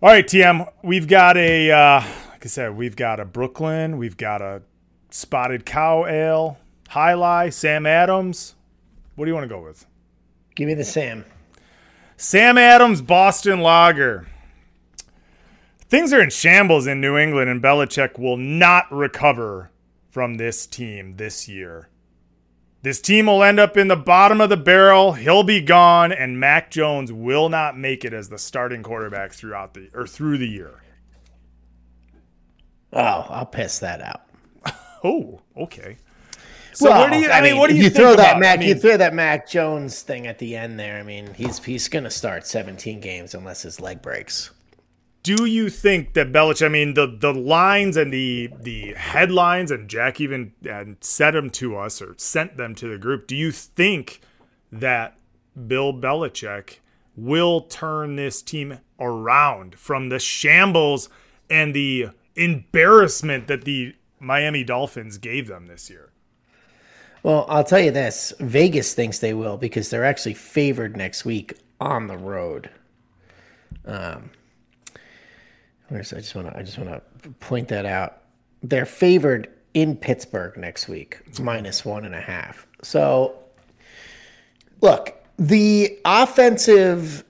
[0.00, 0.66] All right, TM.
[0.82, 2.02] We've got a, uh,
[2.42, 3.98] like I said, we've got a Brooklyn.
[3.98, 4.62] We've got a
[5.10, 6.58] Spotted Cow Ale,
[6.88, 8.56] High Lie, Sam Adams.
[9.14, 9.86] What do you want to go with?
[10.56, 11.24] Give me the Sam.
[12.16, 14.26] Sam Adams Boston Lager.
[15.82, 19.70] Things are in shambles in New England, and Belichick will not recover
[20.10, 21.90] from this team this year.
[22.82, 25.12] This team will end up in the bottom of the barrel.
[25.12, 29.74] He'll be gone, and Mac Jones will not make it as the starting quarterback throughout
[29.74, 30.81] the or through the year.
[32.92, 34.22] Oh, I'll piss that out.
[35.04, 35.96] Oh, okay.
[36.74, 37.28] So Well, where do you?
[37.28, 38.60] I, mean, what do you, you think throw that about- Mac?
[38.60, 40.96] I you throw that Mac Jones thing at the end there.
[40.96, 44.52] I mean, he's he's going to start 17 games unless his leg breaks.
[45.24, 46.64] do you think that Belichick?
[46.66, 51.50] I mean, the the lines and the the headlines, and Jack even and said them
[51.50, 53.26] to us or sent them to the group.
[53.26, 54.20] Do you think
[54.70, 55.16] that
[55.66, 56.78] Bill Belichick
[57.16, 61.08] will turn this team around from the shambles
[61.50, 66.10] and the embarrassment that the Miami Dolphins gave them this year?
[67.22, 71.58] Well, I'll tell you this: Vegas thinks they will because they're actually favored next week
[71.80, 72.70] on the road.
[73.84, 74.30] Um,
[75.90, 78.22] I just want to I just want to point that out.
[78.62, 82.66] They're favored in Pittsburgh next week, minus one and a half.
[82.82, 83.34] So,
[84.80, 87.24] look, the offensive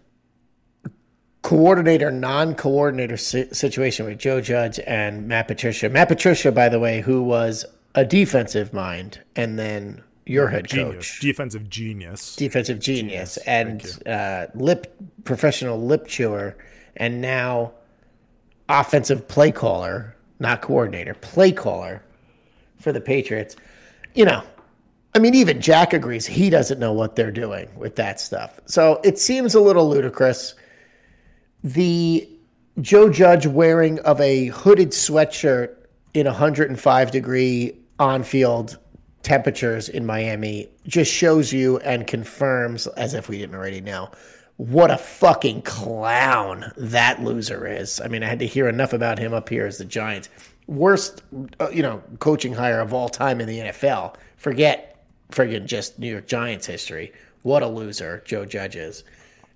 [1.42, 5.88] coordinator non-coordinator si- situation with Joe Judge and Matt Patricia.
[5.88, 7.64] Matt Patricia, by the way, who was
[7.94, 12.36] a defensive mind, and then your head Genius, coach, defensive genius.
[12.36, 14.94] defensive genius, and uh, lip
[15.24, 16.56] professional lip chewer,
[16.96, 17.72] and now
[18.68, 22.02] offensive play caller, not coordinator, play caller
[22.78, 23.56] for the Patriots.
[24.14, 24.42] You know,
[25.14, 28.60] I mean, even Jack agrees he doesn't know what they're doing with that stuff.
[28.66, 30.54] So it seems a little ludicrous.
[31.64, 32.28] The
[32.80, 35.76] Joe Judge wearing of a hooded sweatshirt
[36.14, 38.78] in 105 degree on field
[39.22, 44.10] temperatures in Miami just shows you and confirms, as if we didn't already know,
[44.56, 48.00] what a fucking clown that loser is.
[48.00, 50.28] I mean, I had to hear enough about him up here as the Giants.
[50.66, 51.22] Worst,
[51.60, 54.16] uh, you know, coaching hire of all time in the NFL.
[54.36, 57.12] Forget friggin' just New York Giants history.
[57.42, 59.04] What a loser Joe Judge is.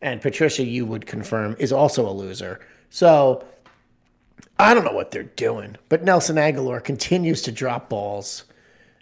[0.02, 2.60] And Patricia, you would confirm, is also a loser.
[2.90, 3.44] So
[4.58, 8.44] I don't know what they're doing, but Nelson Agholor continues to drop balls.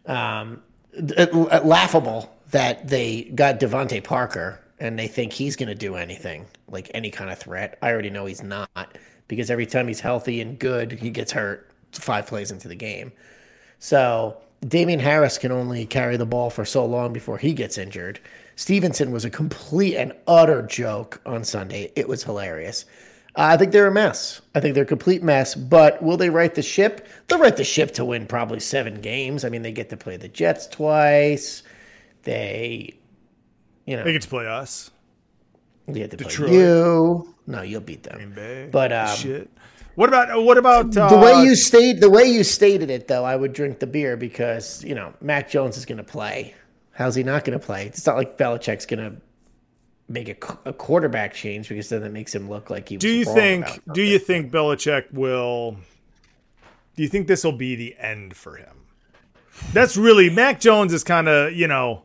[0.07, 0.63] Um,
[0.93, 1.35] it-
[1.65, 6.91] laughable that they got DeVante Parker and they think he's going to do anything, like
[6.95, 7.79] any kind of threat.
[7.83, 8.99] I already know he's not
[9.29, 13.13] because every time he's healthy and good, he gets hurt five plays into the game.
[13.79, 14.37] So
[14.67, 18.21] Damien Harris can only carry the ball for so long before he gets injured.
[18.57, 21.93] Stevenson was a complete and utter joke on Sunday.
[21.97, 22.85] It was hilarious.
[23.37, 24.41] I think they're a mess.
[24.55, 25.57] I think they're a complete mess.
[25.57, 27.09] But will they right the ship?
[27.27, 29.45] They'll right the ship to win probably seven games.
[29.45, 31.65] I mean, they get to play the Jets twice.
[32.23, 32.95] They,
[33.87, 34.93] you know, They get to play us.
[35.89, 36.49] they get to Detroit.
[36.51, 37.35] play you.
[37.49, 38.69] No, you'll beat them.
[38.71, 39.51] But um, Shit.
[39.95, 43.25] What about what about uh, the way you state the way you stated it, though,
[43.25, 46.55] I would drink the beer because you know Mac Jones is going to play.
[46.93, 47.87] How's he not going to play?
[47.87, 49.21] It's not like Belichick's going to
[50.09, 52.97] make a, a quarterback change because then that makes him look like he.
[52.97, 53.67] Was Do you think?
[53.93, 55.77] Do you think Belichick will?
[56.97, 58.77] Do you think this will be the end for him?
[59.73, 62.03] That's really Mac Jones is kind of you know.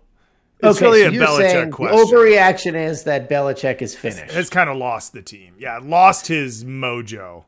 [0.62, 1.98] It's Okay, really so a you're saying Belichick the question.
[2.08, 4.34] overreaction is that Belichick is finished.
[4.34, 5.54] Has kind of lost the team.
[5.58, 7.46] Yeah, lost his mojo.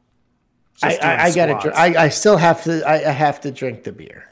[0.83, 1.59] I, I, I got to.
[1.59, 1.77] squats.
[1.77, 2.83] I, I still have to.
[2.87, 4.25] I, I have to drink the beer.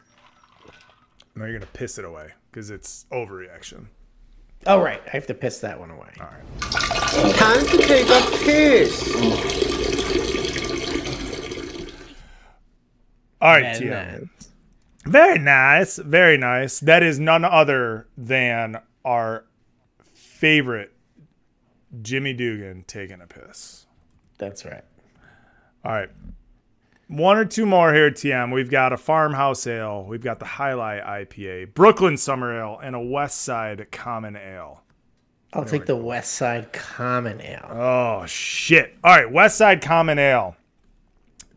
[1.36, 3.86] No, you're gonna piss it away because it's overreaction.
[4.68, 6.10] Oh right, I have to piss that one away.
[6.20, 7.36] All right.
[7.36, 9.16] Time to take a piss.
[13.42, 13.90] All right, And TM.
[13.90, 14.30] then-
[15.06, 15.98] Very nice.
[15.98, 16.80] Very nice.
[16.82, 19.46] That is none other than our
[20.14, 20.92] favorite
[22.02, 23.86] Jimmy Dugan taking a piss.
[24.38, 24.84] that's right.
[25.86, 26.10] All right.
[27.10, 28.54] One or two more here, TM.
[28.54, 30.06] We've got a farmhouse ale.
[30.06, 34.84] We've got the Highlight IPA, Brooklyn Summer Ale, and a West Side Common Ale.
[35.52, 37.66] I'll take the West Side Common Ale.
[37.68, 38.96] Oh, shit.
[39.04, 39.32] All right.
[39.32, 40.56] West Side Common Ale.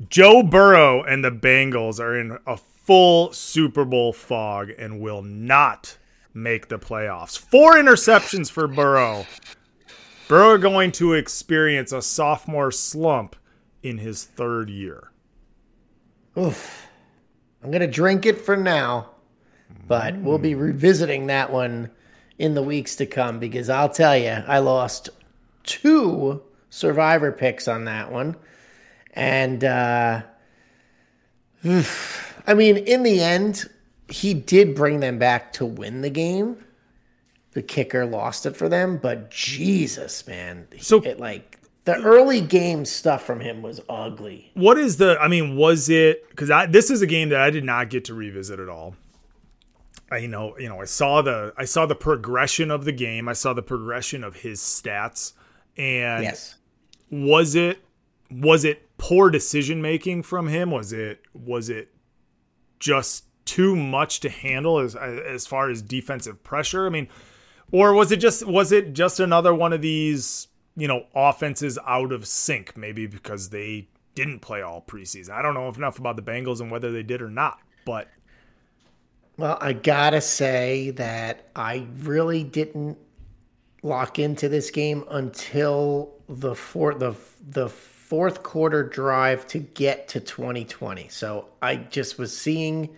[0.09, 5.99] Joe Burrow and the Bengals are in a full Super Bowl fog and will not
[6.33, 7.39] make the playoffs.
[7.39, 9.27] Four interceptions for Burrow.
[10.29, 13.37] Burrow going to experience a sophomore slump
[13.83, 15.12] in his third year.
[16.37, 16.87] Oof.
[17.63, 19.11] I'm gonna drink it for now,
[19.87, 21.91] but we'll be revisiting that one
[22.39, 25.11] in the weeks to come because I'll tell you, I lost
[25.63, 28.35] two survivor picks on that one,
[29.13, 30.23] and uh,
[31.65, 32.43] oof.
[32.47, 33.69] I mean, in the end,
[34.09, 36.65] he did bring them back to win the game.
[37.53, 41.52] The kicker lost it for them, but Jesus, man, So- it like
[41.85, 44.51] the early game stuff from him was ugly.
[44.55, 45.19] What is the?
[45.21, 46.29] I mean, was it?
[46.31, 48.95] Because I this is a game that I did not get to revisit at all.
[50.11, 53.29] I you know you know I saw the I saw the progression of the game.
[53.29, 55.33] I saw the progression of his stats,
[55.77, 56.57] and Yes.
[57.11, 57.79] was it
[58.31, 60.71] was it poor decision making from him?
[60.71, 61.89] Was it was it
[62.79, 66.87] just too much to handle as as far as defensive pressure?
[66.87, 67.09] I mean,
[67.73, 72.13] or was it just was it just another one of these you know, offenses out
[72.13, 75.31] of sync, maybe because they didn't play all preseason.
[75.31, 78.09] I don't know enough about the Bengals and whether they did or not, but
[79.37, 82.99] Well, I gotta say that I really didn't
[83.83, 90.21] lock into this game until the fourth the the fourth quarter drive to get to
[90.21, 91.09] 2020.
[91.09, 92.95] So I just was seeing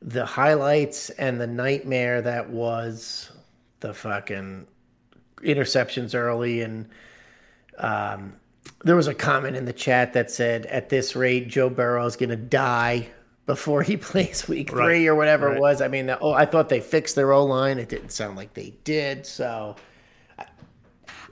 [0.00, 3.30] the highlights and the nightmare that was
[3.80, 4.66] the fucking
[5.42, 6.88] interceptions early and
[7.78, 8.34] um,
[8.84, 12.16] there was a comment in the chat that said at this rate joe burrow is
[12.16, 13.06] going to die
[13.46, 15.56] before he plays week Right, three or whatever right.
[15.56, 15.80] it was.
[15.82, 17.78] I mean oh i thought they fixed their o-line.
[17.78, 19.76] It didn't sound like they did so
[20.38, 20.46] I-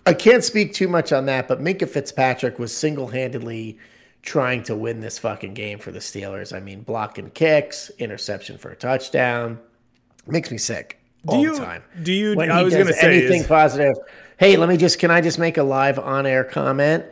[0.07, 3.79] i can't speak too much on that but minkah fitzpatrick was single-handedly
[4.23, 6.55] trying to win this fucking game for the steelers.
[6.57, 9.59] I mean blocking kicks interception for a touchdown
[10.27, 13.41] makes me sick all you- the time do you- when I was gonna say, anything
[13.43, 13.95] is- positive.
[14.37, 17.05] Hey, let me just can I just make a live on air comment?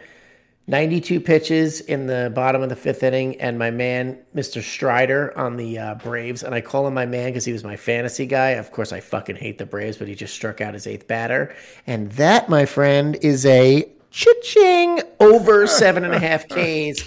[0.68, 4.62] 92 pitches in the bottom of the fifth inning, and my man, Mr.
[4.62, 6.44] Strider, on the uh, Braves.
[6.44, 8.50] And I call him my man because he was my fantasy guy.
[8.50, 11.52] Of course, I fucking hate the Braves, but he just struck out his eighth batter.
[11.88, 17.02] And that, my friend, is a cha-ching over seven and a half Ks.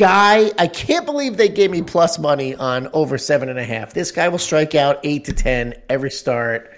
[0.00, 3.92] Guy, I can't believe they gave me plus money on over seven and a half.
[3.92, 6.72] This guy will strike out eight to 10 every start.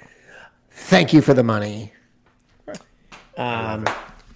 [0.72, 1.92] Thank you for the money.
[3.36, 3.86] Um,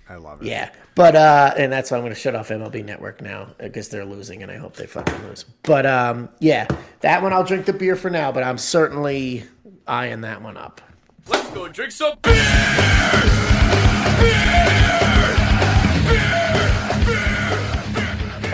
[0.09, 0.47] I love it.
[0.47, 3.89] yeah, but uh, and that's why I'm going to shut off MLB Network now because
[3.89, 5.45] they're losing, and I hope they fucking lose.
[5.65, 6.69] But um, yeah,
[7.01, 9.43] that one I'll drink the beer for now, but I'm certainly
[9.89, 10.81] eyeing that one up.
[11.27, 12.35] Let's go and drink some beer.
[16.39, 16.46] All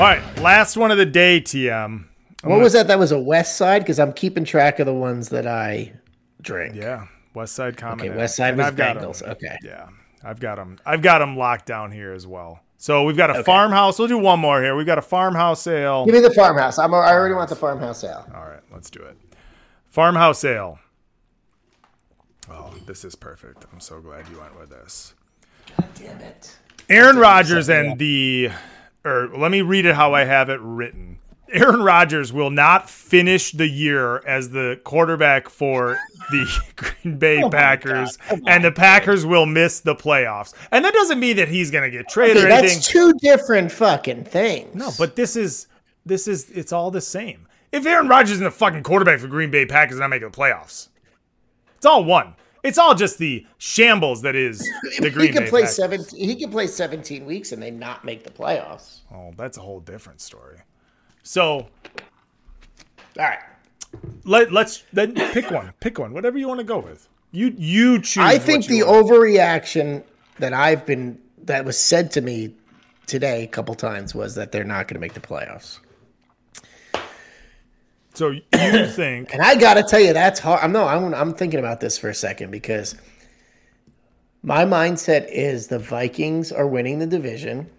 [0.02, 2.04] right, last one of the day, TM.
[2.44, 2.88] What was that?
[2.88, 5.92] That was a West Side because I'm keeping track of the ones that I
[6.40, 6.74] drink.
[6.74, 8.06] Yeah, West Side Common.
[8.06, 9.56] Okay, West Side And was I've got Okay.
[9.62, 9.88] Yeah,
[10.24, 10.78] I've got them.
[10.84, 12.60] I've got them locked down here as well.
[12.78, 13.96] So we've got a farmhouse.
[14.00, 14.74] We'll do one more here.
[14.74, 16.04] We've got a farmhouse sale.
[16.04, 16.80] Give me the farmhouse.
[16.80, 18.26] I'm, I already want the farmhouse sale.
[18.34, 19.16] All right, let's do it.
[19.88, 20.80] Farmhouse sale.
[22.50, 23.66] Oh, this is perfect.
[23.72, 25.14] I'm so glad you went with this.
[25.76, 26.56] God Damn it.
[26.88, 28.50] Aaron Rodgers and the,
[29.04, 31.18] or let me read it how I have it written.
[31.52, 35.98] Aaron Rodgers will not finish the year as the quarterback for
[36.30, 38.16] the Green Bay oh Packers,
[38.46, 40.54] and the Packers will miss the playoffs.
[40.70, 42.76] And that doesn't mean that he's going to get traded Okay, or anything.
[42.76, 44.74] that's two different fucking things.
[44.74, 45.66] No, but this is
[46.06, 47.46] this is it's all the same.
[47.70, 50.36] If Aaron Rodgers is the fucking quarterback for Green Bay Packers, and not making the
[50.36, 50.88] playoffs.
[51.76, 52.34] It's all one.
[52.62, 54.58] It's all just the shambles that is
[55.00, 55.76] the Green he could Bay play Packers.
[55.76, 56.28] 17.
[56.28, 59.00] He could play 17 weeks and they not make the playoffs.
[59.12, 60.58] Oh, that's a whole different story.
[61.22, 61.68] So All
[63.16, 63.38] right.
[64.24, 65.72] let let's then pick one.
[65.80, 66.12] Pick one.
[66.12, 67.08] Whatever you want to go with.
[67.32, 68.22] You you choose.
[68.24, 69.06] I think the want.
[69.08, 70.04] overreaction
[70.38, 72.54] that I've been that was said to me
[73.06, 75.78] today a couple times was that they're not going to make the playoffs.
[78.14, 80.60] So you think And I got to tell you that's hard.
[80.62, 82.94] I'm no I'm I'm thinking about this for a second because
[84.42, 87.70] my mindset is the Vikings are winning the division.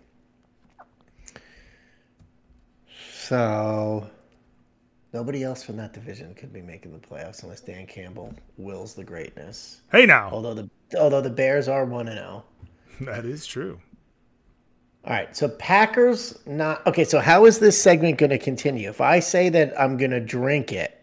[3.13, 4.09] So
[5.13, 9.03] nobody else from that division could be making the playoffs unless Dan Campbell wills the
[9.03, 9.81] greatness.
[9.91, 10.69] hey now Although the
[10.99, 12.43] although the Bears are 1 and oh.
[12.99, 13.11] 0.
[13.13, 13.79] that is true.
[15.05, 17.03] All right, so Packers not okay.
[17.03, 18.89] So how is this segment going to continue?
[18.89, 20.97] If I say that I'm going to drink it,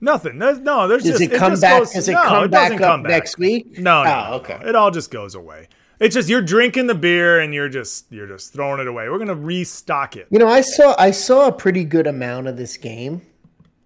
[0.00, 0.38] Nothing.
[0.38, 1.78] There's, no, there's does just it come just back?
[1.80, 3.10] goes- does it no, come doesn't back up come back.
[3.10, 3.78] next week?
[3.78, 4.60] No, no, Oh, no, okay.
[4.68, 5.68] It all just goes away.
[5.98, 9.08] It's just you're drinking the beer and you're just you're just throwing it away.
[9.08, 10.28] We're gonna restock it.
[10.30, 13.22] You know, I saw I saw a pretty good amount of this game.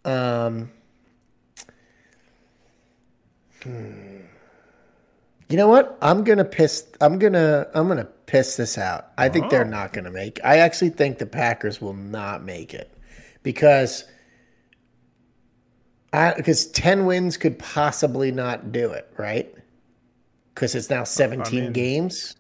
[0.05, 0.71] Um,
[3.63, 4.19] hmm.
[5.53, 5.99] You know what?
[6.01, 6.87] I'm gonna piss.
[7.03, 9.09] I'm gonna I'm gonna piss this out.
[9.19, 9.49] I think Oh.
[9.51, 10.41] they're not gonna make.
[10.43, 12.91] I actually think the Packers will not make it
[13.43, 14.05] because.
[16.15, 19.55] I, because ten wins could possibly not do it, right?
[20.55, 22.35] Because it's now seventeen mean- games.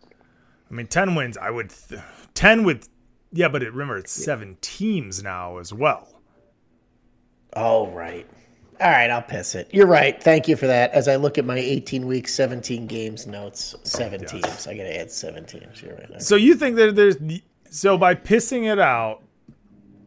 [0.70, 1.36] I mean, ten wins.
[1.36, 2.00] I would th-
[2.32, 2.88] ten with
[3.30, 6.18] yeah, but it, remember it's seven teams now as well.
[7.54, 8.26] Oh, right.
[8.80, 9.68] All right, I'll piss it.
[9.72, 10.20] You're right.
[10.20, 10.90] Thank you for that.
[10.92, 14.66] As I look at my 18 weeks, 17 games notes, seven teams.
[14.66, 15.82] I got to add seven teams.
[15.82, 16.20] You're right.
[16.22, 17.16] So you think that there's
[17.70, 19.22] so by pissing it out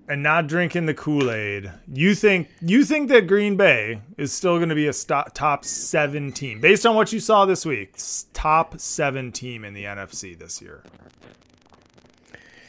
[0.07, 4.57] and not drinking the Kool Aid, you think you think that Green Bay is still
[4.57, 7.95] going to be a sto- top seven team based on what you saw this week?
[8.33, 10.83] Top seven team in the NFC this year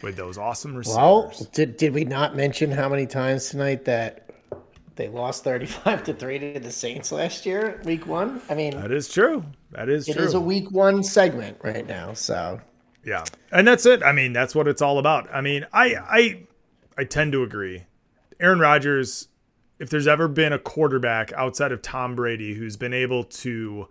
[0.03, 0.97] with those awesome receivers.
[0.97, 4.26] Well, did, did we not mention how many times tonight that
[4.97, 8.41] They lost 35 to 3 to the Saints last year, week one.
[8.49, 9.45] I mean, That is true.
[9.73, 10.25] That is it true.
[10.25, 12.15] is a week one segment right now.
[12.15, 12.61] So,
[13.05, 14.03] Yeah, and that's it.
[14.03, 15.29] I mean, that's what it's all about.
[15.33, 16.43] I mean, I I
[16.99, 17.85] I tend to agree.
[18.41, 19.29] Aaron Rodgers,
[19.79, 23.89] if there's ever been a quarterback outside of Tom Brady who's been able to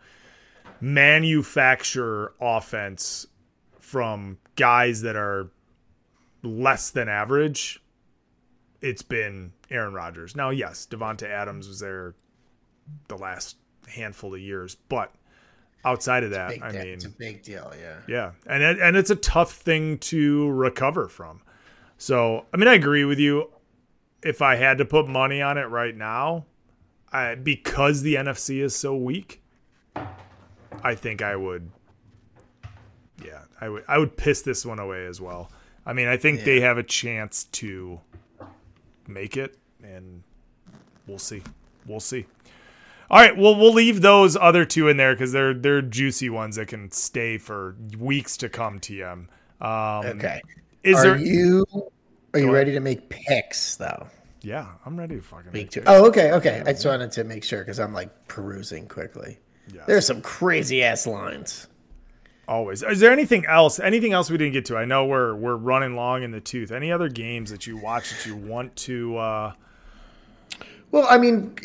[0.81, 3.27] manufacture offense
[3.79, 5.49] from guys that are
[6.43, 7.81] less than average,
[8.85, 10.35] it's been Aaron Rodgers.
[10.35, 12.13] Now, yes, Davante Adams was there
[13.07, 13.57] the last
[13.87, 15.11] handful of years, but
[15.83, 16.83] outside of that, I deal.
[16.83, 17.73] mean, it's a big deal.
[17.79, 17.97] Yeah.
[18.07, 21.41] yeah, and it, and it's a tough thing to recover from.
[21.97, 23.49] So, I mean, I agree with you.
[24.21, 26.45] If I had to put money on it right now,
[27.11, 29.41] I, because the NFC is so weak,
[30.83, 31.71] I think I would.
[33.23, 33.83] Yeah, I would.
[33.87, 35.49] I would piss this one away as well.
[35.87, 38.01] I mean, I think they have a chance to
[39.07, 40.23] make it, and
[41.07, 41.41] we'll see.
[41.85, 42.25] We'll see.
[43.09, 46.55] All right, well, we'll leave those other two in there because they're they're juicy ones
[46.55, 48.79] that can stay for weeks to come.
[48.79, 49.27] TM.
[49.61, 50.41] Um, Okay.
[50.83, 51.17] Is are there?
[51.17, 51.65] you
[52.33, 54.07] are you ready to make picks though?
[54.41, 55.51] yeah, I'm ready to fucking.
[55.51, 55.81] Make two.
[55.81, 55.91] picks.
[55.91, 56.61] Oh, okay, okay.
[56.65, 59.39] I just wanted to make sure because I'm like perusing quickly.
[59.73, 59.83] Yes.
[59.87, 61.67] There's some crazy ass lines.
[62.47, 62.83] Always.
[62.83, 63.79] Is there anything else?
[63.79, 64.77] Anything else we didn't get to?
[64.77, 66.71] I know we're we're running long in the tooth.
[66.71, 69.17] Any other games that you watch that you want to?
[69.17, 69.53] uh
[70.91, 71.55] Well, I mean,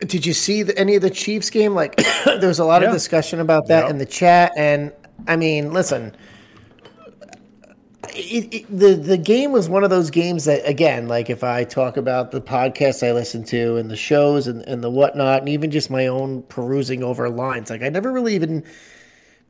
[0.00, 1.74] did you see the, any of the Chiefs game?
[1.74, 2.88] Like, there was a lot Yeah.
[2.88, 3.90] of discussion about that Yep.
[3.90, 4.92] in the chat, and
[5.26, 6.14] I mean, listen,
[8.14, 11.64] it, it, the the game was one of those games that, again, like if I
[11.64, 15.48] talk about the podcasts I listen to and the shows and, and the whatnot, and
[15.48, 18.64] even just my own perusing over lines, like I never really even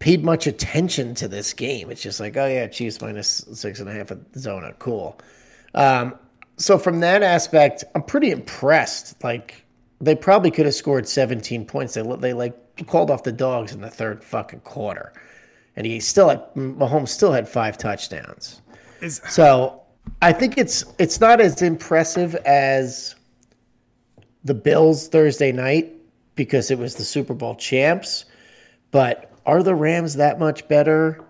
[0.01, 1.91] paid much attention to this game.
[1.91, 5.19] It's just like, oh yeah, Chiefs minus six and a half at Zona, cool.
[5.75, 6.15] Um,
[6.57, 9.23] so from that aspect, I'm pretty impressed.
[9.23, 9.65] Like
[10.01, 11.95] they probably could have scored 17 points.
[11.95, 15.13] They they like called off the dogs in the third fucking quarter,
[15.77, 18.63] and he still had Mahomes still had five touchdowns.
[19.01, 19.83] Is So
[20.23, 23.15] I think it's it's not as impressive as
[24.45, 25.93] the Bills Thursday night
[26.35, 28.25] because it was the Super Bowl champs.
[28.91, 31.23] But are the Rams that much better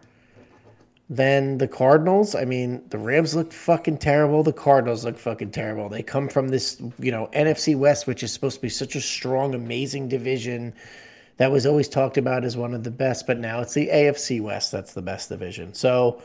[1.08, 2.34] than the Cardinals?
[2.34, 4.42] I mean, the Rams look fucking terrible.
[4.42, 5.88] The Cardinals look fucking terrible.
[5.88, 9.00] They come from this, you know, NFC West, which is supposed to be such a
[9.00, 10.74] strong, amazing division
[11.40, 14.42] that was always talked about as one of the best, but now it's the AFC
[14.42, 15.72] West that's the best division.
[15.72, 16.20] So,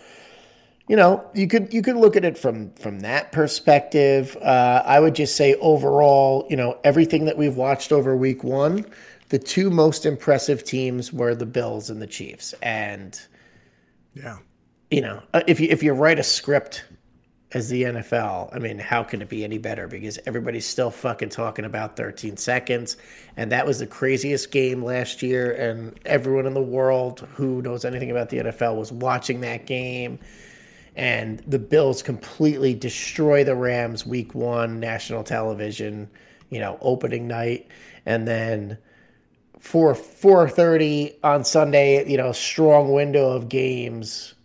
[0.90, 4.36] you know, you could you could look at it from from that perspective.
[4.41, 8.86] Uh, I would just say overall, you know, everything that we've watched over Week One,
[9.30, 13.19] the two most impressive teams were the Bills and the Chiefs, and
[14.14, 14.38] yeah.
[14.91, 16.85] you know, uh, if you if you write a script
[17.53, 19.88] as the NFL, I mean, how can it be any better?
[19.88, 22.97] Because everybody's still fucking talking about 13 seconds,
[23.38, 25.53] and that was the craziest game last year.
[25.53, 30.19] And everyone in the world who knows anything about the NFL was watching that game.
[30.97, 36.10] And the Bills completely destroy the Rams week one, national television,
[36.49, 37.68] you know, opening night,
[38.06, 38.77] and then
[39.66, 44.36] for 4:30 on Sunday, you know, strong window of games.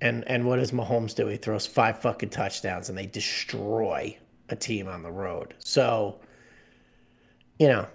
[0.00, 1.26] And and what does Mahomes do?
[1.26, 4.16] He throws five fucking touchdowns and they destroy
[4.48, 5.54] a team on the road.
[5.58, 6.20] So,
[7.58, 7.88] you know,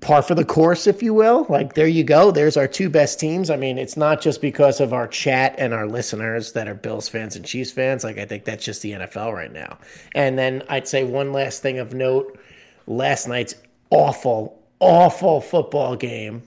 [0.00, 1.44] par for the course, if you will.
[1.48, 2.30] Like there you go.
[2.30, 3.50] There's our two best teams.
[3.50, 7.08] I mean, it's not just because of our chat and our listeners that are Bills
[7.08, 8.04] fans and Chiefs fans.
[8.04, 9.76] Like I think that's just the NFL right now.
[10.14, 12.38] And then I'd say one last thing of note:
[12.86, 13.56] last night's
[13.90, 16.42] awful, awful football game.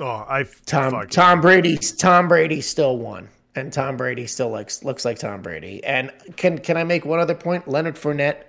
[0.00, 3.28] Oh, I Tom Tom Brady Tom Brady still won.
[3.54, 5.84] And Tom Brady still looks looks like Tom Brady.
[5.84, 7.68] And can can I make one other point?
[7.68, 8.44] Leonard Fournette.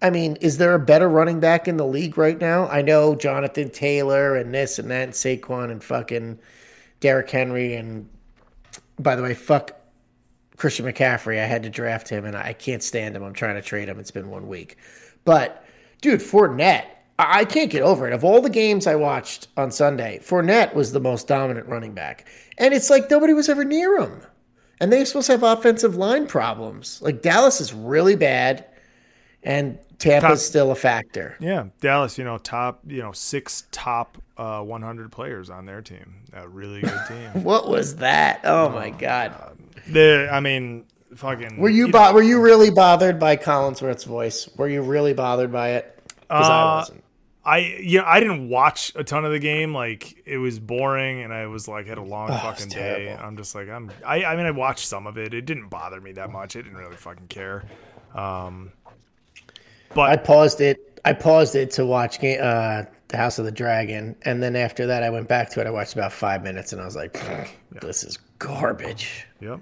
[0.00, 2.66] I mean, is there a better running back in the league right now?
[2.68, 6.38] I know Jonathan Taylor and this and that, and Saquon and fucking
[7.00, 8.08] Derrick Henry and
[8.98, 9.72] by the way, fuck
[10.56, 11.40] Christian McCaffrey.
[11.40, 13.22] I had to draft him and I can't stand him.
[13.22, 13.98] I'm trying to trade him.
[13.98, 14.76] It's been one week.
[15.24, 15.64] But
[16.00, 16.86] dude, Fournette,
[17.18, 18.12] I can't get over it.
[18.12, 22.26] Of all the games I watched on Sunday, Fournette was the most dominant running back.
[22.58, 24.20] And it's like nobody was ever near him.
[24.80, 27.00] And they're supposed to have offensive line problems.
[27.02, 28.66] Like Dallas is really bad,
[29.44, 31.36] and Tampa's Top- still a factor.
[31.40, 32.18] Yeah, Dallas.
[32.18, 32.80] You know, top.
[32.86, 36.16] You know, six top uh, 100 players on their team.
[36.32, 37.44] A really good team.
[37.44, 38.40] What was that?
[38.42, 39.56] Oh my god.
[39.88, 40.84] the, I mean,
[41.14, 41.56] fucking.
[41.58, 44.48] Were you bo- were you really bothered by Collinsworth's voice?
[44.56, 45.90] Were you really bothered by it?
[46.22, 46.90] Because
[47.44, 47.74] I Uh, wasn't.
[47.76, 49.74] I yeah, I didn't watch a ton of the game.
[49.74, 53.16] Like it was boring, and I was like had a long Oh, fucking day.
[53.20, 53.90] I'm just like I'm.
[54.04, 55.34] I I mean, I watched some of it.
[55.34, 56.56] It didn't bother me that much.
[56.56, 57.64] I didn't really fucking care.
[58.14, 58.72] Um,
[59.94, 61.00] but I paused it.
[61.04, 64.86] I paused it to watch ga- uh, the House of the Dragon, and then after
[64.86, 65.66] that, I went back to it.
[65.66, 67.20] I watched about five minutes, and I was like,
[67.70, 69.60] "This is garbage." Yep.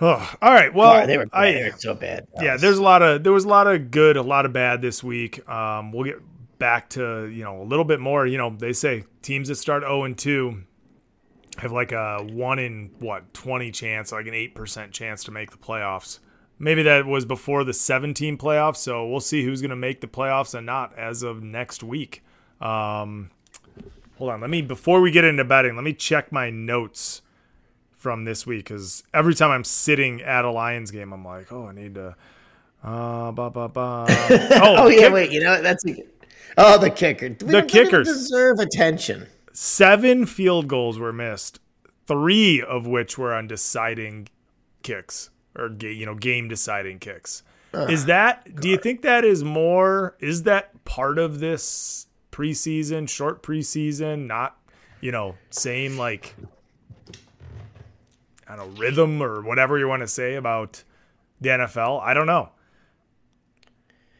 [0.00, 0.72] Oh, all right.
[0.74, 2.26] Well, God, they were, I, they were so bad.
[2.40, 4.82] yeah, there's a lot of there was a lot of good, a lot of bad
[4.82, 5.48] this week.
[5.48, 6.20] Um, we'll get
[6.58, 8.26] back to you know a little bit more.
[8.26, 10.64] You know, they say teams that start zero and two
[11.58, 15.50] have like a one in what twenty chance, like an eight percent chance to make
[15.50, 16.18] the playoffs.
[16.58, 20.06] Maybe that was before the 17 playoffs, so we'll see who's going to make the
[20.06, 22.24] playoffs and not as of next week.
[22.62, 23.30] Um,
[24.16, 27.20] hold on, let me before we get into betting, let me check my notes
[28.06, 31.66] from this week because every time I'm sitting at a Lions game, I'm like, oh,
[31.66, 32.14] I need to.
[32.84, 34.06] Uh, ba, ba, ba.
[34.62, 35.32] Oh, Oh yeah, kick- wait.
[35.32, 36.04] You know that's a,
[36.56, 37.30] oh the kicker.
[37.30, 38.06] We The don't- they don't kickers.
[38.06, 39.26] deserve attention.
[39.52, 41.58] seven field goals were missed,
[42.06, 44.28] three of which were on deciding
[44.84, 47.42] kicks or you know game deciding kicks.
[47.74, 48.60] is that?
[48.60, 50.16] Do you think that is more?
[50.20, 54.28] Is that part of this preseason, short preseason?
[54.28, 54.56] Not
[55.00, 56.36] you know same like
[58.48, 60.82] I don't know rhythm or whatever you want to say about
[61.40, 62.00] the NFL.
[62.02, 62.50] I don't know.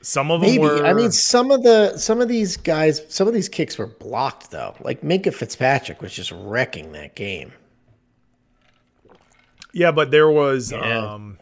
[0.02, 0.62] Some of them Maybe.
[0.62, 0.86] were.
[0.86, 4.50] I mean, some of the some of these guys, some of these kicks were blocked
[4.50, 4.74] though.
[4.80, 7.52] Like Minkah Fitzpatrick was just wrecking that game.
[9.72, 10.72] Yeah, but there was.
[10.72, 11.14] Yeah.
[11.14, 11.38] um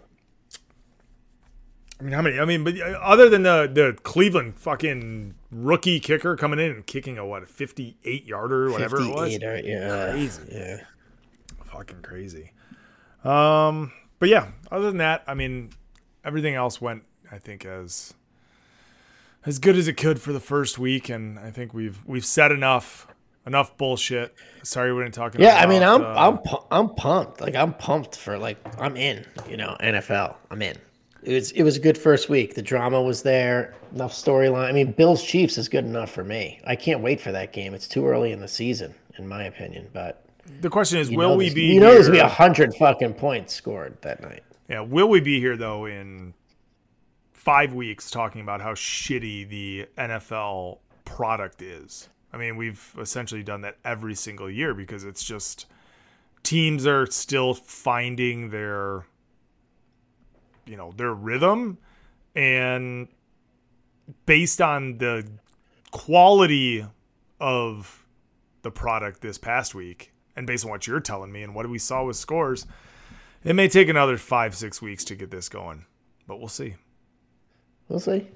[2.01, 2.39] I mean, how many?
[2.40, 6.86] I mean, but uh, other than the the Cleveland fucking rookie kicker coming in and
[6.86, 10.43] kicking a what, fifty eight yarder, whatever it was, 58, or- yeah, Crazy.
[10.51, 10.77] yeah.
[11.66, 12.51] fucking crazy.
[13.24, 15.70] Um, but yeah, other than that, I mean,
[16.24, 18.14] everything else went, I think, as
[19.46, 22.52] as good as it could for the first week, and I think we've we've said
[22.52, 23.06] enough
[23.46, 24.34] enough bullshit.
[24.62, 25.34] Sorry, we didn't talk.
[25.34, 26.38] About yeah, I mean, I'm uh, I'm
[26.70, 27.40] I'm pumped.
[27.40, 29.24] Like I'm pumped for like I'm in.
[29.48, 30.36] You know, NFL.
[30.51, 30.76] I'm in.
[31.22, 32.55] It was it was a good first week.
[32.55, 33.74] The drama was there.
[33.94, 34.68] Enough storyline.
[34.68, 36.60] I mean, Bills Chiefs is good enough for me.
[36.66, 37.74] I can't wait for that game.
[37.74, 39.88] It's too early in the season, in my opinion.
[39.92, 40.23] But
[40.60, 41.62] the question is, you will we be?
[41.74, 44.42] You know, there's be a hundred fucking points scored that night.
[44.68, 46.34] Yeah, will we be here though in
[47.32, 52.08] five weeks talking about how shitty the NFL product is?
[52.32, 55.66] I mean, we've essentially done that every single year because it's just
[56.42, 59.04] teams are still finding their
[60.66, 61.78] you know, their rhythm
[62.34, 63.08] and
[64.26, 65.26] based on the
[65.90, 66.86] quality
[67.40, 68.06] of
[68.62, 71.78] the product this past week and based on what you're telling me and what we
[71.78, 72.66] saw with scores,
[73.44, 75.85] it may take another five, six weeks to get this going,
[76.27, 76.74] but we'll see.
[77.89, 78.27] We'll see.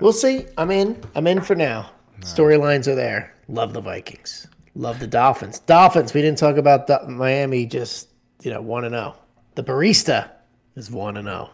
[0.00, 0.46] We'll see.
[0.56, 1.02] I'm in.
[1.14, 1.90] I'm in for now.
[2.20, 3.34] Storylines are there.
[3.48, 4.46] Love the Vikings.
[4.74, 5.58] Love the Dolphins.
[5.60, 6.14] Dolphins.
[6.14, 7.66] We didn't talk about the, Miami.
[7.66, 8.10] Just
[8.42, 8.90] you know, one to oh.
[8.90, 9.16] zero.
[9.56, 10.30] The barista
[10.76, 11.24] is one to oh.
[11.24, 11.50] zero.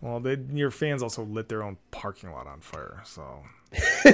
[0.00, 3.44] Well, they, your fans also lit their own parking lot on fire, so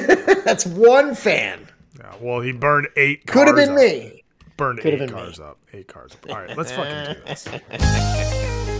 [0.44, 1.66] That's one fan.
[1.98, 2.14] yeah.
[2.20, 3.26] Well, he burned eight.
[3.26, 3.76] Could have been up.
[3.76, 4.22] me.
[4.58, 5.22] Burned Could have eight been me.
[5.22, 5.56] cars up.
[5.72, 6.12] Eight cars.
[6.14, 6.28] Up.
[6.30, 7.46] All right, let's fucking do this.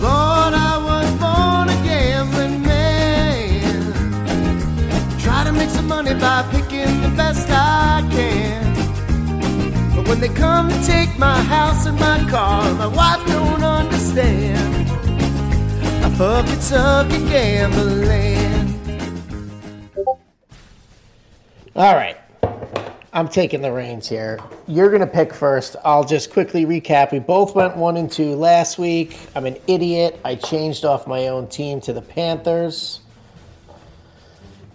[0.00, 3.92] Lord, I was born a gambling man.
[5.18, 8.74] Try to make some money by picking the best I can.
[9.96, 14.88] But when they come to take my house and my car, my wife don't understand.
[16.04, 18.39] I fucking suck at gambling.
[21.76, 22.16] All right.
[23.12, 24.40] I'm taking the reins here.
[24.66, 25.76] You're going to pick first.
[25.84, 27.12] I'll just quickly recap.
[27.12, 29.18] We both went one and two last week.
[29.36, 30.18] I'm an idiot.
[30.24, 33.00] I changed off my own team to the Panthers.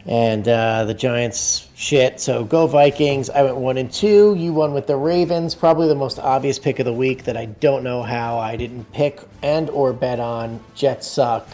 [0.05, 2.21] And uh, the Giants shit.
[2.21, 3.29] So go Vikings.
[3.29, 4.35] I went one and two.
[4.37, 5.53] You won with the Ravens.
[5.53, 8.89] Probably the most obvious pick of the week that I don't know how I didn't
[8.93, 10.61] pick and or bet on.
[10.75, 11.47] Jets suck.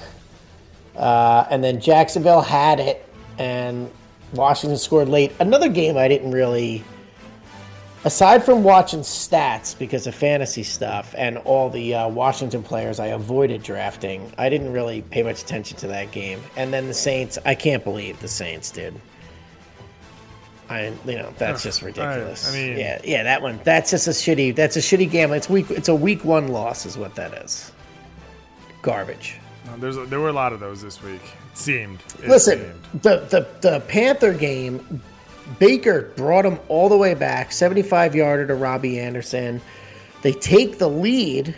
[0.95, 3.07] Uh, and then Jacksonville had it,
[3.37, 3.89] and
[4.33, 5.33] Washington scored late.
[5.39, 6.83] Another game I didn't really,
[8.05, 13.07] aside from watching stats because of fantasy stuff and all the uh, Washington players I
[13.07, 16.41] avoided drafting, I didn't really pay much attention to that game.
[16.55, 18.99] And then the Saints, I can't believe the Saints did.
[20.69, 22.49] I, you know, that's just ridiculous.
[22.49, 23.59] I mean- yeah, yeah, that one.
[23.65, 24.55] That's just a shitty.
[24.55, 25.33] That's a shitty game.
[25.33, 25.69] It's week.
[25.69, 27.73] It's a week one loss, is what that is.
[28.81, 29.35] Garbage.
[29.79, 31.21] There's a, there were a lot of those this week.
[31.53, 31.99] Seemed.
[32.23, 33.01] It Listen, seemed.
[33.03, 35.01] the, the the Panther game,
[35.59, 39.61] Baker brought him all the way back, 75 yarder to Robbie Anderson.
[40.21, 41.55] They take the lead,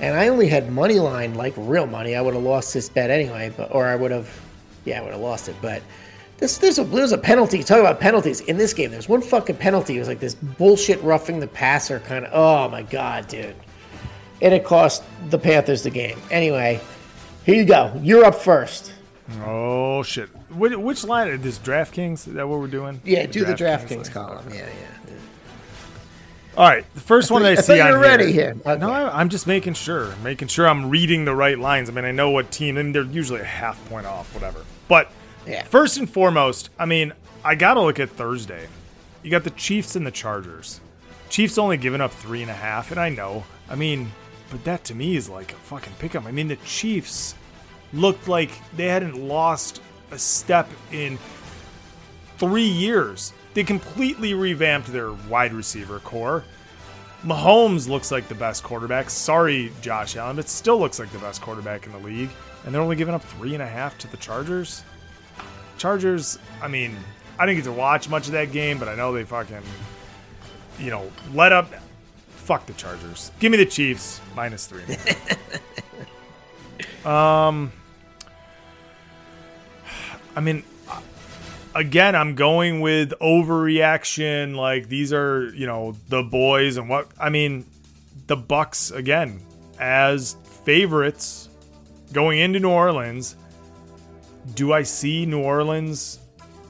[0.00, 2.16] and I only had money line, like real money.
[2.16, 4.28] I would have lost this bet anyway, but or I would have,
[4.84, 5.56] yeah, I would have lost it.
[5.62, 5.82] But
[6.38, 7.62] this there's a there's a penalty.
[7.62, 8.90] Talk about penalties in this game.
[8.90, 9.96] There's one fucking penalty.
[9.96, 12.30] It was like this bullshit roughing the passer kind of.
[12.34, 13.54] Oh my god, dude.
[14.42, 16.18] and it cost the Panthers the game.
[16.30, 16.80] Anyway,
[17.44, 17.98] here you go.
[18.02, 18.92] You're up first.
[19.44, 20.28] Oh shit!
[20.50, 21.58] Which, which line is this?
[21.58, 22.28] DraftKings?
[22.28, 23.00] Is that what we're doing?
[23.04, 24.12] Yeah, do the DraftKings DraftKings thing?
[24.12, 24.46] column.
[24.50, 25.14] Yeah, yeah.
[26.56, 28.54] All right, the first one that I, I see thought you on were ready here.
[28.64, 28.78] Okay.
[28.78, 31.88] No, I, I'm just making sure, making sure I'm reading the right lines.
[31.88, 34.64] I mean, I know what team, and they're usually a half point off, whatever.
[34.86, 35.10] But
[35.46, 35.64] Yeah.
[35.64, 37.12] first and foremost, I mean,
[37.44, 38.68] I gotta look at Thursday.
[39.24, 40.80] You got the Chiefs and the Chargers.
[41.28, 43.44] Chiefs only giving up three and a half, and I know.
[43.68, 44.12] I mean,
[44.50, 46.24] but that to me is like a fucking pickup.
[46.26, 47.34] I mean, the Chiefs
[47.92, 49.80] looked like they hadn't lost
[50.10, 51.18] a step in
[52.38, 53.32] three years.
[53.54, 56.44] They completely revamped their wide receiver corps.
[57.24, 59.08] Mahomes looks like the best quarterback.
[59.08, 62.30] Sorry, Josh Allen, but still looks like the best quarterback in the league.
[62.64, 64.84] And they're only giving up three and a half to the Chargers.
[65.78, 66.96] Chargers, I mean,
[67.38, 69.62] I didn't get to watch much of that game, but I know they fucking,
[70.78, 71.72] you know, let up.
[72.44, 73.32] Fuck the Chargers.
[73.38, 74.82] Give me the Chiefs minus three.
[77.10, 77.72] um,
[80.36, 80.62] I mean,
[81.74, 84.56] again, I'm going with overreaction.
[84.56, 87.64] Like these are, you know, the boys and what I mean,
[88.26, 89.40] the Bucks again
[89.78, 91.48] as favorites
[92.12, 93.36] going into New Orleans.
[94.54, 96.18] Do I see New Orleans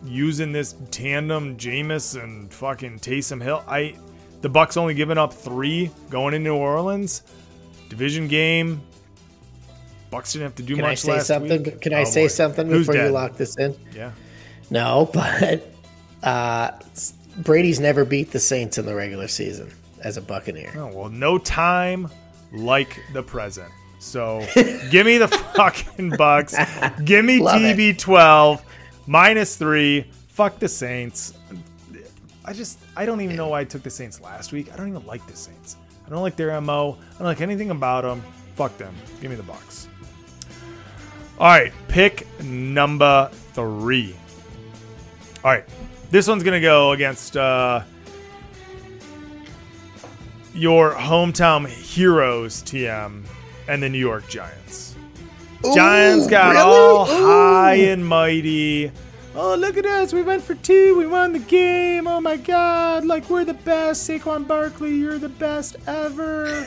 [0.04, 3.64] using this tandem Jameis and fucking Taysom Hill?
[3.66, 3.96] I
[4.44, 7.22] the Bucks only giving up three going into New Orleans.
[7.88, 8.82] Division game.
[10.10, 11.62] Bucks didn't have to do Can much I say something?
[11.62, 11.80] week.
[11.80, 12.28] Can I Oh, say boy.
[12.28, 13.74] something Who's before you lock this in?
[13.94, 14.10] Yeah.
[14.68, 15.66] No, but
[16.22, 16.72] uh,
[17.38, 19.72] Brady's never beat the Saints in the regular season
[20.02, 20.74] as a Buccaneer.
[20.76, 22.10] Oh, well, no time
[22.52, 23.72] like the present.
[23.98, 24.46] So
[24.90, 26.54] give me the fucking Bucks.
[27.02, 28.60] Give me TB12
[29.06, 30.02] minus three.
[30.28, 31.32] Fuck the Saints.
[32.44, 34.72] I just, I don't even know why I took the Saints last week.
[34.72, 35.76] I don't even like the Saints.
[36.06, 36.98] I don't like their MO.
[37.14, 38.22] I don't like anything about them.
[38.54, 38.94] Fuck them.
[39.20, 39.88] Give me the Bucks.
[41.38, 44.14] All right, pick number three.
[45.42, 45.64] All right,
[46.10, 47.82] this one's gonna go against uh,
[50.54, 53.24] your hometown heroes, TM,
[53.68, 54.94] and the New York Giants.
[55.74, 56.60] Giants got really?
[56.60, 57.26] all Ooh.
[57.26, 58.92] high and mighty.
[59.36, 60.12] Oh, look at us.
[60.12, 60.96] We went for two.
[60.96, 62.06] We won the game.
[62.06, 63.04] Oh, my God.
[63.04, 64.08] Like, we're the best.
[64.08, 66.66] Saquon Barkley, you're the best ever.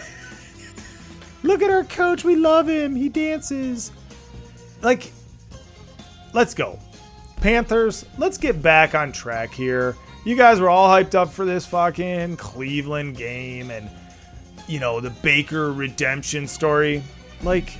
[1.43, 2.25] look at our coach.
[2.25, 2.93] We love him.
[2.93, 3.93] He dances.
[4.81, 5.13] Like,
[6.33, 6.77] let's go.
[7.37, 9.95] Panthers, let's get back on track here.
[10.25, 13.89] You guys were all hyped up for this fucking Cleveland game and,
[14.67, 17.01] you know, the Baker redemption story.
[17.43, 17.71] Like,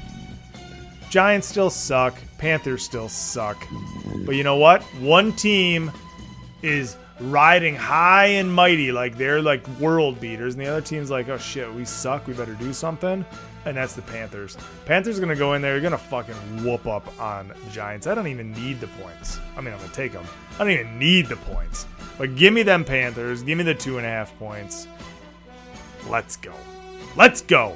[1.10, 2.16] Giants still suck.
[2.38, 3.66] Panthers still suck.
[4.26, 4.84] But you know what?
[5.00, 5.92] One team
[6.62, 11.30] is riding high and mighty, like they're like world beaters, and the other team's like,
[11.30, 12.28] oh shit, we suck.
[12.28, 13.26] We better do something.
[13.66, 14.58] And that's the Panthers.
[14.86, 15.74] Panthers are gonna go in there.
[15.74, 18.08] You're gonna fucking whoop up on Giants.
[18.08, 19.40] I don't even need the points.
[19.58, 20.26] I mean, I'm gonna take them.
[20.56, 21.86] I don't even need the points.
[22.18, 23.44] But give me them Panthers.
[23.44, 24.88] Give me the two and a half points.
[26.10, 26.54] Let's go.
[27.16, 27.76] Let's go.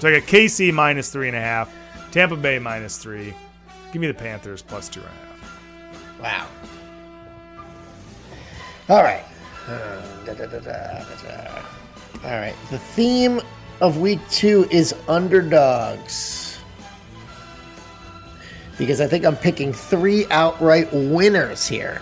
[0.00, 1.70] So I got KC minus three and a half,
[2.10, 3.34] Tampa Bay minus three.
[3.92, 6.20] Give me the Panthers plus two and a half.
[6.22, 6.48] Wow.
[8.88, 9.24] All right.
[9.68, 11.62] Uh, da, da, da.
[12.24, 12.54] All right.
[12.70, 13.42] The theme
[13.82, 16.58] of week two is underdogs.
[18.78, 22.00] Because I think I'm picking three outright winners here.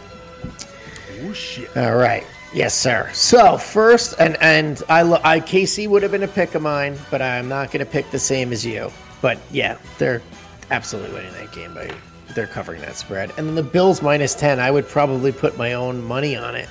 [1.20, 1.76] Oh shit.
[1.76, 2.24] All right.
[2.52, 3.10] Yes, sir.
[3.12, 7.20] So first, and and I, I KC would have been a pick of mine, but
[7.20, 8.90] I'm not going to pick the same as you.
[9.20, 10.22] But yeah, they're
[10.70, 11.92] absolutely winning that game by
[12.34, 13.32] they're covering that spread.
[13.36, 16.68] And then the Bills minus ten, I would probably put my own money on it.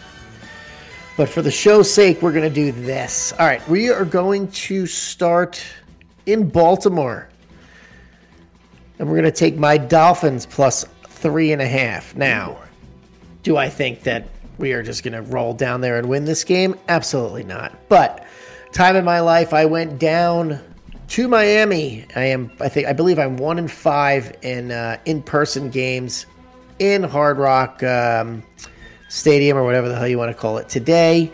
[1.15, 3.33] But for the show's sake, we're going to do this.
[3.33, 5.63] All right, we are going to start
[6.25, 7.29] in Baltimore,
[8.97, 12.15] and we're going to take my Dolphins plus three and a half.
[12.15, 12.59] Now,
[13.43, 14.27] do I think that
[14.57, 16.75] we are just going to roll down there and win this game?
[16.87, 17.73] Absolutely not.
[17.89, 18.25] But
[18.71, 20.59] time in my life, I went down
[21.09, 22.05] to Miami.
[22.15, 26.25] I am, I think, I believe I'm one in five in uh, in-person games
[26.79, 28.43] in Hard Rock um,
[29.09, 31.31] Stadium or whatever the hell you want to call it today.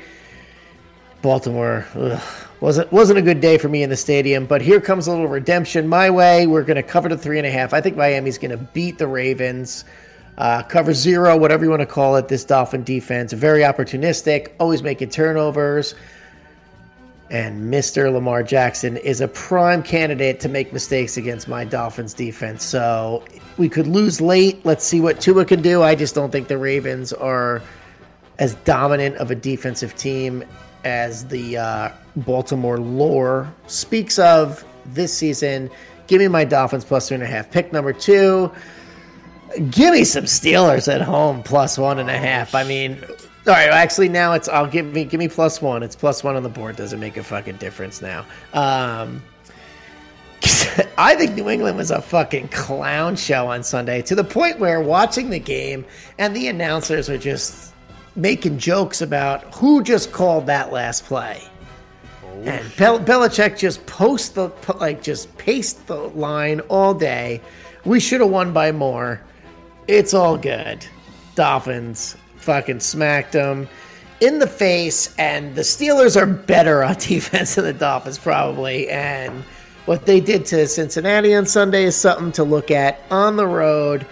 [1.21, 2.21] Baltimore ugh,
[2.59, 5.27] wasn't wasn't a good day for me in the stadium, but here comes a little
[5.27, 6.47] redemption my way.
[6.47, 7.73] We're going to cover the three and a half.
[7.73, 9.85] I think Miami's going to beat the Ravens.
[10.37, 12.27] Uh, cover zero, whatever you want to call it.
[12.27, 15.93] This Dolphin defense, very opportunistic, always making turnovers.
[17.29, 18.11] And Mr.
[18.11, 22.63] Lamar Jackson is a prime candidate to make mistakes against my Dolphins defense.
[22.63, 23.23] So
[23.57, 24.63] we could lose late.
[24.65, 25.81] Let's see what Tua can do.
[25.81, 27.61] I just don't think the Ravens are
[28.39, 30.43] as dominant of a defensive team
[30.83, 35.69] as the uh, Baltimore lore speaks of this season.
[36.07, 37.49] Give me my Dolphins plus two and a half.
[37.51, 38.51] Pick number two.
[39.69, 42.55] Give me some Steelers at home plus one and a half.
[42.55, 42.97] I mean,
[43.45, 43.69] all right.
[43.69, 45.83] Actually, now it's I'll give me give me plus one.
[45.83, 46.75] It's plus one on the board.
[46.75, 48.25] Doesn't make a fucking difference now.
[48.53, 49.21] Um,
[50.97, 54.81] I think New England was a fucking clown show on Sunday to the point where
[54.81, 55.85] watching the game
[56.17, 57.73] and the announcers are just
[58.15, 61.41] making jokes about who just called that last play.
[62.43, 67.41] and Bel- Belichick just post the like just paste the line all day.
[67.85, 69.21] We should have won by more.
[69.87, 70.85] It's all good.
[71.35, 73.67] Dolphins fucking smacked them
[74.21, 78.89] in the face, and the Steelers are better on defense than the Dolphins probably.
[78.89, 79.43] And
[79.85, 84.05] what they did to Cincinnati on Sunday is something to look at on the road.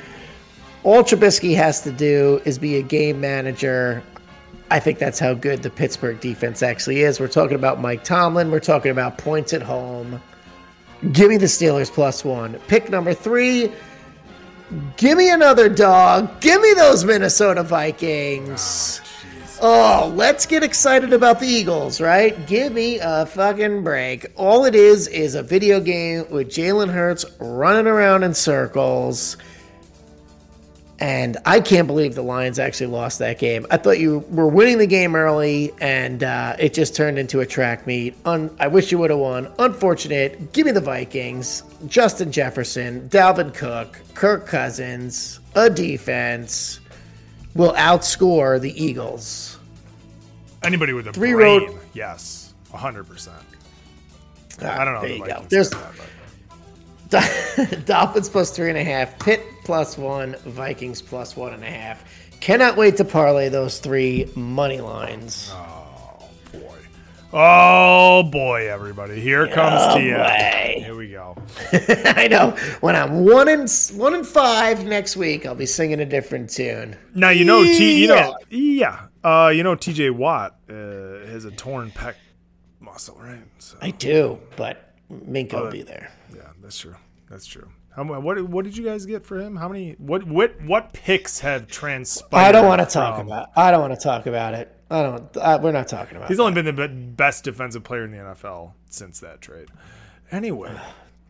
[0.84, 4.03] All Trubisky has to do is be a game manager.
[4.69, 7.19] I think that's how good the Pittsburgh defense actually is.
[7.19, 8.52] We're talking about Mike Tomlin.
[8.52, 10.22] We're talking about points at home.
[11.11, 12.60] Give me the Steelers plus one.
[12.68, 13.72] Pick number three.
[14.95, 16.39] Give me another dog.
[16.39, 19.02] Give me those Minnesota Vikings.
[19.61, 22.48] Ah, oh, let's get excited about the Eagles, right?
[22.48, 24.27] Give me a fucking break.
[24.38, 29.35] All it is is a video game with Jalen Hurts running around in circles.
[31.02, 33.65] And I can't believe the Lions actually lost that game.
[33.72, 37.45] I thought you were winning the game early, and uh, it just turned into a
[37.45, 38.15] track meet.
[38.23, 39.52] Un- I wish you would have won.
[39.57, 40.53] Unfortunate.
[40.53, 41.64] Give me the Vikings.
[41.88, 46.80] Justin Jefferson, Dalvin Cook, Kirk Cousins, a defense
[47.56, 49.57] will outscore the Eagles.
[50.64, 53.36] Anybody with a Three brain, road- yes, hundred percent.
[54.61, 55.02] Ah, I don't know.
[55.02, 55.45] There the you go.
[55.49, 55.72] There's
[57.10, 59.41] that, Dolphins plus three and a half, Pitt
[59.72, 62.03] plus one, Vikings plus one and a half.
[62.41, 65.49] Cannot wait to parlay those three money lines.
[65.53, 66.77] Oh boy.
[67.31, 69.22] Oh boy, everybody!
[69.22, 70.84] Here comes Oh, TM.
[70.84, 71.38] Here we go.
[71.72, 72.52] I know.
[72.81, 76.98] When I'm one and one and five next week, I'll be singing a different tune.
[77.15, 78.02] Now you know T.
[78.02, 79.06] You know, yeah.
[79.23, 80.10] Uh, you know T.J.
[80.10, 82.15] Watt uh, has a torn pec
[82.81, 83.39] muscle, right?
[83.60, 86.11] So, I do, but Minkah will be there.
[86.35, 86.98] yeah, that's true.
[87.30, 87.69] That's true.
[87.95, 89.55] How what what did you guys get for him?
[89.55, 89.93] How many?
[89.97, 92.39] What what what picks have transpired?
[92.47, 93.49] I don't want to talk from- about.
[93.55, 94.73] I don't want to talk about it.
[94.89, 95.38] I don't.
[95.38, 96.30] Uh, we're not talking about.
[96.30, 96.41] He's it.
[96.41, 99.68] only been the best defensive player in the NFL since that trade.
[100.31, 100.73] Anyway,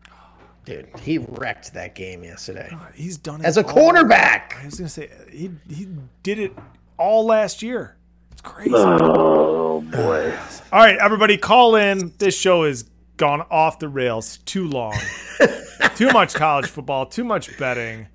[0.65, 4.61] Dude, he wrecked that game yesterday he's done it as a all- cornerback.
[4.61, 5.87] I was gonna say he he
[6.21, 6.53] did it
[6.97, 7.97] all last year.
[8.31, 8.71] It's crazy.
[8.75, 10.37] Oh boy.
[10.71, 12.13] All right, everybody, call in.
[12.17, 12.83] This show has
[13.21, 14.97] gone off the rails too long.
[15.95, 18.07] too much college football, too much betting.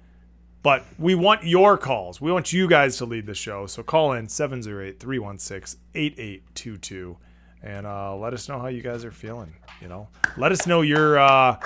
[0.64, 2.20] But we want your calls.
[2.20, 3.66] We want you guys to lead the show.
[3.66, 7.16] So call in 708 316 8822
[7.62, 9.54] and uh, let us know how you guys are feeling.
[9.80, 11.18] You know, let us know your.
[11.20, 11.56] Uh,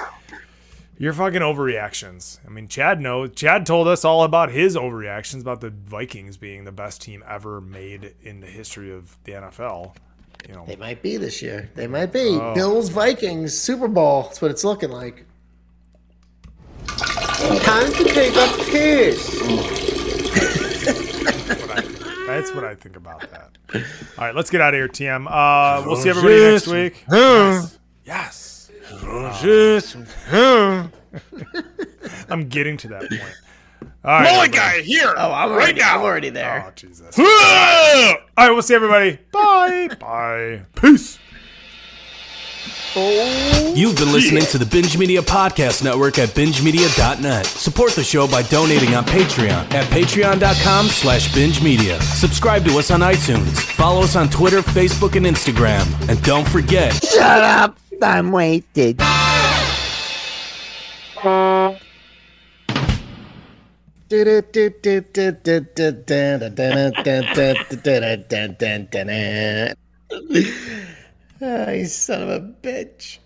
[0.99, 2.39] your fucking overreactions.
[2.47, 3.31] I mean, Chad knows.
[3.35, 7.63] Chad told us all about his overreactions about the Vikings being the best team ever
[7.63, 9.95] made in the history of the NFL.
[10.49, 11.71] You know, They might be this year.
[11.75, 12.39] They might be.
[12.41, 12.55] Oh.
[12.55, 14.25] Bills Vikings Super Bowl.
[14.25, 15.25] That's what it's looking like.
[16.87, 19.41] Time to take a piss.
[21.61, 21.81] what I.
[22.27, 23.51] That's what I think about that.
[23.75, 25.27] All right, let's get out of here, TM.
[25.29, 27.05] Uh, we'll see everybody next week.
[28.05, 28.71] Yes.
[29.43, 29.97] yes.
[32.31, 33.37] I'm getting to that point.
[34.03, 35.15] All right, Mullet guy here.
[35.17, 35.97] Oh, I'm right already, now.
[35.97, 36.65] I'm already there.
[36.67, 37.19] Oh, Jesus.
[37.19, 39.19] All right, we'll see everybody.
[39.31, 39.89] Bye.
[40.01, 40.63] Bye.
[40.75, 41.19] Peace.
[42.97, 47.47] Oh, You've been listening to the Binge Media Podcast Network at bingemedia.net.
[47.47, 52.01] Support the show by donating on Patreon at patreon.com slash binge media.
[52.01, 53.61] Subscribe to us on iTunes.
[53.61, 55.87] Follow us on Twitter, Facebook, and Instagram.
[56.09, 57.79] And don't forget, Shut up.
[58.03, 59.01] I'm wasted.
[71.43, 73.19] Ah, you son of a bitch.